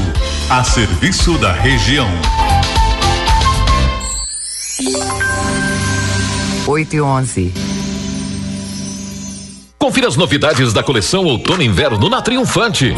A 0.49 0.63
serviço 0.63 1.37
da 1.37 1.51
região. 1.51 2.09
8 6.67 6.95
e 6.97 7.01
11. 7.01 7.53
Confira 9.79 10.09
as 10.09 10.17
novidades 10.17 10.73
da 10.73 10.83
coleção 10.83 11.23
Outono 11.23 11.61
e 11.61 11.65
Inverno 11.65 12.09
na 12.09 12.21
Triunfante. 12.21 12.93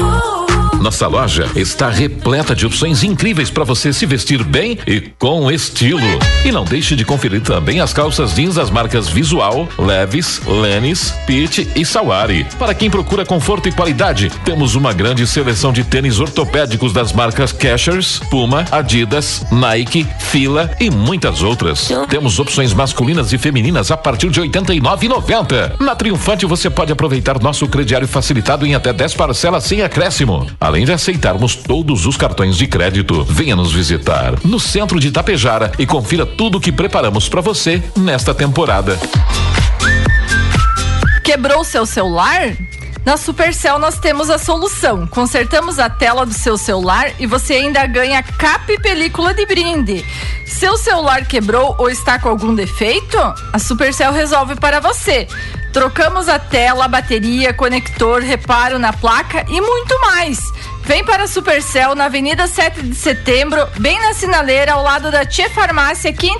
Nossa 0.80 1.08
loja 1.08 1.46
está 1.56 1.90
repleta 1.90 2.56
de 2.56 2.66
opções 2.66 3.04
incríveis 3.04 3.50
para 3.50 3.66
você 3.66 3.92
se 3.92 4.06
vestir 4.06 4.44
bem 4.44 4.80
e 4.88 5.02
com 5.20 5.52
estilo. 5.52 6.00
E 6.46 6.52
não 6.52 6.64
deixe 6.64 6.96
de 6.96 7.04
conferir 7.04 7.42
também 7.42 7.82
as 7.82 7.92
calças 7.92 8.34
jeans 8.34 8.56
das 8.56 8.70
marcas 8.70 9.10
Visual, 9.10 9.68
Levis, 9.78 10.42
Lenis, 10.48 11.14
Pitt 11.28 11.68
e 11.76 11.86
Sawari. 11.86 12.48
Para 12.58 12.74
quem 12.74 12.90
procura 12.90 13.26
conforto 13.26 13.68
e 13.68 13.74
qualidade, 13.74 14.32
temos 14.46 14.76
uma 14.76 14.94
grande 14.94 15.28
seleção 15.28 15.74
de 15.74 15.84
tênis 15.84 16.20
ortopédicos 16.20 16.94
das 16.94 17.12
marcas 17.12 17.52
Cashers, 17.52 18.20
Puma, 18.32 18.64
Adidas, 18.72 19.46
Nike, 19.52 20.08
Fila 20.20 20.72
e 20.80 20.90
muitas 20.90 21.44
outras. 21.44 21.90
Temos 22.10 22.40
opções 22.40 22.74
masculinas 22.74 23.34
e 23.34 23.38
femininas 23.38 23.92
a 23.92 23.98
partir 23.98 24.30
de 24.30 24.40
R$ 24.40 24.48
89,90. 24.48 25.80
Na 25.82 25.94
Triunfante 25.94 26.46
você 26.46 26.70
pode 26.70 26.94
aproveitar 26.94 27.42
nosso 27.42 27.68
crediário 27.68 28.08
facilitado 28.08 28.66
em 28.66 28.76
até 28.76 28.94
10 28.94 29.14
parcelas 29.16 29.66
sem 29.66 29.82
acréscimo. 29.82 30.48
Além 30.70 30.86
de 30.86 30.92
aceitarmos 30.92 31.56
todos 31.56 32.06
os 32.06 32.16
cartões 32.16 32.56
de 32.56 32.68
crédito, 32.68 33.24
venha 33.24 33.56
nos 33.56 33.74
visitar 33.74 34.36
no 34.46 34.60
centro 34.60 35.00
de 35.00 35.08
Itapejara 35.08 35.72
e 35.80 35.86
confira 35.88 36.28
tudo 36.28 36.60
o 36.60 36.62
que 36.62 36.72
preparamos 36.72 37.28
para 37.28 37.42
você 37.42 37.82
nesta 37.98 38.36
temporada. 38.36 38.96
Quebrou 41.24 41.64
seu 41.64 41.88
celular? 41.88 42.56
Na 43.06 43.18
Supercell 43.18 43.80
nós 43.80 43.98
temos 43.98 44.30
a 44.30 44.38
solução. 44.38 45.08
Consertamos 45.08 45.80
a 45.80 45.90
tela 45.90 46.26
do 46.26 46.34
seu 46.34 46.58
celular 46.58 47.12
e 47.20 47.26
você 47.26 47.54
ainda 47.54 47.86
ganha 47.86 48.22
capa 48.22 48.72
e 48.72 48.80
película 48.80 49.34
de 49.34 49.46
brinde. 49.46 50.06
Seu 50.46 50.78
celular 50.78 51.26
quebrou 51.26 51.76
ou 51.78 51.90
está 51.90 52.20
com 52.20 52.30
algum 52.30 52.54
defeito? 52.54 53.18
A 53.54 53.60
Supercell 53.60 54.12
resolve 54.12 54.56
para 54.56 54.80
você. 54.80 55.28
Trocamos 55.72 56.28
a 56.28 56.40
tela, 56.40 56.88
bateria, 56.88 57.54
conector, 57.54 58.22
reparo 58.22 58.80
na 58.80 58.92
placa 58.92 59.46
e 59.48 59.62
muito 59.62 60.00
mais. 60.02 60.40
Vem 60.84 61.04
para 61.04 61.24
a 61.24 61.28
Supercell 61.28 61.94
na 61.94 62.06
Avenida 62.06 62.48
7 62.48 62.82
de 62.82 62.96
Setembro, 62.96 63.68
bem 63.78 64.00
na 64.00 64.14
sinaleira 64.14 64.74
ao 64.74 64.84
lado 64.84 65.12
da 65.12 65.24
Tia 65.24 65.50
Farmácia, 65.50 66.10
aqui 66.10 66.28
em 66.28 66.40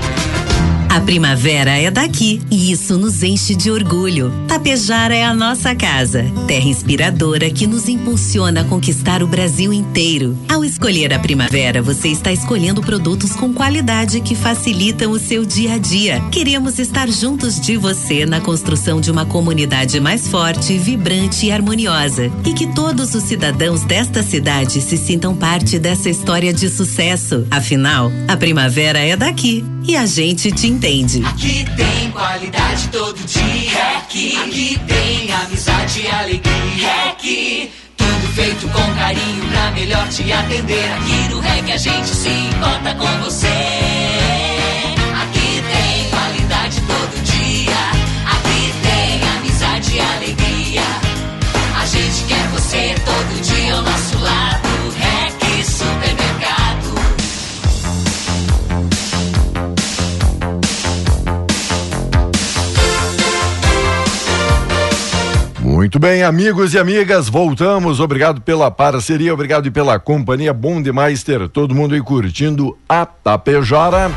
A 0.91 0.99
primavera 0.99 1.77
é 1.77 1.89
daqui 1.89 2.41
e 2.51 2.69
isso 2.69 2.97
nos 2.97 3.23
enche 3.23 3.55
de 3.55 3.71
orgulho. 3.71 4.29
Tapejara 4.45 5.15
é 5.15 5.23
a 5.23 5.33
nossa 5.33 5.73
casa, 5.73 6.25
terra 6.45 6.67
inspiradora 6.67 7.49
que 7.49 7.65
nos 7.65 7.87
impulsiona 7.87 8.59
a 8.59 8.63
conquistar 8.65 9.23
o 9.23 9.27
Brasil 9.27 9.71
inteiro. 9.71 10.37
Ao 10.49 10.65
escolher 10.65 11.13
a 11.13 11.19
primavera, 11.19 11.81
você 11.81 12.09
está 12.09 12.29
escolhendo 12.33 12.81
produtos 12.81 13.31
com 13.31 13.53
qualidade 13.53 14.19
que 14.19 14.35
facilitam 14.35 15.11
o 15.11 15.17
seu 15.17 15.45
dia 15.45 15.75
a 15.75 15.77
dia. 15.77 16.21
Queremos 16.29 16.77
estar 16.77 17.07
juntos 17.09 17.57
de 17.57 17.77
você 17.77 18.25
na 18.25 18.41
construção 18.41 18.99
de 18.99 19.09
uma 19.09 19.25
comunidade 19.25 19.97
mais 20.01 20.27
forte, 20.27 20.77
vibrante 20.77 21.45
e 21.45 21.53
harmoniosa. 21.53 22.29
E 22.45 22.51
que 22.51 22.67
todos 22.67 23.15
os 23.15 23.23
cidadãos 23.23 23.85
desta 23.85 24.21
cidade 24.21 24.81
se 24.81 24.97
sintam 24.97 25.37
parte 25.37 25.79
dessa 25.79 26.09
história 26.09 26.53
de 26.53 26.67
sucesso. 26.67 27.47
Afinal, 27.49 28.11
a 28.27 28.35
primavera 28.35 28.99
é 28.99 29.15
daqui 29.15 29.63
e 29.87 29.95
a 29.95 30.05
gente 30.05 30.51
te 30.51 30.67
entende. 30.81 31.23
Aqui 31.25 31.63
tem 31.77 32.11
qualidade 32.11 32.87
todo 32.87 33.15
dia. 33.23 33.97
Aqui, 33.99 34.35
aqui 34.37 34.79
tem 34.87 35.31
amizade 35.31 36.01
e 36.01 36.07
alegria. 36.07 37.11
Aqui, 37.11 37.71
tudo 37.95 38.33
feito 38.33 38.67
com 38.69 38.95
carinho 38.95 39.45
pra 39.51 39.71
melhor 39.71 40.07
te 40.09 40.31
atender. 40.31 40.91
Aqui 40.93 41.29
no 41.29 41.39
REC 41.39 41.71
a 41.71 41.77
gente 41.77 42.07
se 42.07 42.29
importa 42.29 42.95
com 42.95 43.23
você. 43.23 43.47
Aqui 45.21 45.63
tem 45.71 46.09
qualidade 46.09 46.81
todo 46.81 47.23
dia. 47.25 47.81
Aqui 48.25 48.73
tem 48.81 49.29
amizade 49.37 49.95
e 49.95 49.99
alegria. 49.99 50.81
A 51.79 51.85
gente 51.85 52.23
quer 52.27 52.47
você 52.47 52.95
todo 53.05 53.41
dia 53.41 53.75
ao 53.75 53.83
nosso 53.83 54.17
lado. 54.17 54.60
Muito 65.91 65.99
bem, 65.99 66.23
amigos 66.23 66.73
e 66.73 66.79
amigas, 66.79 67.27
voltamos. 67.27 67.99
Obrigado 67.99 68.39
pela 68.39 68.71
parceria, 68.71 69.33
obrigado 69.33 69.69
pela 69.73 69.99
companhia. 69.99 70.53
Bom 70.53 70.81
demais 70.81 71.21
ter 71.21 71.49
todo 71.49 71.75
mundo 71.75 71.93
aí 71.93 71.99
curtindo 71.99 72.77
a 72.87 73.05
Tapejara. 73.05 74.09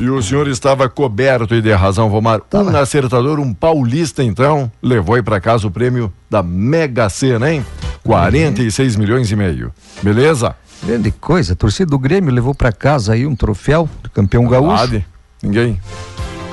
E 0.00 0.08
o 0.08 0.22
senhor 0.22 0.48
estava 0.48 0.88
coberto 0.88 1.54
e 1.54 1.60
de 1.60 1.74
razão, 1.74 2.08
Vomar. 2.08 2.40
Um 2.54 2.74
acertador, 2.74 3.38
um 3.38 3.52
paulista, 3.52 4.24
então, 4.24 4.72
levou 4.82 5.16
aí 5.16 5.22
pra 5.22 5.42
casa 5.42 5.66
o 5.66 5.70
prêmio 5.70 6.10
da 6.30 6.42
Mega 6.42 7.10
Sena, 7.10 7.52
hein? 7.52 7.66
46 8.02 8.96
milhões 8.96 9.30
e 9.30 9.36
meio. 9.36 9.74
Beleza? 10.02 10.56
Grande 10.82 11.10
coisa, 11.10 11.52
a 11.52 11.56
torcida 11.56 11.90
do 11.90 11.98
Grêmio 11.98 12.32
levou 12.32 12.54
pra 12.54 12.72
casa 12.72 13.12
aí 13.12 13.26
um 13.26 13.36
troféu 13.36 13.90
de 14.02 14.08
campeão 14.08 14.48
gaúcho. 14.48 14.86
Vale. 14.86 15.04
Ninguém 15.42 15.78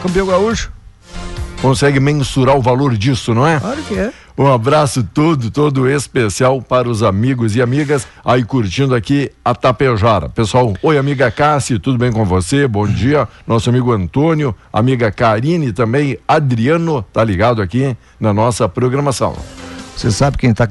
Campeão 0.03 0.27
gaúcho. 0.27 0.73
consegue 1.61 2.01
mensurar 2.01 2.57
o 2.57 2.61
valor 2.61 2.97
disso, 2.97 3.33
não 3.33 3.47
é? 3.47 3.57
Claro 3.61 3.81
que 3.83 3.97
é. 3.97 4.11
Um 4.41 4.51
abraço 4.51 5.03
todo, 5.03 5.51
todo 5.51 5.87
especial 5.87 6.63
para 6.63 6.89
os 6.89 7.03
amigos 7.03 7.55
e 7.55 7.61
amigas 7.61 8.07
aí 8.25 8.43
curtindo 8.43 8.95
aqui 8.95 9.29
a 9.45 9.53
Tapejara. 9.53 10.29
Pessoal, 10.29 10.73
oi 10.81 10.97
amiga 10.97 11.29
Cassi, 11.29 11.77
tudo 11.77 11.99
bem 11.99 12.11
com 12.11 12.25
você? 12.25 12.67
Bom 12.67 12.87
dia. 12.87 13.27
Nosso 13.45 13.69
amigo 13.69 13.91
Antônio, 13.91 14.55
amiga 14.73 15.11
Karine 15.11 15.71
também, 15.71 16.17
Adriano, 16.27 17.03
tá 17.13 17.23
ligado 17.23 17.61
aqui 17.61 17.95
na 18.19 18.33
nossa 18.33 18.67
programação. 18.67 19.35
Você 19.95 20.09
sabe 20.09 20.39
quem 20.39 20.51
tá 20.55 20.67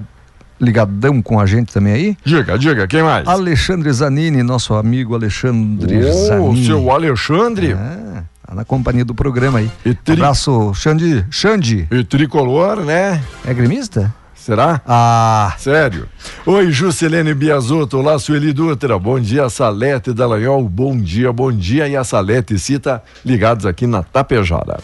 ligadão 0.60 1.22
com 1.22 1.38
a 1.38 1.46
gente 1.46 1.72
também 1.72 1.92
aí? 1.92 2.16
Diga, 2.24 2.58
diga, 2.58 2.88
quem 2.88 3.04
mais? 3.04 3.28
Alexandre 3.28 3.92
Zanini, 3.92 4.42
nosso 4.42 4.74
amigo 4.74 5.14
Alexandre 5.14 6.06
Ô, 6.06 6.12
Zanini. 6.26 6.66
seu 6.66 6.90
Alexandre. 6.90 7.70
É, 7.70 8.22
tá 8.50 8.54
na 8.56 8.64
companhia 8.64 9.04
do 9.04 9.14
programa 9.14 9.60
aí. 9.60 9.70
E 9.84 9.94
tri- 9.94 10.14
Abraço, 10.14 10.74
Xandi. 10.74 11.24
Xandi. 11.30 11.86
E 11.90 12.02
tricolor, 12.04 12.80
né? 12.84 13.22
É 13.46 13.54
gremista? 13.54 14.12
Será? 14.34 14.80
Ah. 14.86 15.54
Sério? 15.58 16.08
Oi, 16.44 16.72
Juscelene 16.72 17.32
Biasotto. 17.34 17.98
Olá, 17.98 18.18
Sueli 18.18 18.52
Dutra. 18.52 18.98
Bom 18.98 19.20
dia, 19.20 19.48
Salete 19.48 20.12
Dallagnol. 20.12 20.68
Bom 20.68 20.96
dia, 20.96 21.32
bom 21.32 21.52
dia. 21.52 21.86
E 21.86 21.96
a 21.96 22.02
Salete 22.02 22.58
Cita 22.58 23.02
ligados 23.24 23.66
aqui 23.66 23.86
na 23.86 24.02
Tapejara. 24.02 24.80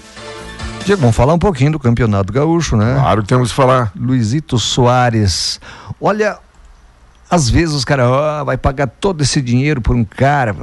Diego, 0.84 1.00
vamos 1.00 1.16
falar 1.16 1.34
um 1.34 1.38
pouquinho 1.38 1.72
do 1.72 1.78
Campeonato 1.80 2.32
Gaúcho, 2.32 2.76
né? 2.76 2.94
Claro 3.00 3.22
que 3.22 3.28
temos 3.28 3.48
que 3.48 3.56
falar. 3.56 3.90
Luizito 3.98 4.58
Soares. 4.58 5.58
Olha, 6.00 6.38
às 7.28 7.48
vezes 7.50 7.74
os 7.74 7.84
caras, 7.84 8.06
ah, 8.12 8.44
vai 8.44 8.56
pagar 8.56 8.86
todo 8.86 9.22
esse 9.22 9.40
dinheiro 9.42 9.80
por 9.80 9.96
um 9.96 10.04
cara. 10.04 10.54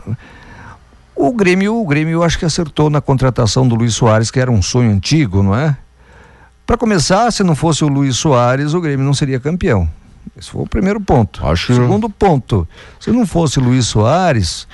O 1.16 1.32
Grêmio, 1.34 1.76
o 1.76 1.86
Grêmio 1.86 2.24
acho 2.24 2.40
que 2.40 2.46
acertou 2.46 2.90
na 2.90 3.00
contratação 3.00 3.68
do 3.68 3.76
Luiz 3.76 3.96
Soares, 3.96 4.32
que 4.32 4.40
era 4.40 4.52
um 4.52 4.62
sonho 4.62 4.92
antigo, 4.92 5.44
não 5.44 5.56
é? 5.56 5.78
Para 6.66 6.78
começar, 6.78 7.30
se 7.32 7.44
não 7.44 7.56
fosse 7.56 7.84
o 7.84 7.88
Luiz 7.88 8.18
Soares, 8.18 8.74
o 8.74 8.82
Grêmio 8.82 9.06
não 9.06 9.14
seria 9.14 9.40
campeão. 9.40 9.88
Esse 10.38 10.50
foi 10.50 10.64
o 10.64 10.68
primeiro 10.68 11.00
ponto. 11.00 11.46
Acho. 11.46 11.76
Segundo 11.76 12.10
ponto, 12.10 12.68
se 13.00 13.12
não 13.12 13.26
fosse 13.26 13.60
o 13.60 13.64
Luiz 13.64 13.88
Soares, 13.88 14.68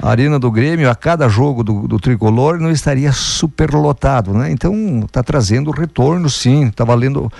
a 0.00 0.08
arena 0.08 0.38
do 0.38 0.50
Grêmio, 0.50 0.88
a 0.88 0.94
cada 0.94 1.28
jogo 1.28 1.62
do, 1.62 1.86
do 1.86 1.98
tricolor, 1.98 2.58
não 2.58 2.70
estaria 2.70 3.12
superlotado, 3.12 4.32
né? 4.32 4.50
Então, 4.50 5.06
tá 5.10 5.22
trazendo 5.22 5.70
retorno, 5.70 6.30
sim. 6.30 6.70
Tá 6.70 6.84
valendo, 6.84 7.30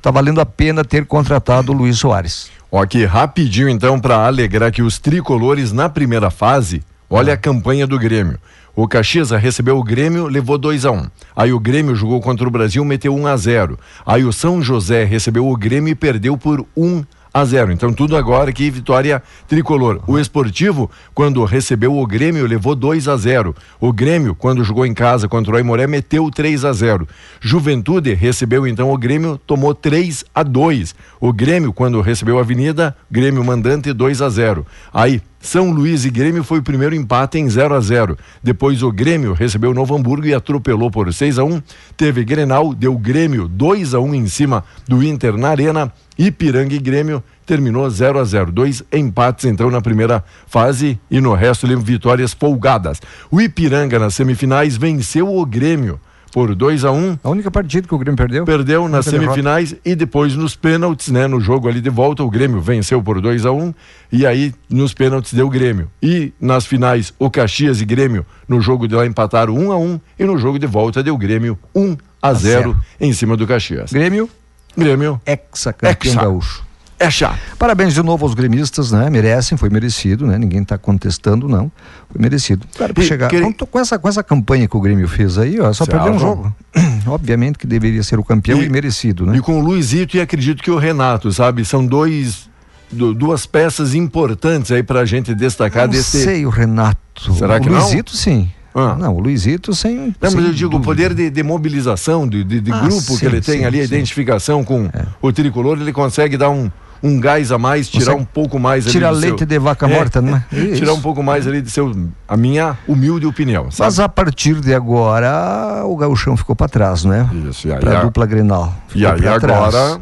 tá 0.00 0.10
valendo 0.10 0.40
a 0.40 0.46
pena 0.46 0.84
ter 0.84 1.06
contratado 1.06 1.72
o 1.72 1.74
Luiz 1.74 1.98
Soares. 1.98 2.50
Aqui 2.72 3.04
rapidinho 3.04 3.68
então 3.68 4.00
para 4.00 4.26
alegrar 4.26 4.72
que 4.72 4.82
os 4.82 4.98
tricolores 4.98 5.72
na 5.72 5.88
primeira 5.88 6.30
fase, 6.30 6.82
olha 7.12 7.34
a 7.34 7.36
campanha 7.36 7.86
do 7.86 7.98
Grêmio. 7.98 8.38
O 8.74 8.88
Caxias 8.88 9.30
recebeu 9.32 9.76
o 9.76 9.84
Grêmio, 9.84 10.28
levou 10.28 10.56
2 10.56 10.86
a 10.86 10.90
1 10.90 10.96
um. 10.96 11.06
Aí 11.36 11.52
o 11.52 11.60
Grêmio 11.60 11.94
jogou 11.94 12.22
contra 12.22 12.48
o 12.48 12.50
Brasil, 12.50 12.82
meteu 12.86 13.14
1 13.14 13.20
um 13.20 13.26
a 13.26 13.36
0 13.36 13.78
Aí 14.06 14.24
o 14.24 14.32
São 14.32 14.62
José 14.62 15.04
recebeu 15.04 15.46
o 15.46 15.56
Grêmio 15.56 15.90
e 15.90 15.94
perdeu 15.94 16.38
por 16.38 16.64
1 16.74 16.84
um 16.84 17.04
a 17.34 17.44
0 17.44 17.72
Então 17.72 17.92
tudo 17.92 18.16
agora 18.16 18.48
aqui, 18.48 18.70
vitória 18.70 19.22
tricolor. 19.46 20.00
O 20.06 20.18
Esportivo, 20.18 20.90
quando 21.14 21.44
recebeu 21.44 21.96
o 21.96 22.06
Grêmio, 22.06 22.46
levou 22.46 22.74
2 22.74 23.08
a 23.08 23.16
0 23.16 23.54
O 23.78 23.92
Grêmio, 23.92 24.34
quando 24.34 24.64
jogou 24.64 24.86
em 24.86 24.94
casa 24.94 25.28
contra 25.28 25.52
o 25.52 25.56
Aimoré, 25.56 25.86
meteu 25.86 26.30
3 26.30 26.64
a 26.64 26.72
0 26.72 27.06
Juventude 27.42 28.14
recebeu 28.14 28.66
então 28.66 28.90
o 28.90 28.96
Grêmio, 28.96 29.38
tomou 29.46 29.74
3 29.74 30.24
a 30.34 30.42
2 30.42 30.94
O 31.20 31.30
Grêmio, 31.30 31.74
quando 31.74 32.00
recebeu 32.00 32.38
a 32.38 32.40
Avenida, 32.40 32.96
Grêmio 33.10 33.44
mandante 33.44 33.92
2 33.92 34.22
a 34.22 34.30
0 34.30 34.66
Aí 34.94 35.20
são 35.42 35.72
Luís 35.72 36.04
e 36.04 36.10
Grêmio 36.10 36.44
foi 36.44 36.60
o 36.60 36.62
primeiro 36.62 36.94
empate 36.94 37.36
em 37.36 37.50
0 37.50 37.74
a 37.74 37.80
0. 37.80 38.16
Depois 38.40 38.80
o 38.80 38.92
Grêmio 38.92 39.32
recebeu 39.32 39.72
o 39.72 39.74
Novo 39.74 39.96
Hamburgo 39.96 40.24
e 40.24 40.32
atropelou 40.32 40.88
por 40.88 41.12
6 41.12 41.36
a 41.36 41.44
1. 41.44 41.60
Teve 41.96 42.24
Grenal, 42.24 42.72
deu 42.72 42.96
Grêmio 42.96 43.48
2 43.48 43.92
a 43.92 43.98
1 43.98 44.14
em 44.14 44.26
cima 44.28 44.64
do 44.86 45.02
Inter 45.02 45.36
na 45.36 45.48
Arena. 45.48 45.92
Ipiranga 46.16 46.76
e 46.76 46.78
Grêmio 46.78 47.24
terminou 47.44 47.90
0 47.90 48.20
a 48.20 48.24
0. 48.24 48.52
Dois 48.52 48.84
empates 48.92 49.44
então 49.44 49.68
na 49.68 49.80
primeira 49.80 50.22
fase 50.46 50.96
e 51.10 51.20
no 51.20 51.34
resto 51.34 51.66
vitórias 51.80 52.32
folgadas. 52.32 53.00
O 53.28 53.40
Ipiranga 53.40 53.98
nas 53.98 54.14
semifinais 54.14 54.76
venceu 54.76 55.28
o 55.28 55.44
Grêmio 55.44 55.98
por 56.32 56.54
2 56.54 56.84
a 56.84 56.90
1 56.90 56.96
um. 56.96 57.18
A 57.22 57.30
única 57.30 57.50
partida 57.50 57.86
que 57.86 57.94
o 57.94 57.98
Grêmio 57.98 58.16
perdeu? 58.16 58.44
Perdeu 58.44 58.88
nas 58.88 59.04
semifinais 59.04 59.76
e 59.84 59.94
depois 59.94 60.34
nos 60.34 60.56
pênaltis, 60.56 61.08
né? 61.08 61.26
No 61.26 61.38
jogo 61.38 61.68
ali 61.68 61.80
de 61.80 61.90
volta, 61.90 62.24
o 62.24 62.30
Grêmio 62.30 62.60
venceu 62.60 63.02
por 63.02 63.20
2 63.20 63.44
a 63.46 63.52
1 63.52 63.62
um, 63.62 63.74
e 64.10 64.26
aí 64.26 64.54
nos 64.68 64.94
pênaltis 64.94 65.34
deu 65.34 65.46
o 65.46 65.50
Grêmio. 65.50 65.90
E 66.02 66.32
nas 66.40 66.66
finais, 66.66 67.12
o 67.18 67.30
Caxias 67.30 67.80
e 67.80 67.84
Grêmio 67.84 68.24
no 68.48 68.60
jogo 68.60 68.88
de 68.88 68.94
lá 68.94 69.06
empataram 69.06 69.54
1 69.54 69.66
um 69.66 69.72
a 69.72 69.76
1 69.76 69.84
um, 69.84 70.00
e 70.18 70.24
no 70.24 70.38
jogo 70.38 70.58
de 70.58 70.66
volta 70.66 71.02
deu 71.02 71.16
Grêmio 71.18 71.58
1 71.74 71.96
a 72.20 72.32
0 72.32 72.76
em 72.98 73.12
cima 73.12 73.36
do 73.36 73.46
Caxias. 73.46 73.92
Grêmio? 73.92 74.28
Grêmio. 74.76 75.20
Hexa. 75.26 75.74
gaúcho. 76.22 76.71
É 77.02 77.10
chato. 77.10 77.38
Parabéns 77.58 77.92
de 77.94 78.02
novo 78.02 78.24
aos 78.24 78.34
gremistas, 78.34 78.92
né? 78.92 79.10
Merecem, 79.10 79.58
foi 79.58 79.68
merecido, 79.68 80.26
né? 80.26 80.38
Ninguém 80.38 80.62
está 80.62 80.78
contestando, 80.78 81.48
não. 81.48 81.70
Foi 82.10 82.20
merecido. 82.20 82.66
Cara, 82.78 82.94
pra 82.94 83.02
E 83.02 83.06
chegar. 83.06 83.28
que- 83.28 83.40
Com, 83.66 83.78
essa, 83.80 83.98
com 83.98 84.08
essa 84.08 84.22
campanha 84.22 84.68
que 84.68 84.76
o 84.76 84.80
Grêmio 84.80 85.08
fez 85.08 85.36
aí, 85.38 85.58
ó, 85.60 85.72
só 85.72 85.84
perdeu 85.84 86.12
um 86.12 86.18
jogo. 86.18 86.54
Obviamente 87.06 87.58
que 87.58 87.66
deveria 87.66 88.02
ser 88.02 88.18
o 88.18 88.24
campeão 88.24 88.62
e, 88.62 88.68
merecido, 88.68 89.26
né? 89.26 89.36
E 89.36 89.40
com 89.40 89.60
o 89.60 89.64
Luizito 89.64 90.16
e 90.16 90.20
acredito 90.20 90.62
que 90.62 90.70
o 90.70 90.78
Renato, 90.78 91.32
sabe? 91.32 91.64
São 91.64 91.84
dois 91.84 92.48
du- 92.90 93.12
duas 93.14 93.46
peças 93.46 93.94
importantes 93.94 94.70
aí 94.70 94.82
pra 94.82 95.04
gente 95.04 95.34
destacar 95.34 95.86
não 95.86 95.92
desse 95.92 96.22
sei 96.22 96.46
o 96.46 96.50
Renato. 96.50 97.34
Será 97.34 97.58
que 97.58 97.68
o 97.68 97.72
não? 97.72 97.80
Luizito, 97.80 98.16
sim. 98.16 98.48
Ah. 98.74 98.96
Não, 98.98 99.14
o 99.16 99.20
Luizito 99.20 99.74
sem. 99.74 99.96
Não, 99.96 100.14
mas 100.20 100.32
sem 100.32 100.40
eu 100.46 100.52
digo, 100.52 100.68
o 100.68 100.78
dúvida. 100.78 100.84
poder 100.84 101.14
de, 101.14 101.28
de 101.28 101.42
mobilização, 101.42 102.26
de, 102.26 102.42
de- 102.42 102.60
de 102.60 102.72
Ah, 102.72 102.78
grupo 102.80 103.00
sim, 103.00 103.18
que 103.18 103.26
ele 103.26 103.40
tem 103.42 103.58
sim, 103.60 103.64
ali, 103.66 103.80
a 103.80 103.84
identificação 103.84 104.64
com 104.64 104.88
o 105.20 105.30
tricolor, 105.32 105.78
ele 105.78 105.92
consegue 105.92 106.38
dar 106.38 106.48
um, 106.48 106.70
um 107.02 107.18
gás 107.18 107.50
a 107.50 107.58
mais, 107.58 107.88
tirar 107.88 108.04
Consegue 108.12 108.20
um 108.22 108.24
pouco 108.24 108.58
mais 108.58 108.84
ali 108.84 108.92
tirar 108.92 109.10
leite 109.10 109.38
seu- 109.38 109.46
de 109.46 109.58
vaca 109.58 109.88
morta, 109.88 110.20
né? 110.22 110.44
Isso. 110.52 110.76
Tirar 110.76 110.92
um 110.94 111.00
pouco 111.00 111.22
mais 111.22 111.46
ali 111.46 111.60
de 111.60 111.70
seu, 111.70 111.92
a 112.28 112.36
minha 112.36 112.78
humilde 112.86 113.26
opinião, 113.26 113.70
sabe? 113.70 113.86
Mas 113.88 113.98
a 114.00 114.08
partir 114.08 114.60
de 114.60 114.72
agora, 114.74 115.82
o 115.84 115.96
gauchão 115.96 116.36
ficou 116.36 116.54
para 116.54 116.68
trás, 116.68 117.04
né? 117.04 117.28
Isso, 117.50 117.66
e 117.68 117.72
aí 117.72 117.80
Para 117.80 117.98
a- 118.00 118.02
dupla 118.04 118.24
Grenal. 118.26 118.72
E 118.94 119.04
aí 119.04 119.20
pra 119.20 119.40
trás. 119.40 119.74
agora, 119.74 120.00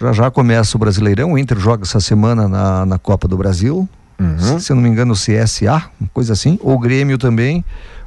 Já 0.00 0.12
já 0.12 0.30
começa 0.30 0.76
o 0.76 0.80
Brasileirão, 0.80 1.32
o 1.32 1.38
Inter 1.38 1.58
joga 1.58 1.82
essa 1.82 2.00
semana 2.00 2.48
na, 2.48 2.86
na 2.86 2.98
Copa 2.98 3.26
do 3.28 3.36
Brasil. 3.36 3.86
Uhum. 4.18 4.58
Se 4.60 4.70
eu 4.72 4.76
não 4.76 4.82
me 4.82 4.88
engano, 4.88 5.12
o 5.12 5.16
CSA, 5.16 5.82
uma 6.00 6.08
coisa 6.14 6.32
assim. 6.32 6.58
O 6.62 6.78
Grêmio 6.78 7.18
também 7.18 7.62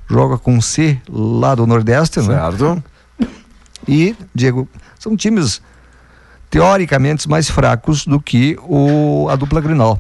joga 0.10 0.38
com 0.38 0.60
C 0.62 0.98
lá 1.10 1.54
do 1.54 1.68
Nordeste, 1.68 2.20
né? 2.22 2.26
certo? 2.40 2.82
E, 3.88 4.16
Diego, 4.34 4.68
são 4.98 5.16
times 5.16 5.62
teoricamente 6.60 7.28
mais 7.30 7.50
fracos 7.50 8.06
do 8.06 8.20
que 8.20 8.58
o, 8.64 9.28
a 9.30 9.36
dupla 9.36 9.60
Grenal. 9.60 10.00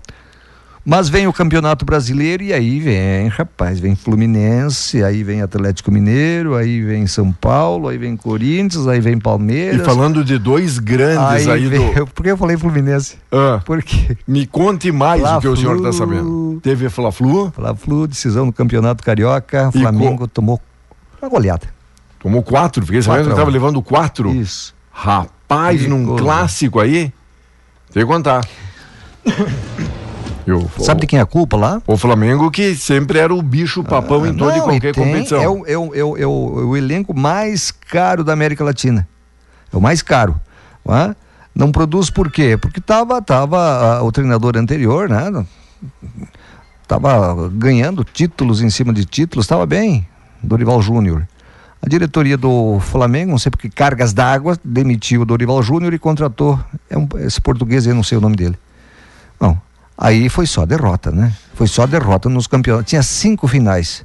Mas 0.88 1.10
vem 1.10 1.26
o 1.28 1.34
Campeonato 1.34 1.84
Brasileiro 1.84 2.44
e 2.44 2.54
aí 2.54 2.80
vem, 2.80 3.28
rapaz, 3.28 3.80
vem 3.80 3.96
Fluminense, 3.96 5.04
aí 5.04 5.24
vem 5.24 5.42
Atlético 5.42 5.92
Mineiro, 5.92 6.56
aí 6.56 6.80
vem 6.80 7.08
São 7.08 7.32
Paulo, 7.32 7.88
aí 7.90 7.98
vem 7.98 8.16
Corinthians, 8.16 8.88
aí 8.88 9.00
vem 9.02 9.18
Palmeiras. 9.18 9.82
E 9.82 9.84
falando 9.84 10.24
de 10.24 10.38
dois 10.38 10.78
grandes 10.78 11.48
aí, 11.48 11.66
vem, 11.66 11.92
do. 11.92 12.06
Por 12.08 12.24
que 12.24 12.30
eu 12.32 12.38
falei 12.38 12.56
Fluminense? 12.56 13.18
Ah, 13.32 13.60
Por 13.66 13.82
quê? 13.82 14.16
me 14.28 14.46
conte 14.46 14.92
mais 14.92 15.24
o 15.24 15.40
que 15.42 15.48
o 15.48 15.56
senhor 15.58 15.76
está 15.78 15.92
sabendo. 15.92 16.60
Teve 16.62 16.88
Fla-Flu, 16.88 17.52
Fla-Flu, 17.52 18.06
decisão 18.08 18.46
no 18.46 18.54
Campeonato 18.54 19.04
Carioca, 19.04 19.72
E 19.74 19.80
Flamengo 19.80 20.28
tomou 20.28 20.62
uma 21.20 21.28
goleada. 21.30 21.68
tomou 22.20 22.44
quatro, 22.44 22.86
fiquei 22.86 23.02
sabendo 23.02 23.24
que 23.24 23.30
Quatro 23.30 23.32
a 23.32 23.34
um. 23.34 23.50
estava 23.50 23.52
levando 23.52 23.82
quatro. 23.82 24.36
Isso. 24.36 24.76
Rapaz, 24.98 25.86
num 25.88 26.16
clássico 26.16 26.80
aí, 26.80 27.12
tem 27.92 28.04
que 28.04 28.06
contar. 28.06 28.48
E 30.48 30.52
o- 30.52 30.70
Sabe 30.80 31.02
de 31.02 31.08
quem 31.08 31.18
é 31.18 31.24
a 31.24 31.26
culpa 31.26 31.58
lá? 31.58 31.82
O 31.88 31.98
Flamengo 31.98 32.52
que 32.52 32.76
sempre 32.76 33.18
era 33.18 33.34
o 33.34 33.42
bicho 33.42 33.84
papão 33.84 34.28
em 34.28 34.34
toda 34.36 34.54
e 34.56 34.60
Não, 34.60 34.66
qualquer 34.66 34.94
tem- 34.94 35.04
competição. 35.04 35.42
É, 35.42 35.50
o, 35.50 35.66
é, 35.66 35.76
o, 35.76 35.96
é, 35.96 36.04
o, 36.04 36.18
é 36.18 36.28
o- 36.28 36.60
é 36.62 36.64
o 36.66 36.78
elenco 36.78 37.18
mais 37.18 37.72
caro 37.72 38.24
da 38.24 38.34
América 38.34 38.64
Latina. 38.64 39.08
É 39.74 39.76
o 39.76 39.82
mais 39.82 40.04
caro. 40.04 40.40
Não, 40.86 40.96
é? 40.96 41.16
Não 41.56 41.72
produz 41.72 42.12
por 42.12 42.30
quê? 42.32 42.56
Porque 42.58 42.80
tava, 42.80 43.20
tava 43.24 43.58
ah, 43.98 44.04
o 44.04 44.12
treinador 44.12 44.56
anterior, 44.56 45.10
né? 45.10 45.44
Tava 46.88 47.50
ganhando 47.52 48.04
títulos 48.04 48.62
em 48.62 48.70
cima 48.70 48.94
de 48.94 49.04
títulos, 49.04 49.46
estava 49.46 49.66
bem, 49.66 50.08
Dorival 50.44 50.80
Júnior. 50.80 51.28
A 51.86 51.88
diretoria 51.90 52.36
do 52.36 52.80
Flamengo, 52.80 53.32
não 53.32 53.38
sei 53.38 53.52
por 53.52 53.60
que 53.60 53.70
cargas 53.70 54.12
d'água, 54.12 54.58
demitiu 54.64 55.22
o 55.22 55.26
Dorival 55.26 55.62
Júnior 55.62 55.94
e 55.94 56.00
contratou 56.00 56.60
é 56.90 56.98
um- 56.98 57.08
esse 57.18 57.40
português, 57.40 57.86
eu 57.86 57.94
não 57.94 58.02
sei 58.02 58.18
o 58.18 58.22
nome 58.22 58.36
dele. 58.36 58.58
Bom, 59.40 59.56
aí 59.96 60.28
foi 60.28 60.48
só 60.48 60.66
derrota, 60.66 61.12
né? 61.12 61.32
Foi 61.54 61.68
só 61.68 61.86
derrota 61.86 62.28
nos 62.28 62.48
campeonatos. 62.48 62.90
Tinha 62.90 63.04
cinco 63.04 63.48
finais 63.48 64.04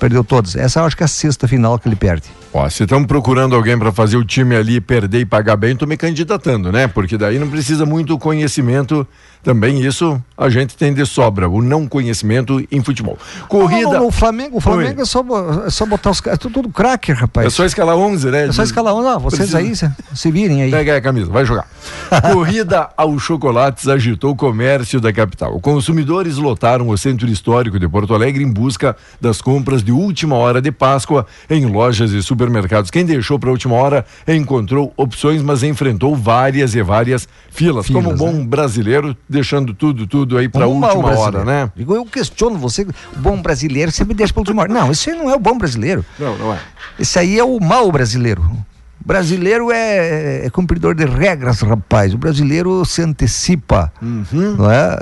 Perdeu 0.00 0.24
todas. 0.24 0.56
Essa 0.56 0.82
acho 0.82 0.96
que 0.96 1.04
é 1.04 1.06
a 1.06 1.08
sexta 1.08 1.46
final 1.46 1.78
que 1.78 1.86
ele 1.88 1.94
perde. 1.94 2.24
Ó, 2.54 2.68
se 2.68 2.82
estamos 2.82 3.06
procurando 3.06 3.56
alguém 3.56 3.78
para 3.78 3.90
fazer 3.90 4.18
o 4.18 4.24
time 4.24 4.54
ali 4.54 4.78
perder 4.78 5.20
e 5.20 5.24
pagar 5.24 5.56
bem, 5.56 5.74
tô 5.74 5.86
me 5.86 5.96
candidatando, 5.96 6.70
né? 6.70 6.86
Porque 6.86 7.16
daí 7.16 7.38
não 7.38 7.48
precisa 7.48 7.86
muito 7.86 8.18
conhecimento. 8.18 9.06
Também 9.42 9.80
isso 9.84 10.22
a 10.38 10.48
gente 10.48 10.76
tem 10.76 10.94
de 10.94 11.04
sobra, 11.04 11.48
o 11.48 11.60
não 11.60 11.88
conhecimento 11.88 12.64
em 12.70 12.80
futebol. 12.82 13.18
Corrida. 13.48 13.90
Não, 13.90 13.92
não, 13.92 14.06
o 14.06 14.12
Flamengo, 14.12 14.58
o 14.58 14.60
Flamengo 14.60 15.00
é 15.00 15.04
só, 15.04 15.24
é 15.66 15.70
só 15.70 15.84
botar 15.84 16.10
os 16.10 16.20
caras. 16.20 16.38
É 16.38 16.48
tudo 16.48 16.68
craque, 16.68 17.10
rapaz. 17.10 17.46
É 17.48 17.50
só 17.50 17.64
escalar 17.64 17.96
11, 17.96 18.30
né? 18.30 18.46
É 18.46 18.52
só 18.52 18.62
escalar 18.62 18.94
11. 18.94 19.08
Não, 19.08 19.18
vocês 19.18 19.50
Precisa- 19.50 19.88
aí 19.90 19.94
se, 20.14 20.30
virem 20.30 20.62
aí. 20.62 20.70
Pega 20.70 20.96
a 20.96 21.00
camisa, 21.00 21.28
vai 21.30 21.44
jogar. 21.44 21.66
Corrida 22.32 22.90
aos 22.96 23.20
chocolates 23.22 23.88
agitou 23.88 24.30
o 24.30 24.36
comércio 24.36 25.00
da 25.00 25.12
capital. 25.12 25.58
Consumidores 25.58 26.36
lotaram 26.36 26.88
o 26.88 26.96
centro 26.96 27.28
histórico 27.28 27.80
de 27.80 27.88
Porto 27.88 28.14
Alegre 28.14 28.44
em 28.44 28.52
busca 28.52 28.96
das 29.20 29.42
compras 29.42 29.82
de 29.82 29.90
última 29.90 30.36
hora 30.36 30.62
de 30.62 30.70
Páscoa 30.70 31.26
em 31.50 31.66
lojas 31.66 32.12
e 32.12 32.22
supermercados. 32.42 32.90
Quem 32.90 33.04
deixou 33.04 33.38
para 33.38 33.48
a 33.48 33.52
última 33.52 33.74
hora 33.76 34.04
encontrou 34.26 34.92
opções, 34.96 35.40
mas 35.42 35.62
enfrentou 35.62 36.14
várias 36.16 36.74
e 36.74 36.82
várias 36.82 37.28
filas. 37.50 37.86
Filas, 37.86 38.04
como 38.04 38.10
um 38.10 38.16
bom 38.16 38.32
né? 38.32 38.44
brasileiro, 38.44 39.16
deixando 39.28 39.72
tudo, 39.72 40.06
tudo 40.06 40.36
aí 40.36 40.48
para 40.48 40.64
a 40.64 40.68
última 40.68 41.18
hora, 41.18 41.44
né? 41.44 41.70
Eu 41.76 42.04
questiono 42.06 42.58
você, 42.58 42.82
o 42.82 43.18
bom 43.18 43.40
brasileiro 43.40 43.90
sempre 43.92 44.14
deixa 44.14 44.32
para 44.32 44.40
última 44.40 44.62
hora. 44.62 44.72
Não, 44.72 44.90
esse 44.90 45.10
aí 45.10 45.16
não 45.16 45.30
é 45.30 45.34
o 45.34 45.38
bom 45.38 45.56
brasileiro. 45.56 46.04
Não, 46.18 46.36
não 46.36 46.52
é. 46.52 46.58
Esse 46.98 47.18
aí 47.18 47.38
é 47.38 47.44
o 47.44 47.58
mau 47.60 47.90
brasileiro. 47.92 48.42
O 48.42 49.06
brasileiro 49.06 49.72
é, 49.72 50.46
é 50.46 50.50
cumpridor 50.50 50.94
de 50.94 51.04
regras, 51.04 51.60
rapaz. 51.60 52.14
O 52.14 52.18
brasileiro 52.18 52.84
se 52.84 53.02
antecipa, 53.02 53.92
não 54.00 54.70
é? 54.70 54.98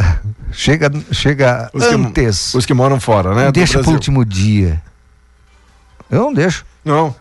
Chega, 0.52 0.90
chega 1.12 1.70
Uhum. 1.74 1.80
Os 1.80 1.86
que- 1.86 1.94
antes. 1.94 2.54
os 2.54 2.66
que 2.66 2.72
moram 2.74 2.98
fora, 2.98 3.34
né, 3.34 3.52
Deixa 3.52 3.80
pro 3.80 3.92
último 3.92 4.24
dia. 4.24 4.80
Eu 6.10 6.22
não 6.22 6.32
deixo. 6.32 6.64
Não. 6.84 7.14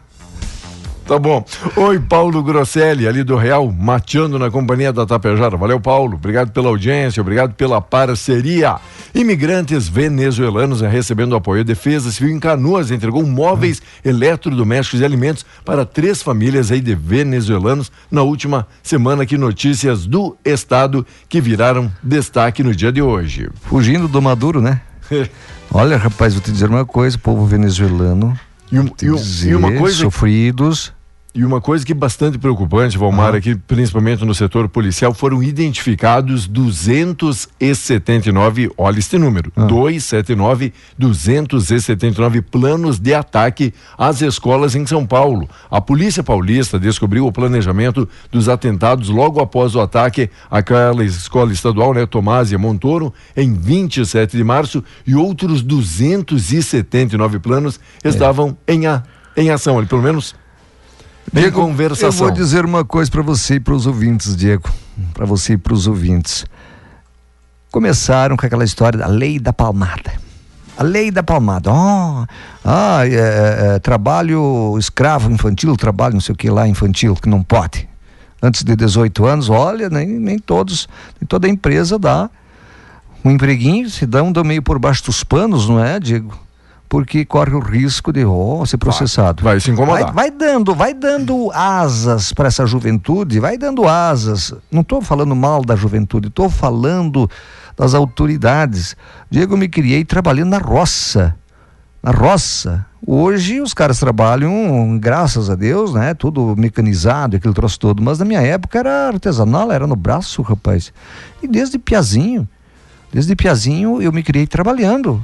Tá 1.10 1.18
bom. 1.18 1.44
Oi, 1.76 2.00
Paulo 2.00 2.44
Grosselli, 2.44 3.08
ali 3.08 3.24
do 3.24 3.36
Real, 3.36 3.72
mateando 3.72 4.38
na 4.38 4.52
companhia 4.52 4.94
da 4.94 5.08
Tapejara. 5.08 5.58
Valeu, 5.58 5.80
Paulo. 5.80 6.14
Obrigado 6.14 6.52
pela 6.52 6.68
audiência, 6.70 7.20
obrigado 7.20 7.56
pela 7.56 7.82
parceria. 7.82 8.76
Imigrantes 9.16 9.88
venezuelanos 9.90 10.82
recebendo 10.82 11.36
apoio. 11.36 11.64
Defesa 11.66 12.12
Civil 12.12 12.36
em 12.36 12.40
Canoas 12.40 12.92
entregou 12.92 13.26
móveis 13.26 13.82
eletrodomésticos 14.06 15.00
e 15.02 15.06
alimentos 15.06 15.44
para 15.66 15.84
três 15.84 16.22
famílias 16.22 16.72
aí 16.72 16.80
de 16.80 16.94
venezuelanos 16.94 17.92
na 18.12 18.22
última 18.22 18.68
semana. 18.84 19.26
Que 19.26 19.36
notícias 19.36 20.06
do 20.06 20.38
Estado 20.46 21.04
que 21.28 21.42
viraram 21.42 21.92
destaque 22.04 22.62
no 22.62 22.76
dia 22.76 22.92
de 22.92 23.02
hoje. 23.02 23.50
Fugindo 23.64 24.08
do 24.08 24.22
Maduro, 24.22 24.62
né? 24.62 24.82
Olha, 25.74 25.98
rapaz, 25.98 26.36
vou 26.36 26.44
te 26.44 26.52
dizer 26.52 26.70
uma 26.70 26.86
coisa, 26.86 27.18
povo 27.18 27.48
venezuelano. 27.48 28.40
E, 28.72 28.78
um- 28.80 28.92
e 29.02 29.10
um- 29.10 29.16
dizer, 29.16 29.50
e 29.50 29.56
uma 29.56 29.72
coisa- 29.72 29.98
sofridos. 30.04 30.94
E 31.32 31.46
uma 31.46 31.62
coisa 31.62 31.86
que 31.86 31.92
é 31.92 31.96
bastante 31.96 32.40
preocupante, 32.40 32.98
Valmar, 32.98 33.36
aqui, 33.36 33.56
principalmente 33.56 34.26
no 34.26 34.34
setor 34.34 34.68
policial, 34.68 35.14
foram 35.14 35.44
identificados 35.44 36.48
279, 36.48 38.72
olha 38.76 38.98
este 38.98 39.16
número, 39.20 39.52
279, 39.56 40.74
279 40.98 42.42
planos 42.42 42.98
de 42.98 43.14
ataque 43.14 43.72
às 43.96 44.24
escolas 44.24 44.74
em 44.74 44.88
São 44.88 45.06
Paulo. 45.06 45.48
A 45.70 45.80
Polícia 45.80 46.24
Paulista 46.24 46.80
descobriu 46.80 47.28
o 47.28 47.32
planejamento 47.32 48.10
dos 48.32 48.50
atentados 48.50 49.10
logo 49.10 49.40
após 49.40 49.76
o 49.76 49.82
ataque 49.82 50.32
àquela 50.50 51.06
escola 51.06 51.54
estadual, 51.54 51.94
né, 51.94 52.08
Tomásia 52.08 52.58
Montoro, 52.58 53.14
em 53.38 53.54
27 53.54 54.36
de 54.36 54.44
março, 54.44 54.84
e 55.06 55.14
outros 55.14 55.62
279 55.62 57.38
planos 57.38 57.80
estavam 58.04 58.58
em, 58.68 58.88
a, 58.88 59.04
em 59.38 59.52
ação, 59.52 59.78
ali, 59.78 59.86
pelo 59.86 60.02
menos 60.02 60.34
Diego, 61.34 61.62
conversação. 61.62 62.08
Eu 62.08 62.14
vou 62.14 62.32
dizer 62.32 62.66
uma 62.66 62.84
coisa 62.84 63.10
para 63.10 63.22
você 63.22 63.56
e 63.56 63.60
para 63.60 63.74
os 63.74 63.86
ouvintes, 63.86 64.36
Diego. 64.36 64.70
Para 65.14 65.26
você 65.26 65.54
e 65.54 65.58
para 65.58 65.74
os 65.74 65.88
ouvintes. 65.88 66.46
Começaram 67.72 68.36
com 68.36 68.46
aquela 68.46 68.64
história 68.64 68.98
da 68.98 69.08
lei 69.08 69.40
da 69.40 69.54
palmada. 69.54 70.12
A 70.78 70.84
lei 70.84 71.12
da 71.12 71.22
palmada. 71.22 71.72
Oh, 71.72 72.26
ah, 72.64 73.02
é, 73.06 73.14
é, 73.14 73.76
é, 73.76 73.80
trabalho 73.80 74.76
escravo 74.78 75.32
infantil, 75.32 75.76
trabalho 75.76 76.14
não 76.14 76.22
sei 76.22 76.34
o 76.34 76.38
que 76.38 76.50
lá 76.50 76.68
infantil, 76.68 77.16
que 77.16 77.30
não 77.30 77.44
pode. 77.44 77.88
Antes 78.42 78.64
de 78.64 78.76
18 78.76 79.26
anos, 79.26 79.50
olha, 79.50 79.90
nem, 79.90 80.08
nem 80.08 80.40
todos, 80.40 80.88
nem 81.20 81.28
toda 81.28 81.48
empresa 81.48 82.00
dá 82.00 82.30
um 83.24 83.32
empreguinho, 83.32 83.90
se 83.90 84.06
dão, 84.06 84.32
dão 84.32 84.44
meio 84.44 84.62
por 84.62 84.80
baixo 84.80 85.04
dos 85.06 85.24
panos, 85.24 85.68
não 85.68 85.84
é, 85.84 86.00
Diego? 86.00 86.38
Porque 86.90 87.24
corre 87.24 87.54
o 87.54 87.60
risco 87.60 88.12
de 88.12 88.26
oh, 88.26 88.66
ser 88.66 88.78
processado. 88.78 89.44
Vai 89.44 89.60
se 89.60 89.70
incomodar. 89.70 90.12
Vai, 90.12 90.32
vai 90.32 90.32
dando, 90.32 90.74
vai 90.74 90.94
dando 90.94 91.52
asas 91.52 92.34
para 92.34 92.48
essa 92.48 92.66
juventude, 92.66 93.40
vai 93.40 93.60
dando 93.60 93.88
asas. 93.88 94.56
Não 94.72 94.82
estou 94.82 95.00
falando 95.00 95.36
mal 95.36 95.64
da 95.64 95.76
juventude, 95.76 96.30
estou 96.30 96.50
falando 96.50 97.30
das 97.78 97.94
autoridades. 97.94 98.98
Diego, 99.30 99.54
eu 99.54 99.58
me 99.58 99.70
criei 99.70 100.04
trabalhando 100.04 100.50
na 100.50 100.58
roça. 100.58 101.36
Na 102.02 102.10
roça. 102.10 102.84
Hoje 103.06 103.62
os 103.62 103.74
caras 103.74 104.00
trabalham, 104.00 104.98
graças 105.00 105.50
a 105.50 105.56
Deus, 105.56 105.94
né? 105.94 106.14
Tudo 106.14 106.56
mecanizado, 106.58 107.38
aquele 107.38 107.54
troço 107.54 107.80
todo. 107.80 108.02
Mas 108.02 108.20
na 108.20 108.26
minha 108.26 108.42
época 108.42 108.80
era 108.80 109.08
artesanal, 109.10 109.72
era 109.72 109.86
no 109.86 109.96
braço, 109.96 110.42
rapaz. 110.42 110.92
E 111.42 111.48
desde 111.48 111.78
piazinho, 111.78 112.48
desde 113.14 113.36
piazinho 113.36 114.02
eu 114.02 114.12
me 114.12 114.24
criei 114.24 114.48
trabalhando. 114.48 115.24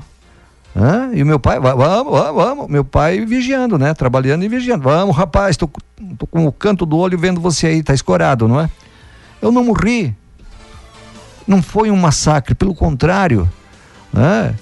Hã? 0.76 1.10
E 1.14 1.24
o 1.24 1.26
meu 1.26 1.40
pai, 1.40 1.60
"Va- 1.60 1.74
vamos, 1.74 2.12
vamos, 2.12 2.44
vamos. 2.44 2.68
Meu 2.68 2.84
pai 2.84 3.26
vigiando, 3.26 3.78
né? 3.80 3.94
Trabalhando 3.94 4.44
e 4.44 4.50
vigiando. 4.50 4.84
Vamos, 4.84 5.16
rapaz, 5.16 5.56
tô, 5.56 5.70
tô 6.18 6.28
com 6.28 6.46
o 6.46 6.52
canto 6.52 6.86
do 6.86 6.98
olho 6.98 7.18
vendo 7.18 7.40
você 7.40 7.68
aí, 7.68 7.82
tá 7.84 7.94
escorado, 7.94 8.48
não 8.48 8.60
é? 8.60 8.70
Eu 9.42 9.52
não 9.52 9.64
morri. 9.64 10.14
Não 11.48 11.62
foi 11.62 11.90
um 11.92 11.96
massacre, 11.96 12.54
pelo 12.56 12.76
contrário. 12.76 13.50
Né? 14.12 14.54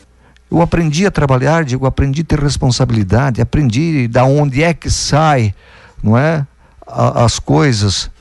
Eu 0.51 0.61
aprendi 0.61 1.05
a 1.05 1.11
trabalhar, 1.11 1.64
digo, 1.64 1.86
aprendi 1.88 2.22
a 2.22 2.26
ter 2.26 2.39
responsabilidade, 2.39 3.41
aprendi 3.41 4.07
da 4.07 4.24
onde 4.24 4.61
é 4.61 4.72
que 4.74 4.91
sai, 4.91 5.53
não 6.03 6.16
é? 6.16 6.45
A- 6.86 7.24
as 7.24 7.39
coisas. 7.39 8.11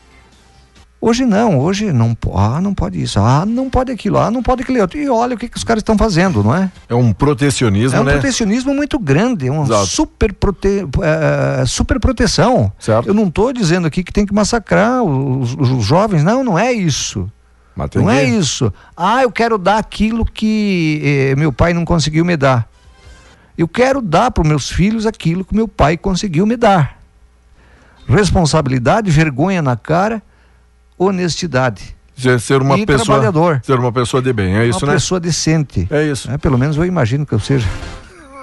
Hoje 1.05 1.25
não, 1.27 1.59
hoje 1.59 1.93
não, 1.93 2.17
ah, 2.33 2.61
não 2.61 2.73
pode 2.73 3.03
isso, 3.03 3.19
ah, 3.19 3.45
não 3.45 3.69
pode 3.69 3.91
aquilo, 3.91 4.19
ah, 4.21 4.31
não 4.31 4.41
pode 4.41 4.63
aquilo 4.63 4.81
outro. 4.81 4.97
E 5.01 5.09
olha 5.09 5.35
o 5.35 5.39
que, 5.39 5.49
que 5.49 5.57
os 5.57 5.65
caras 5.65 5.81
estão 5.81 5.99
fazendo, 5.99 6.45
não 6.45 6.55
é? 6.55 6.71
É 6.89 6.95
um 6.95 7.13
protecionismo, 7.13 7.99
É 7.99 8.01
um 8.01 8.05
né? 8.05 8.13
protecionismo 8.13 8.73
muito 8.73 9.01
grande, 9.01 9.49
é 9.49 9.51
uma 9.51 9.65
Exato. 9.65 9.87
super, 9.87 10.33
prote, 10.33 10.87
eh, 11.03 11.65
super 11.67 11.99
proteção. 11.99 12.73
Eu 13.05 13.15
não 13.15 13.27
estou 13.27 13.53
dizendo 13.53 13.89
aqui 13.89 14.05
que 14.05 14.13
tem 14.13 14.25
que 14.25 14.33
massacrar 14.33 15.03
os, 15.03 15.55
os- 15.59 15.85
jovens, 15.85 16.23
não, 16.23 16.45
não 16.45 16.57
é 16.57 16.73
isso. 16.73 17.29
Não 17.97 18.09
é 18.09 18.23
isso. 18.23 18.73
Ah, 18.97 19.23
eu 19.25 19.33
quero 19.33 19.59
dar 19.59 19.79
aquilo 19.79 20.25
que 20.25 21.01
eh, 21.33 21.35
meu 21.37 21.53
pai 21.53 21.73
não 21.75 21.85
conseguiu 21.85 22.25
me 22.25 22.37
dar. 22.37 22.69
Eu 23.59 23.67
quero 23.67 24.01
dar 24.01 24.31
para 24.31 24.43
os 24.43 24.49
meus 24.49 24.71
filhos 24.71 25.05
aquilo 25.05 25.45
que 25.45 25.53
meu 25.55 25.67
pai 25.67 25.97
conseguiu 25.97 26.47
me 26.47 26.57
dar. 26.57 26.97
Responsabilidade, 28.09 29.11
vergonha 29.11 29.61
na 29.63 29.77
cara, 29.77 30.23
honestidade. 31.07 31.95
Ser, 32.17 32.39
ser 32.41 32.61
uma 32.63 32.79
E 32.79 32.85
pessoa. 32.87 33.05
trabalhador. 33.19 33.61
Ser 33.65 33.79
uma 33.79 33.91
pessoa 33.93 34.23
de 34.23 34.33
bem, 34.33 34.55
é 34.57 34.67
isso, 34.67 34.79
uma 34.81 34.89
né? 34.89 34.93
pessoa 34.95 35.19
decente. 35.19 35.89
É 35.91 36.05
isso. 36.05 36.29
pelo 36.39 36.59
menos 36.59 36.77
eu 36.77 36.85
imagino 36.85 37.25
que 37.27 37.33
eu 37.33 37.41
seja. 37.41 37.67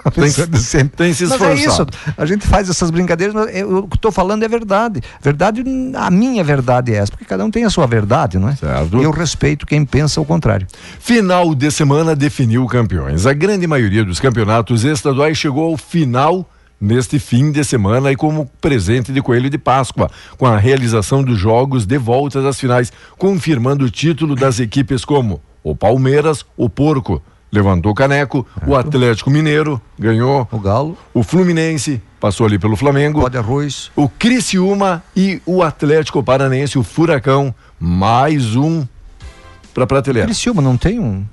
Uma 0.03 0.11
Tem 0.11 0.31
que- 0.31 0.47
tem 0.95 1.13
se 1.13 1.25
Mas 1.27 1.41
é 1.41 1.53
isso. 1.55 1.85
A 2.17 2.25
gente 2.25 2.47
faz 2.47 2.69
essas 2.69 2.89
brincadeiras, 2.89 3.35
mas 3.35 3.53
eu- 3.55 3.79
o 3.79 3.87
que 3.87 3.97
estou 3.97 4.11
falando 4.11 4.43
é 4.43 4.47
verdade. 4.47 5.01
Verdade, 5.21 5.61
a 5.95 6.09
minha 6.09 6.41
verdade 6.43 6.93
é 6.93 6.97
essa, 6.97 7.11
porque 7.11 7.25
cada 7.25 7.43
um 7.45 7.51
tem 7.51 7.65
a 7.65 7.69
sua 7.69 7.85
verdade, 7.85 8.39
não 8.39 8.47
é? 8.49 8.55
Certo. 8.55 8.97
E 8.97 9.03
eu 9.03 9.11
respeito 9.11 9.65
quem 9.65 9.85
pensa 9.85 10.19
o 10.21 10.25
contrário. 10.25 10.65
Final 10.99 11.53
de 11.53 11.69
semana 11.69 12.15
definiu 12.15 12.65
campeões. 12.65 13.25
A 13.25 13.33
grande 13.33 13.67
maioria 13.67 14.03
dos 14.05 14.19
campeonatos 14.21 14.83
estaduais 14.85 15.37
chegou 15.37 15.69
ao 15.69 15.75
final 15.77 16.49
neste 16.79 17.19
fim 17.19 17.51
de 17.51 17.63
semana 17.63 18.11
e 18.11 18.15
como 18.15 18.45
presente 18.61 19.11
de 19.11 19.21
coelho 19.21 19.49
de 19.49 19.57
Páscoa, 19.57 20.09
com 20.37 20.45
a 20.45 20.57
realização 20.57 21.23
dos 21.23 21.37
jogos 21.37 21.85
de 21.85 21.97
volta 21.97 22.41
das 22.41 22.59
finais, 22.59 22.91
confirmando 23.17 23.85
o 23.85 23.89
título 23.89 24.35
das 24.35 24.59
equipes 24.59 25.03
como 25.03 25.41
o 25.63 25.75
Palmeiras, 25.75 26.45
o 26.55 26.69
Porco 26.69 27.21
levantou 27.51 27.91
o 27.91 27.95
caneco, 27.95 28.45
o 28.65 28.75
Atlético 28.75 29.29
Mineiro 29.29 29.81
ganhou, 29.97 30.47
o 30.51 30.59
Galo, 30.59 30.97
o 31.13 31.23
Fluminense 31.23 32.01
passou 32.19 32.45
ali 32.45 32.59
pelo 32.59 32.75
Flamengo, 32.75 33.21
Pode 33.21 33.37
arroz. 33.37 33.91
o 33.95 34.07
Criciúma 34.07 35.03
e 35.15 35.41
o 35.45 35.63
Atlético 35.63 36.23
Paranense, 36.23 36.77
o 36.77 36.83
Furacão, 36.83 37.53
mais 37.79 38.55
um 38.55 38.85
para 39.73 39.87
prateleira. 39.87 40.27
Criciúma 40.27 40.61
não 40.61 40.77
tem 40.77 40.99
um 40.99 41.25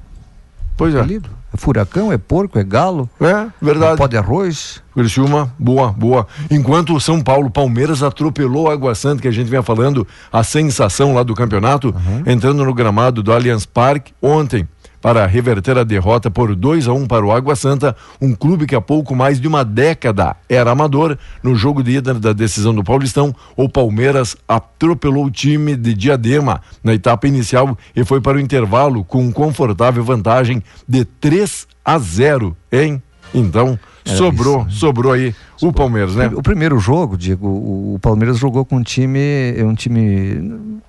Pois 0.76 0.94
é. 0.94 0.98
apelido? 1.00 1.28
Furacão, 1.56 2.12
é 2.12 2.18
porco, 2.18 2.58
é 2.58 2.64
galo. 2.64 3.08
É, 3.20 3.46
verdade. 3.60 3.96
Pode 3.96 4.16
arroz. 4.16 4.82
Criciúma, 4.94 5.52
boa, 5.58 5.92
boa. 5.92 6.26
Enquanto 6.50 6.94
o 6.94 7.00
São 7.00 7.20
Paulo, 7.20 7.50
Palmeiras 7.50 8.02
atropelou 8.02 8.70
a 8.70 8.72
Água 8.72 8.94
Santa, 8.94 9.20
que 9.20 9.28
a 9.28 9.30
gente 9.30 9.48
vinha 9.48 9.62
falando, 9.62 10.06
a 10.32 10.42
sensação 10.42 11.12
lá 11.12 11.22
do 11.22 11.34
campeonato, 11.34 11.94
entrando 12.26 12.64
no 12.64 12.72
gramado 12.72 13.22
do 13.22 13.30
Allianz 13.30 13.66
Parque 13.66 14.12
ontem. 14.22 14.66
Para 15.06 15.24
reverter 15.24 15.78
a 15.78 15.84
derrota 15.84 16.28
por 16.28 16.52
2 16.52 16.88
a 16.88 16.92
1 16.92 17.06
para 17.06 17.24
o 17.24 17.30
Água 17.30 17.54
Santa, 17.54 17.94
um 18.20 18.34
clube 18.34 18.66
que 18.66 18.74
há 18.74 18.80
pouco 18.80 19.14
mais 19.14 19.40
de 19.40 19.46
uma 19.46 19.64
década 19.64 20.34
era 20.48 20.72
amador. 20.72 21.16
No 21.44 21.54
jogo 21.54 21.80
de 21.80 21.92
ida 21.92 22.12
da 22.12 22.32
decisão 22.32 22.74
do 22.74 22.82
Paulistão, 22.82 23.32
o 23.56 23.68
Palmeiras 23.68 24.36
atropelou 24.48 25.26
o 25.26 25.30
time 25.30 25.76
de 25.76 25.94
Diadema 25.94 26.60
na 26.82 26.92
etapa 26.92 27.28
inicial 27.28 27.78
e 27.94 28.04
foi 28.04 28.20
para 28.20 28.36
o 28.36 28.40
intervalo 28.40 29.04
com 29.04 29.32
confortável 29.32 30.02
vantagem 30.02 30.60
de 30.88 31.04
3 31.04 31.68
a 31.84 32.00
0, 32.00 32.56
hein? 32.72 33.00
Então, 33.32 33.78
Era 34.04 34.16
sobrou, 34.16 34.62
isso, 34.62 34.66
né? 34.66 34.72
sobrou 34.72 35.12
aí 35.12 35.32
o 35.62 35.72
Palmeiras, 35.72 36.16
né? 36.16 36.32
O 36.34 36.42
primeiro 36.42 36.80
jogo, 36.80 37.16
Diego, 37.16 37.46
o, 37.46 37.94
o 37.94 37.98
Palmeiras 38.00 38.38
jogou 38.38 38.64
com 38.64 38.78
um 38.78 38.82
time, 38.82 39.54
um 39.62 39.74
time 39.74 40.80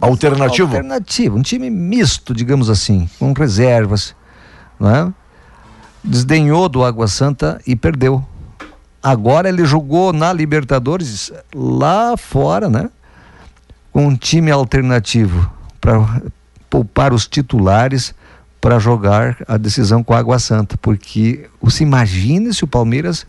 Alternativo? 0.00 0.68
alternativo, 0.68 1.36
um 1.36 1.42
time 1.42 1.68
misto, 1.68 2.34
digamos 2.34 2.70
assim, 2.70 3.08
com 3.18 3.32
reservas, 3.32 4.14
né? 4.80 5.12
Desdenhou 6.02 6.68
do 6.68 6.84
Água 6.84 7.06
Santa 7.06 7.60
e 7.66 7.76
perdeu. 7.76 8.24
Agora 9.02 9.48
ele 9.48 9.64
jogou 9.66 10.12
na 10.12 10.32
Libertadores 10.32 11.30
lá 11.54 12.16
fora, 12.16 12.68
né? 12.70 12.90
Com 13.92 14.06
um 14.08 14.16
time 14.16 14.50
alternativo 14.50 15.50
para 15.80 16.22
poupar 16.70 17.12
os 17.12 17.26
titulares 17.26 18.14
para 18.60 18.78
jogar 18.78 19.36
a 19.46 19.58
decisão 19.58 20.02
com 20.02 20.14
a 20.14 20.18
Água 20.18 20.38
Santa, 20.38 20.78
porque 20.78 21.48
você 21.60 21.84
imagina 21.84 22.50
se 22.52 22.64
o 22.64 22.66
Palmeiras 22.66 23.26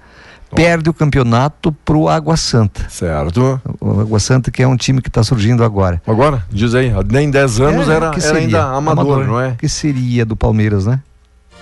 perde 0.53 0.89
o 0.89 0.93
campeonato 0.93 1.71
pro 1.71 2.07
Água 2.07 2.37
Santa. 2.37 2.87
Certo. 2.89 3.59
O 3.79 4.01
Água 4.01 4.19
Santa 4.19 4.51
que 4.51 4.61
é 4.61 4.67
um 4.67 4.77
time 4.77 5.01
que 5.01 5.09
está 5.09 5.23
surgindo 5.23 5.63
agora. 5.63 6.01
Agora, 6.05 6.45
diz 6.49 6.75
aí, 6.75 6.91
nem 7.09 7.29
10 7.29 7.59
anos 7.61 7.89
É, 7.89 7.93
era, 7.93 8.09
que 8.11 8.19
era 8.19 8.27
seria? 8.27 8.41
ainda 8.41 8.63
amador, 8.63 9.25
não 9.25 9.39
é? 9.39 9.55
Que 9.57 9.67
seria 9.69 10.25
do 10.25 10.35
Palmeiras, 10.35 10.85
né? 10.85 11.01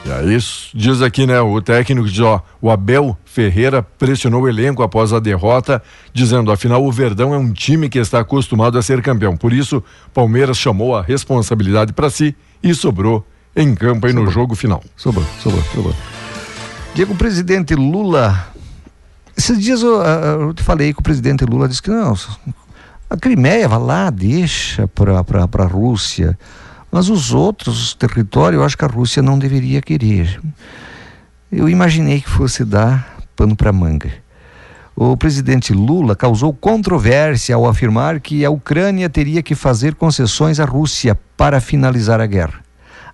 E 0.05 0.11
é 0.11 0.25
isso. 0.35 0.69
Diz 0.73 1.01
aqui, 1.01 1.25
né? 1.25 1.39
O 1.39 1.61
técnico 1.61 2.07
diz, 2.09 2.19
ó, 2.19 2.41
o 2.61 2.69
Abel 2.69 3.17
Ferreira 3.23 3.81
pressionou 3.81 4.41
o 4.41 4.49
elenco 4.49 4.83
após 4.83 5.13
a 5.13 5.19
derrota, 5.19 5.81
dizendo, 6.13 6.51
afinal, 6.51 6.83
o 6.83 6.91
Verdão 6.91 7.33
é 7.33 7.37
um 7.37 7.53
time 7.53 7.87
que 7.87 7.97
está 7.99 8.19
acostumado 8.19 8.77
a 8.77 8.81
ser 8.81 9.01
campeão. 9.01 9.37
Por 9.37 9.53
isso, 9.53 9.81
Palmeiras 10.13 10.57
chamou 10.57 10.95
a 10.95 11.01
responsabilidade 11.01 11.93
para 11.93 12.09
si 12.09 12.35
e 12.61 12.73
sobrou 12.75 13.25
em 13.55 13.73
campo 13.73 14.05
aí 14.05 14.11
no 14.13 14.29
jogo 14.29 14.55
final. 14.55 14.83
Sobrou, 14.97 15.25
sobrou, 15.39 15.63
sobrou. 15.73 15.95
Diego, 16.93 17.13
o 17.13 17.15
presidente 17.17 17.73
Lula. 17.73 18.47
Esses 19.35 19.59
dias 19.59 19.81
eu, 19.81 20.01
ah, 20.01 20.37
eu 20.39 20.53
te 20.53 20.63
falei 20.63 20.93
que 20.93 20.99
o 20.99 21.03
presidente 21.03 21.43
Lula 21.45 21.67
disse 21.67 21.81
que 21.81 21.89
não, 21.89 22.15
a 23.09 23.17
Crimeia 23.17 23.67
vai 23.67 23.79
lá, 23.79 24.09
deixa 24.09 24.87
para 24.87 25.63
a 25.63 25.67
Rússia. 25.67 26.37
Mas 26.91 27.09
os 27.09 27.33
outros 27.33 27.93
territórios, 27.95 28.59
eu 28.59 28.65
acho 28.65 28.77
que 28.77 28.85
a 28.85 28.87
Rússia 28.87 29.21
não 29.21 29.39
deveria 29.39 29.81
querer. 29.81 30.39
Eu 31.51 31.67
imaginei 31.67 32.21
que 32.21 32.29
fosse 32.29 32.63
dar 32.63 33.17
pano 33.35 33.55
para 33.55 33.73
manga. 33.73 34.11
O 34.95 35.17
presidente 35.17 35.73
Lula 35.73 36.15
causou 36.15 36.53
controvérsia 36.53 37.55
ao 37.55 37.67
afirmar 37.67 38.19
que 38.19 38.45
a 38.45 38.51
Ucrânia 38.51 39.09
teria 39.09 39.41
que 39.41 39.55
fazer 39.55 39.95
concessões 39.95 40.59
à 40.59 40.65
Rússia 40.65 41.19
para 41.35 41.59
finalizar 41.59 42.21
a 42.21 42.27
guerra. 42.27 42.59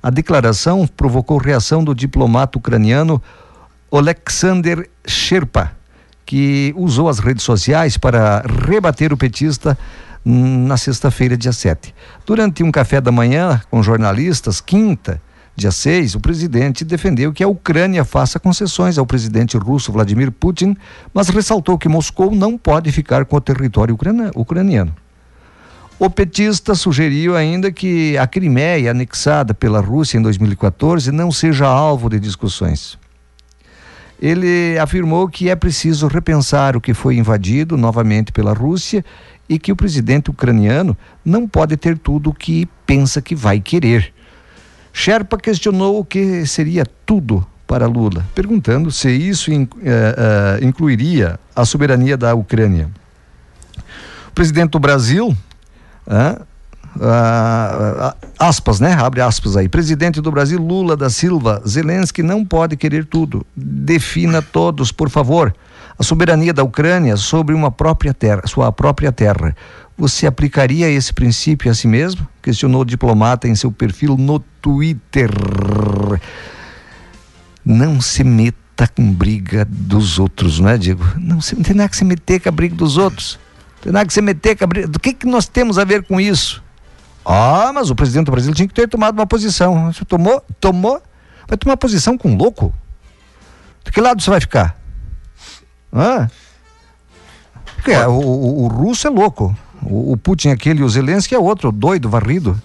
A 0.04 0.10
declaração 0.10 0.86
provocou 0.86 1.38
reação 1.38 1.84
do 1.84 1.96
diplomata 1.96 2.58
ucraniano 2.58 3.22
Alexander 3.92 4.90
Sherpa, 5.06 5.72
que 6.30 6.72
usou 6.78 7.10
as 7.10 7.18
redes 7.18 7.44
sociais 7.44 7.98
para 7.98 8.44
rebater 8.68 9.12
o 9.12 9.18
petista 9.18 9.76
hum, 10.24 10.68
na 10.68 10.78
sexta-feira, 10.78 11.36
dia 11.36 11.52
7. 11.52 11.92
Durante 12.24 12.62
um 12.62 12.72
café 12.72 13.02
da 13.02 13.12
manhã 13.12 13.60
com 13.72 13.82
jornalistas, 13.82 14.62
quinta, 14.62 15.20
dia 15.56 15.72
6, 15.72 16.14
o 16.14 16.20
presidente 16.20 16.86
defendeu 16.86 17.34
que 17.34 17.44
a 17.44 17.48
Ucrânia 17.48 18.06
faça 18.06 18.40
concessões 18.40 19.00
ao 19.00 19.08
presidente 19.08 19.58
russo 19.58 19.92
Vladimir 19.92 20.32
Putin, 20.32 20.78
mas 21.12 21.30
ressaltou 21.30 21.80
que 21.80 21.90
Moscou 21.90 22.30
não 22.30 22.60
pode 22.60 22.92
ficar 22.92 23.26
com 23.26 23.36
o 23.36 23.42
território 23.42 23.98
ucraniano. 24.36 24.94
O 25.98 26.12
petista 26.12 26.76
sugeriu 26.76 27.36
ainda 27.36 27.72
que 27.72 28.16
a 28.20 28.28
Crimeia, 28.28 28.92
anexada 28.92 29.56
pela 29.56 29.82
Rússia 29.82 30.20
em 30.20 30.22
2014, 30.22 31.12
não 31.12 31.32
seja 31.32 31.66
alvo 31.66 32.08
de 32.08 32.20
discussões. 32.20 33.00
Ele 34.22 34.78
afirmou 34.78 35.30
que 35.30 35.50
é 35.50 35.56
preciso 35.56 36.08
repensar 36.08 36.76
o 36.76 36.82
que 36.82 36.94
foi 36.94 37.18
invadido 37.18 37.78
novamente 37.78 38.32
pela 38.32 38.54
Rússia 38.54 39.04
e 39.48 39.58
que 39.58 39.72
o 39.72 39.76
presidente 39.76 40.30
ucraniano 40.30 40.98
não 41.24 41.48
pode 41.48 41.78
ter 41.78 41.98
tudo 41.98 42.30
o 42.30 42.34
que 42.34 42.68
pensa 42.86 43.22
que 43.22 43.34
vai 43.34 43.60
querer. 43.60 44.14
Sherpa 44.92 45.38
questionou 45.38 46.00
o 46.00 46.06
que 46.06 46.46
seria 46.46 46.86
tudo 47.06 47.46
para 47.66 47.86
Lula, 47.86 48.26
perguntando 48.34 48.92
se 48.92 49.10
isso 49.10 49.52
eh, 49.52 49.68
eh, 49.84 50.60
incluiria 50.64 51.40
a 51.56 51.64
soberania 51.64 52.18
da 52.18 52.34
Ucrânia. 52.34 52.90
O 54.28 54.32
presidente 54.32 54.72
do 54.72 54.80
Brasil, 54.80 55.36
ah, 57.02 58.16
aspas, 58.38 58.80
né? 58.80 58.94
Abre 58.94 59.22
aspas 59.22 59.56
aí. 59.56 59.70
Presidente 59.70 60.22
do 60.22 60.32
Brasil, 60.32 60.60
Lula 60.60 60.96
da 60.96 61.10
Silva, 61.10 61.62
Zelensky 61.68 62.24
não 62.24 62.44
pode 62.44 62.76
querer 62.76 63.06
tudo. 63.06 63.46
Defina 63.56 64.42
todos, 64.42 64.92
por 64.92 65.10
favor. 65.10 65.54
A 65.98 66.04
soberania 66.04 66.54
da 66.54 66.64
Ucrânia 66.64 67.18
sobre 67.18 67.54
uma 67.54 67.70
própria 67.70 68.14
terra, 68.14 68.44
sua 68.46 68.72
própria 68.72 69.12
terra. 69.12 69.56
Você 69.98 70.26
aplicaria 70.26 70.90
esse 70.90 71.14
princípio 71.14 71.70
a 71.70 71.74
si 71.74 71.88
mesmo? 71.88 72.26
Questionou 72.42 72.82
o 72.82 72.86
diplomata 72.86 73.50
em 73.50 73.56
seu 73.56 73.70
perfil 73.70 74.16
no 74.18 74.40
Twitter. 74.62 75.30
Não 77.66 78.00
se 78.00 78.24
meta 78.24 78.88
com 78.88 79.12
briga 79.12 79.68
dos 79.70 80.18
outros, 80.18 80.60
não 80.60 80.70
é, 80.70 80.78
Diego? 80.78 81.06
Não, 81.18 81.42
se, 81.42 81.54
não 81.54 81.64
tem 81.64 81.76
nada 81.76 81.90
que 81.90 81.98
se 81.98 82.06
meter 82.06 82.40
com 82.40 82.48
a 82.48 82.52
briga 82.52 82.76
dos 82.76 82.98
outros. 82.98 83.38
Não 83.76 83.84
tem 83.84 83.92
nada 83.92 84.06
que 84.06 84.14
se 84.14 84.22
meter 84.22 84.58
com 84.58 84.64
a 84.64 84.68
briga. 84.68 84.88
Do 84.88 85.00
que, 85.00 85.14
que 85.14 85.26
nós 85.28 85.50
temos 85.50 85.78
a 85.78 85.84
ver 85.84 86.04
com 86.04 86.20
isso? 86.20 86.64
Ah, 87.26 87.72
mas 87.74 87.90
o 87.90 87.96
presidente 87.96 88.26
do 88.26 88.32
Brasil 88.32 88.54
tinha 88.54 88.68
que 88.68 88.74
ter 88.74 88.88
tomado 88.88 89.16
uma 89.18 89.28
posição. 89.28 89.92
Você 89.92 90.04
tomou? 90.06 90.44
Tomou? 90.60 91.02
Vai 91.48 91.58
tomar 91.58 91.78
posição 91.78 92.18
com 92.18 92.30
um 92.32 92.36
louco? 92.38 92.74
De 93.84 93.92
que 93.92 94.02
lado 94.02 94.22
você 94.22 94.30
vai 94.30 94.40
ficar? 94.40 94.76
Hã? 95.94 96.30
Porque 97.76 97.96
o, 97.96 98.12
o- 98.12 98.64
o 98.64 98.68
russo 98.68 99.08
é 99.08 99.10
louco. 99.10 99.56
O, 99.82 100.14
o 100.14 100.18
Putin 100.18 100.50
é 100.50 100.52
aquele 100.52 100.82
e 100.82 100.84
o 100.84 100.90
Zelensky 100.90 101.34
é 101.34 101.40
outro, 101.40 101.72
doido, 101.72 102.10
varrido. 102.10 102.60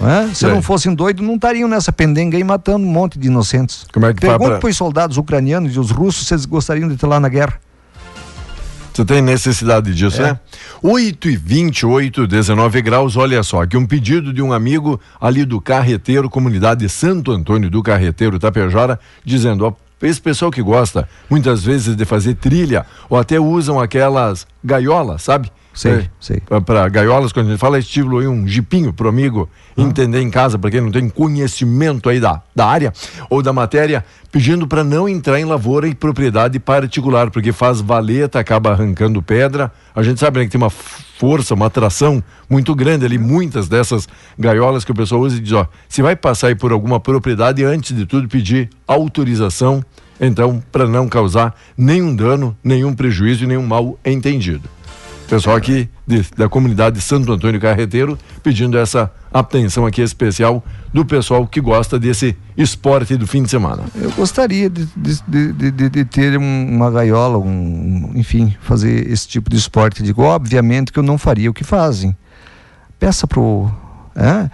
É? 0.00 0.34
Se 0.34 0.46
É. 0.46 0.48
não 0.48 0.60
fossem 0.62 0.94
doidos, 0.94 1.24
não 1.24 1.34
estariam 1.36 1.68
nessa 1.68 1.92
pendenga 1.92 2.36
aí 2.36 2.42
matando 2.44 2.84
um 2.86 2.90
monte 2.90 3.18
de 3.18 3.28
inocentes. 3.28 3.86
Como 3.92 4.06
é 4.06 4.12
que 4.14 4.20
faz 4.20 4.32
Pergunta 4.38 4.58
para 4.60 4.68
os 4.68 4.76
soldados 4.76 5.16
ucranianos 5.16 5.74
e 5.74 5.78
os 5.78 5.90
russos 5.90 6.26
se 6.26 6.34
eles 6.34 6.44
gostariam 6.46 6.88
de 6.88 6.94
estar 6.94 7.06
lá 7.06 7.20
na 7.20 7.28
guerra. 7.28 7.60
Você 8.94 9.04
tem 9.04 9.20
necessidade 9.20 9.92
disso, 9.92 10.22
É. 10.22 10.32
né? 10.32 10.40
8 10.80 11.28
e 11.28 11.36
28, 11.36 12.28
19 12.28 12.80
graus. 12.80 13.16
Olha 13.16 13.42
só, 13.42 13.62
aqui 13.62 13.76
um 13.76 13.84
pedido 13.84 14.32
de 14.32 14.40
um 14.40 14.52
amigo 14.52 15.00
ali 15.20 15.44
do 15.44 15.60
Carreteiro, 15.60 16.30
comunidade 16.30 16.88
Santo 16.88 17.32
Antônio 17.32 17.68
do 17.68 17.82
Carreteiro, 17.82 18.38
Tapejara, 18.38 19.00
dizendo: 19.24 19.66
ó, 19.66 19.72
esse 20.00 20.20
pessoal 20.20 20.50
que 20.50 20.62
gosta 20.62 21.08
muitas 21.28 21.64
vezes 21.64 21.96
de 21.96 22.04
fazer 22.04 22.34
trilha 22.34 22.86
ou 23.10 23.18
até 23.18 23.40
usam 23.40 23.80
aquelas 23.80 24.46
gaiolas, 24.62 25.22
sabe? 25.22 25.50
Sei, 25.74 26.08
sei. 26.20 26.40
Para 26.64 26.88
gaiolas, 26.88 27.32
quando 27.32 27.48
a 27.48 27.50
gente 27.50 27.58
fala 27.58 27.78
estilo 27.80 28.20
aí, 28.20 28.28
um 28.28 28.46
jipinho 28.46 28.92
pro 28.92 29.08
amigo 29.08 29.50
entender 29.76 30.20
em 30.20 30.30
casa, 30.30 30.56
para 30.56 30.70
quem 30.70 30.80
não 30.80 30.92
tem 30.92 31.08
conhecimento 31.08 32.08
aí 32.08 32.20
da, 32.20 32.40
da 32.54 32.64
área 32.64 32.92
ou 33.28 33.42
da 33.42 33.52
matéria, 33.52 34.04
pedindo 34.30 34.68
para 34.68 34.84
não 34.84 35.08
entrar 35.08 35.40
em 35.40 35.44
lavoura 35.44 35.88
e 35.88 35.94
propriedade 35.94 36.60
particular, 36.60 37.28
porque 37.30 37.52
faz 37.52 37.80
valeta, 37.80 38.38
acaba 38.38 38.70
arrancando 38.70 39.20
pedra. 39.20 39.72
A 39.92 40.02
gente 40.02 40.20
sabe 40.20 40.38
né, 40.38 40.44
que 40.44 40.52
tem 40.52 40.60
uma 40.60 40.70
força, 40.70 41.54
uma 41.54 41.66
atração 41.66 42.22
muito 42.48 42.72
grande 42.72 43.04
ali, 43.04 43.18
muitas 43.18 43.68
dessas 43.68 44.08
gaiolas 44.38 44.84
que 44.84 44.92
o 44.92 44.94
pessoal 44.94 45.22
usa 45.22 45.36
e 45.36 45.40
diz, 45.40 45.52
ó, 45.52 45.66
se 45.88 46.02
vai 46.02 46.14
passar 46.14 46.48
aí 46.48 46.54
por 46.54 46.70
alguma 46.70 47.00
propriedade, 47.00 47.64
antes 47.64 47.96
de 47.96 48.06
tudo 48.06 48.28
pedir 48.28 48.70
autorização, 48.86 49.84
então, 50.20 50.62
para 50.70 50.86
não 50.86 51.08
causar 51.08 51.54
nenhum 51.76 52.14
dano, 52.14 52.56
nenhum 52.62 52.94
prejuízo 52.94 53.42
e 53.42 53.46
nenhum 53.48 53.66
mal 53.66 53.98
entendido. 54.04 54.68
Pessoal 55.28 55.56
aqui 55.56 55.88
de- 56.06 56.24
da 56.36 56.48
comunidade 56.48 57.00
Santo 57.00 57.32
Antônio 57.32 57.58
Carreteiro 57.60 58.18
pedindo 58.42 58.76
essa 58.78 59.10
atenção 59.32 59.86
aqui 59.86 60.02
especial 60.02 60.62
do 60.92 61.04
pessoal 61.04 61.46
que 61.46 61.60
gosta 61.60 61.98
desse 61.98 62.36
esporte 62.56 63.16
do 63.16 63.26
fim 63.26 63.42
de 63.42 63.50
semana. 63.50 63.82
Eu 63.94 64.10
gostaria 64.12 64.68
de, 64.68 64.86
de, 64.96 65.52
de- 65.52 65.88
de- 65.88 66.04
ter 66.04 66.38
um- 66.38 66.68
uma 66.70 66.90
gaiola, 66.90 67.38
um, 67.38 68.12
enfim, 68.14 68.54
fazer 68.60 69.10
esse 69.10 69.26
tipo 69.26 69.48
de 69.50 69.56
esporte. 69.56 70.02
Digo, 70.02 70.22
obviamente 70.22 70.92
que 70.92 70.98
eu 70.98 71.02
não 71.02 71.16
faria 71.18 71.50
o 71.50 71.54
que 71.54 71.64
fazem. 71.64 72.14
Peça 73.00 73.26
pro. 73.26 73.70
É, 74.14 74.48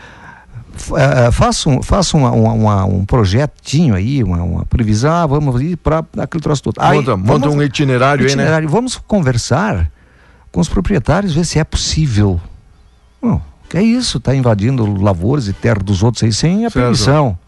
eh, 1.26 1.30
faça 1.32 1.68
um, 1.68 1.82
faça 1.82 2.16
uma- 2.16 2.30
uma- 2.30 2.52
uma- 2.52 2.84
um 2.86 3.04
projetinho 3.04 3.94
aí, 3.94 4.22
uma, 4.22 4.40
uma 4.42 4.64
previsão, 4.64 5.12
ah, 5.12 5.26
vamos 5.26 5.60
ir 5.60 5.76
para 5.76 6.04
aquele 6.16 6.42
troço 6.42 6.62
todo. 6.62 6.76
Aí, 6.78 6.96
Monta- 6.98 7.16
monta 7.16 7.38
vamos- 7.40 7.56
um 7.56 7.62
itinerário 7.62 8.24
aí, 8.24 8.34
né? 8.36 8.66
Vamos 8.68 8.96
conversar 8.96 9.90
com 10.52 10.60
os 10.60 10.68
proprietários, 10.68 11.34
ver 11.34 11.44
se 11.44 11.58
é 11.58 11.64
possível. 11.64 12.40
Não, 13.22 13.42
que 13.68 13.78
é 13.78 13.82
isso, 13.82 14.18
tá 14.18 14.34
invadindo 14.34 15.00
lavouras 15.00 15.48
e 15.48 15.52
terra 15.52 15.80
dos 15.80 16.02
outros 16.02 16.22
aí 16.22 16.32
sem 16.32 16.66
a 16.66 16.70
permissão. 16.70 17.38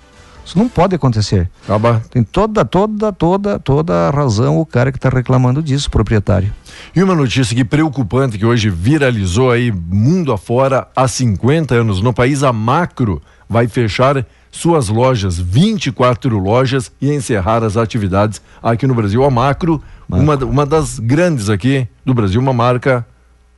Isso 0.44 0.58
não 0.58 0.68
pode 0.68 0.94
acontecer. 0.94 1.48
Acaba. 1.64 2.02
Tem 2.10 2.22
toda, 2.22 2.64
toda, 2.64 3.12
toda, 3.12 3.58
toda 3.58 4.08
a 4.08 4.10
razão 4.10 4.58
o 4.58 4.66
cara 4.66 4.90
que 4.90 4.98
está 4.98 5.08
reclamando 5.08 5.62
disso, 5.62 5.90
proprietário. 5.90 6.52
E 6.94 7.02
uma 7.02 7.14
notícia 7.14 7.54
que 7.54 7.64
preocupante 7.64 8.36
que 8.36 8.44
hoje 8.44 8.68
viralizou 8.68 9.50
aí 9.52 9.70
mundo 9.70 10.32
afora 10.32 10.88
há 10.96 11.06
50 11.06 11.74
anos 11.74 12.02
no 12.02 12.12
país, 12.12 12.42
a 12.42 12.52
Macro 12.52 13.22
vai 13.48 13.68
fechar 13.68 14.26
suas 14.52 14.88
lojas, 14.90 15.38
24 15.38 16.38
lojas 16.38 16.92
e 17.00 17.10
encerrar 17.10 17.64
as 17.64 17.76
atividades 17.76 18.40
aqui 18.62 18.86
no 18.86 18.94
Brasil. 18.94 19.24
A 19.24 19.30
Macro, 19.30 19.82
Uma, 20.08 20.36
uma 20.36 20.66
das 20.66 20.98
grandes 21.00 21.48
aqui 21.48 21.88
do 22.04 22.12
Brasil, 22.12 22.38
uma 22.40 22.52
marca 22.52 23.04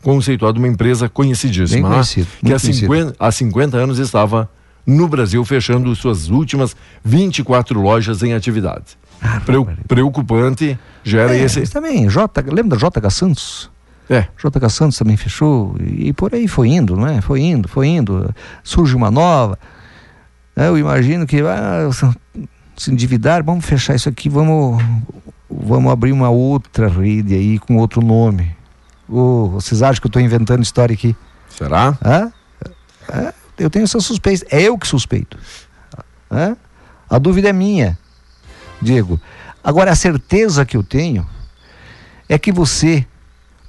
conceituada, 0.03 0.57
uma 0.59 0.69
empresa 0.69 1.09
conhecidíssima. 1.09 1.81
Bem 1.83 1.83
né? 1.83 1.95
conhecido, 1.97 2.27
que 2.39 2.45
muito 2.47 2.55
há 2.55 2.59
50, 2.61 3.17
há 3.19 3.33
50 3.33 3.77
anos 3.77 3.99
estava 3.99 4.49
no 4.87 5.09
Brasil 5.09 5.45
fechando 5.45 5.95
suas 5.97 6.29
últimas 6.29 6.77
24 7.05 7.81
lojas 7.81 8.23
em 8.23 8.33
atividade. 8.35 8.85
Preu- 9.47 9.67
preocupante, 9.89 10.79
gera 11.03 11.35
É, 11.35 11.41
esse. 11.43 11.61
mas 11.61 11.71
também, 11.71 12.09
J, 12.09 12.43
lembra 12.53 12.77
da 12.77 12.89
JH 12.89 13.11
Santos? 13.11 13.71
É. 14.09 14.27
JH 14.37 14.69
Santos 14.69 14.99
também 14.99 15.17
fechou 15.17 15.75
e, 15.81 16.09
e 16.09 16.13
por 16.13 16.35
aí 16.35 16.47
foi 16.47 16.69
indo, 16.69 16.95
não 16.95 17.07
é? 17.09 17.21
Foi 17.23 17.41
indo, 17.41 17.67
foi 17.67 17.87
indo. 17.89 18.33
Surge 18.63 18.95
uma 18.95 19.11
nova. 19.11 19.59
Né? 20.55 20.69
Eu 20.69 20.79
imagino 20.79 21.27
que 21.27 21.41
ah, 21.41 21.89
se 22.77 22.91
endividar, 22.91 23.43
vamos 23.43 23.65
fechar 23.65 23.95
isso 23.95 24.09
aqui, 24.09 24.29
vamos, 24.29 24.83
vamos 25.51 25.93
abrir 25.93 26.13
uma 26.13 26.31
outra 26.31 26.89
rede 26.89 27.35
aí 27.35 27.59
com 27.59 27.77
outro 27.77 28.01
nome. 28.01 28.55
Ô, 29.09 29.49
vocês 29.49 29.83
acham 29.83 30.01
que 30.01 30.07
eu 30.07 30.09
estou 30.09 30.23
inventando 30.23 30.63
história 30.63 30.95
aqui? 30.95 31.15
Será? 31.49 31.97
Hã? 32.05 32.33
É, 33.13 33.35
eu 33.59 33.71
tenho 33.71 33.85
essa 33.85 34.01
suspeita. 34.01 34.47
É 34.51 34.63
eu 34.63 34.79
que 34.79 34.87
suspeito. 34.87 35.39
Hã? 36.31 36.57
A 37.09 37.19
dúvida 37.19 37.49
é 37.49 37.53
minha, 37.53 37.99
Diego. 38.81 39.21
Agora, 39.63 39.93
a 39.93 39.95
certeza 39.95 40.65
que 40.65 40.77
eu 40.77 40.83
tenho 40.83 41.27
é 42.29 42.39
que 42.39 42.51
você 42.51 43.07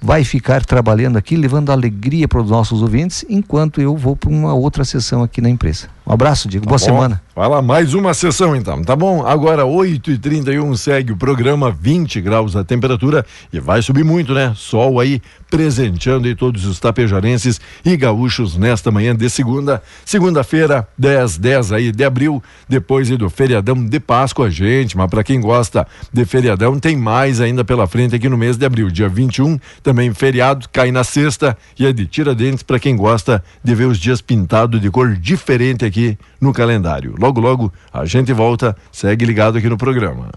vai 0.01 0.23
ficar 0.23 0.63
trabalhando 0.63 1.17
aqui, 1.17 1.35
levando 1.35 1.71
alegria 1.71 2.27
para 2.27 2.41
os 2.41 2.49
nossos 2.49 2.81
ouvintes, 2.81 3.25
enquanto 3.29 3.81
eu 3.81 3.97
vou 3.97 4.15
para 4.15 4.29
uma 4.29 4.53
outra 4.53 4.85
sessão 4.85 5.23
aqui 5.23 5.41
na 5.41 5.49
empresa. 5.49 5.87
Um 6.07 6.13
abraço, 6.13 6.47
Diego. 6.47 6.65
Boa 6.67 6.77
Tá 6.79 6.85
bom. 6.85 6.91
semana. 6.93 7.21
Vai 7.35 7.49
lá, 7.49 7.61
mais 7.61 7.93
uma 7.93 8.13
sessão 8.13 8.55
então, 8.55 8.81
tá 8.81 8.95
bom? 8.95 9.25
Agora 9.25 9.63
8h31 9.65 10.77
segue 10.77 11.11
o 11.11 11.17
programa, 11.17 11.69
20 11.69 12.21
graus 12.21 12.55
a 12.55 12.63
temperatura 12.63 13.25
e 13.51 13.59
vai 13.59 13.81
subir 13.81 14.05
muito, 14.05 14.33
né? 14.33 14.53
Sol 14.55 14.99
aí 15.01 15.21
presenteando 15.49 16.27
aí 16.27 16.35
todos 16.35 16.65
os 16.65 16.79
tapejarenses 16.79 17.59
e 17.83 17.95
gaúchos 17.97 18.55
nesta 18.55 18.89
manhã 18.91 19.15
de 19.15 19.29
segunda, 19.29 19.81
segunda-feira, 20.05 20.87
10, 20.97 21.37
10 21.37 21.71
aí 21.73 21.91
de 21.91 22.03
abril, 22.03 22.41
depois 22.69 23.09
aí 23.11 23.17
do 23.17 23.29
feriadão 23.29 23.85
de 23.85 23.99
Páscoa, 23.99 24.49
gente, 24.49 24.95
mas 24.95 25.09
para 25.09 25.23
quem 25.23 25.41
gosta 25.41 25.85
de 26.13 26.23
feriadão, 26.25 26.79
tem 26.79 26.95
mais 26.95 27.41
ainda 27.41 27.65
pela 27.65 27.85
frente 27.87 28.15
aqui 28.15 28.29
no 28.29 28.37
mês 28.37 28.57
de 28.57 28.65
abril, 28.65 28.89
dia 28.89 29.09
21, 29.09 29.59
também 29.83 30.13
feriado, 30.13 30.67
cai 30.71 30.91
na 30.91 31.03
sexta 31.03 31.57
e 31.77 31.85
é 31.85 31.91
de 31.91 32.05
Tiradentes 32.05 32.63
para 32.63 32.79
quem 32.79 32.95
gosta 32.95 33.43
de 33.63 33.75
ver 33.75 33.85
os 33.85 33.97
dias 33.97 34.21
pintados 34.21 34.79
de 34.79 34.89
cor 34.89 35.15
diferente 35.15 35.83
aqui 35.95 36.17
no 36.41 36.51
calendário. 36.51 37.15
Logo, 37.17 37.39
logo 37.39 37.73
a 37.93 38.05
gente 38.05 38.33
volta, 38.33 38.75
segue 38.91 39.25
ligado 39.25 39.57
aqui 39.57 39.69
no 39.69 39.77
programa. 39.77 40.29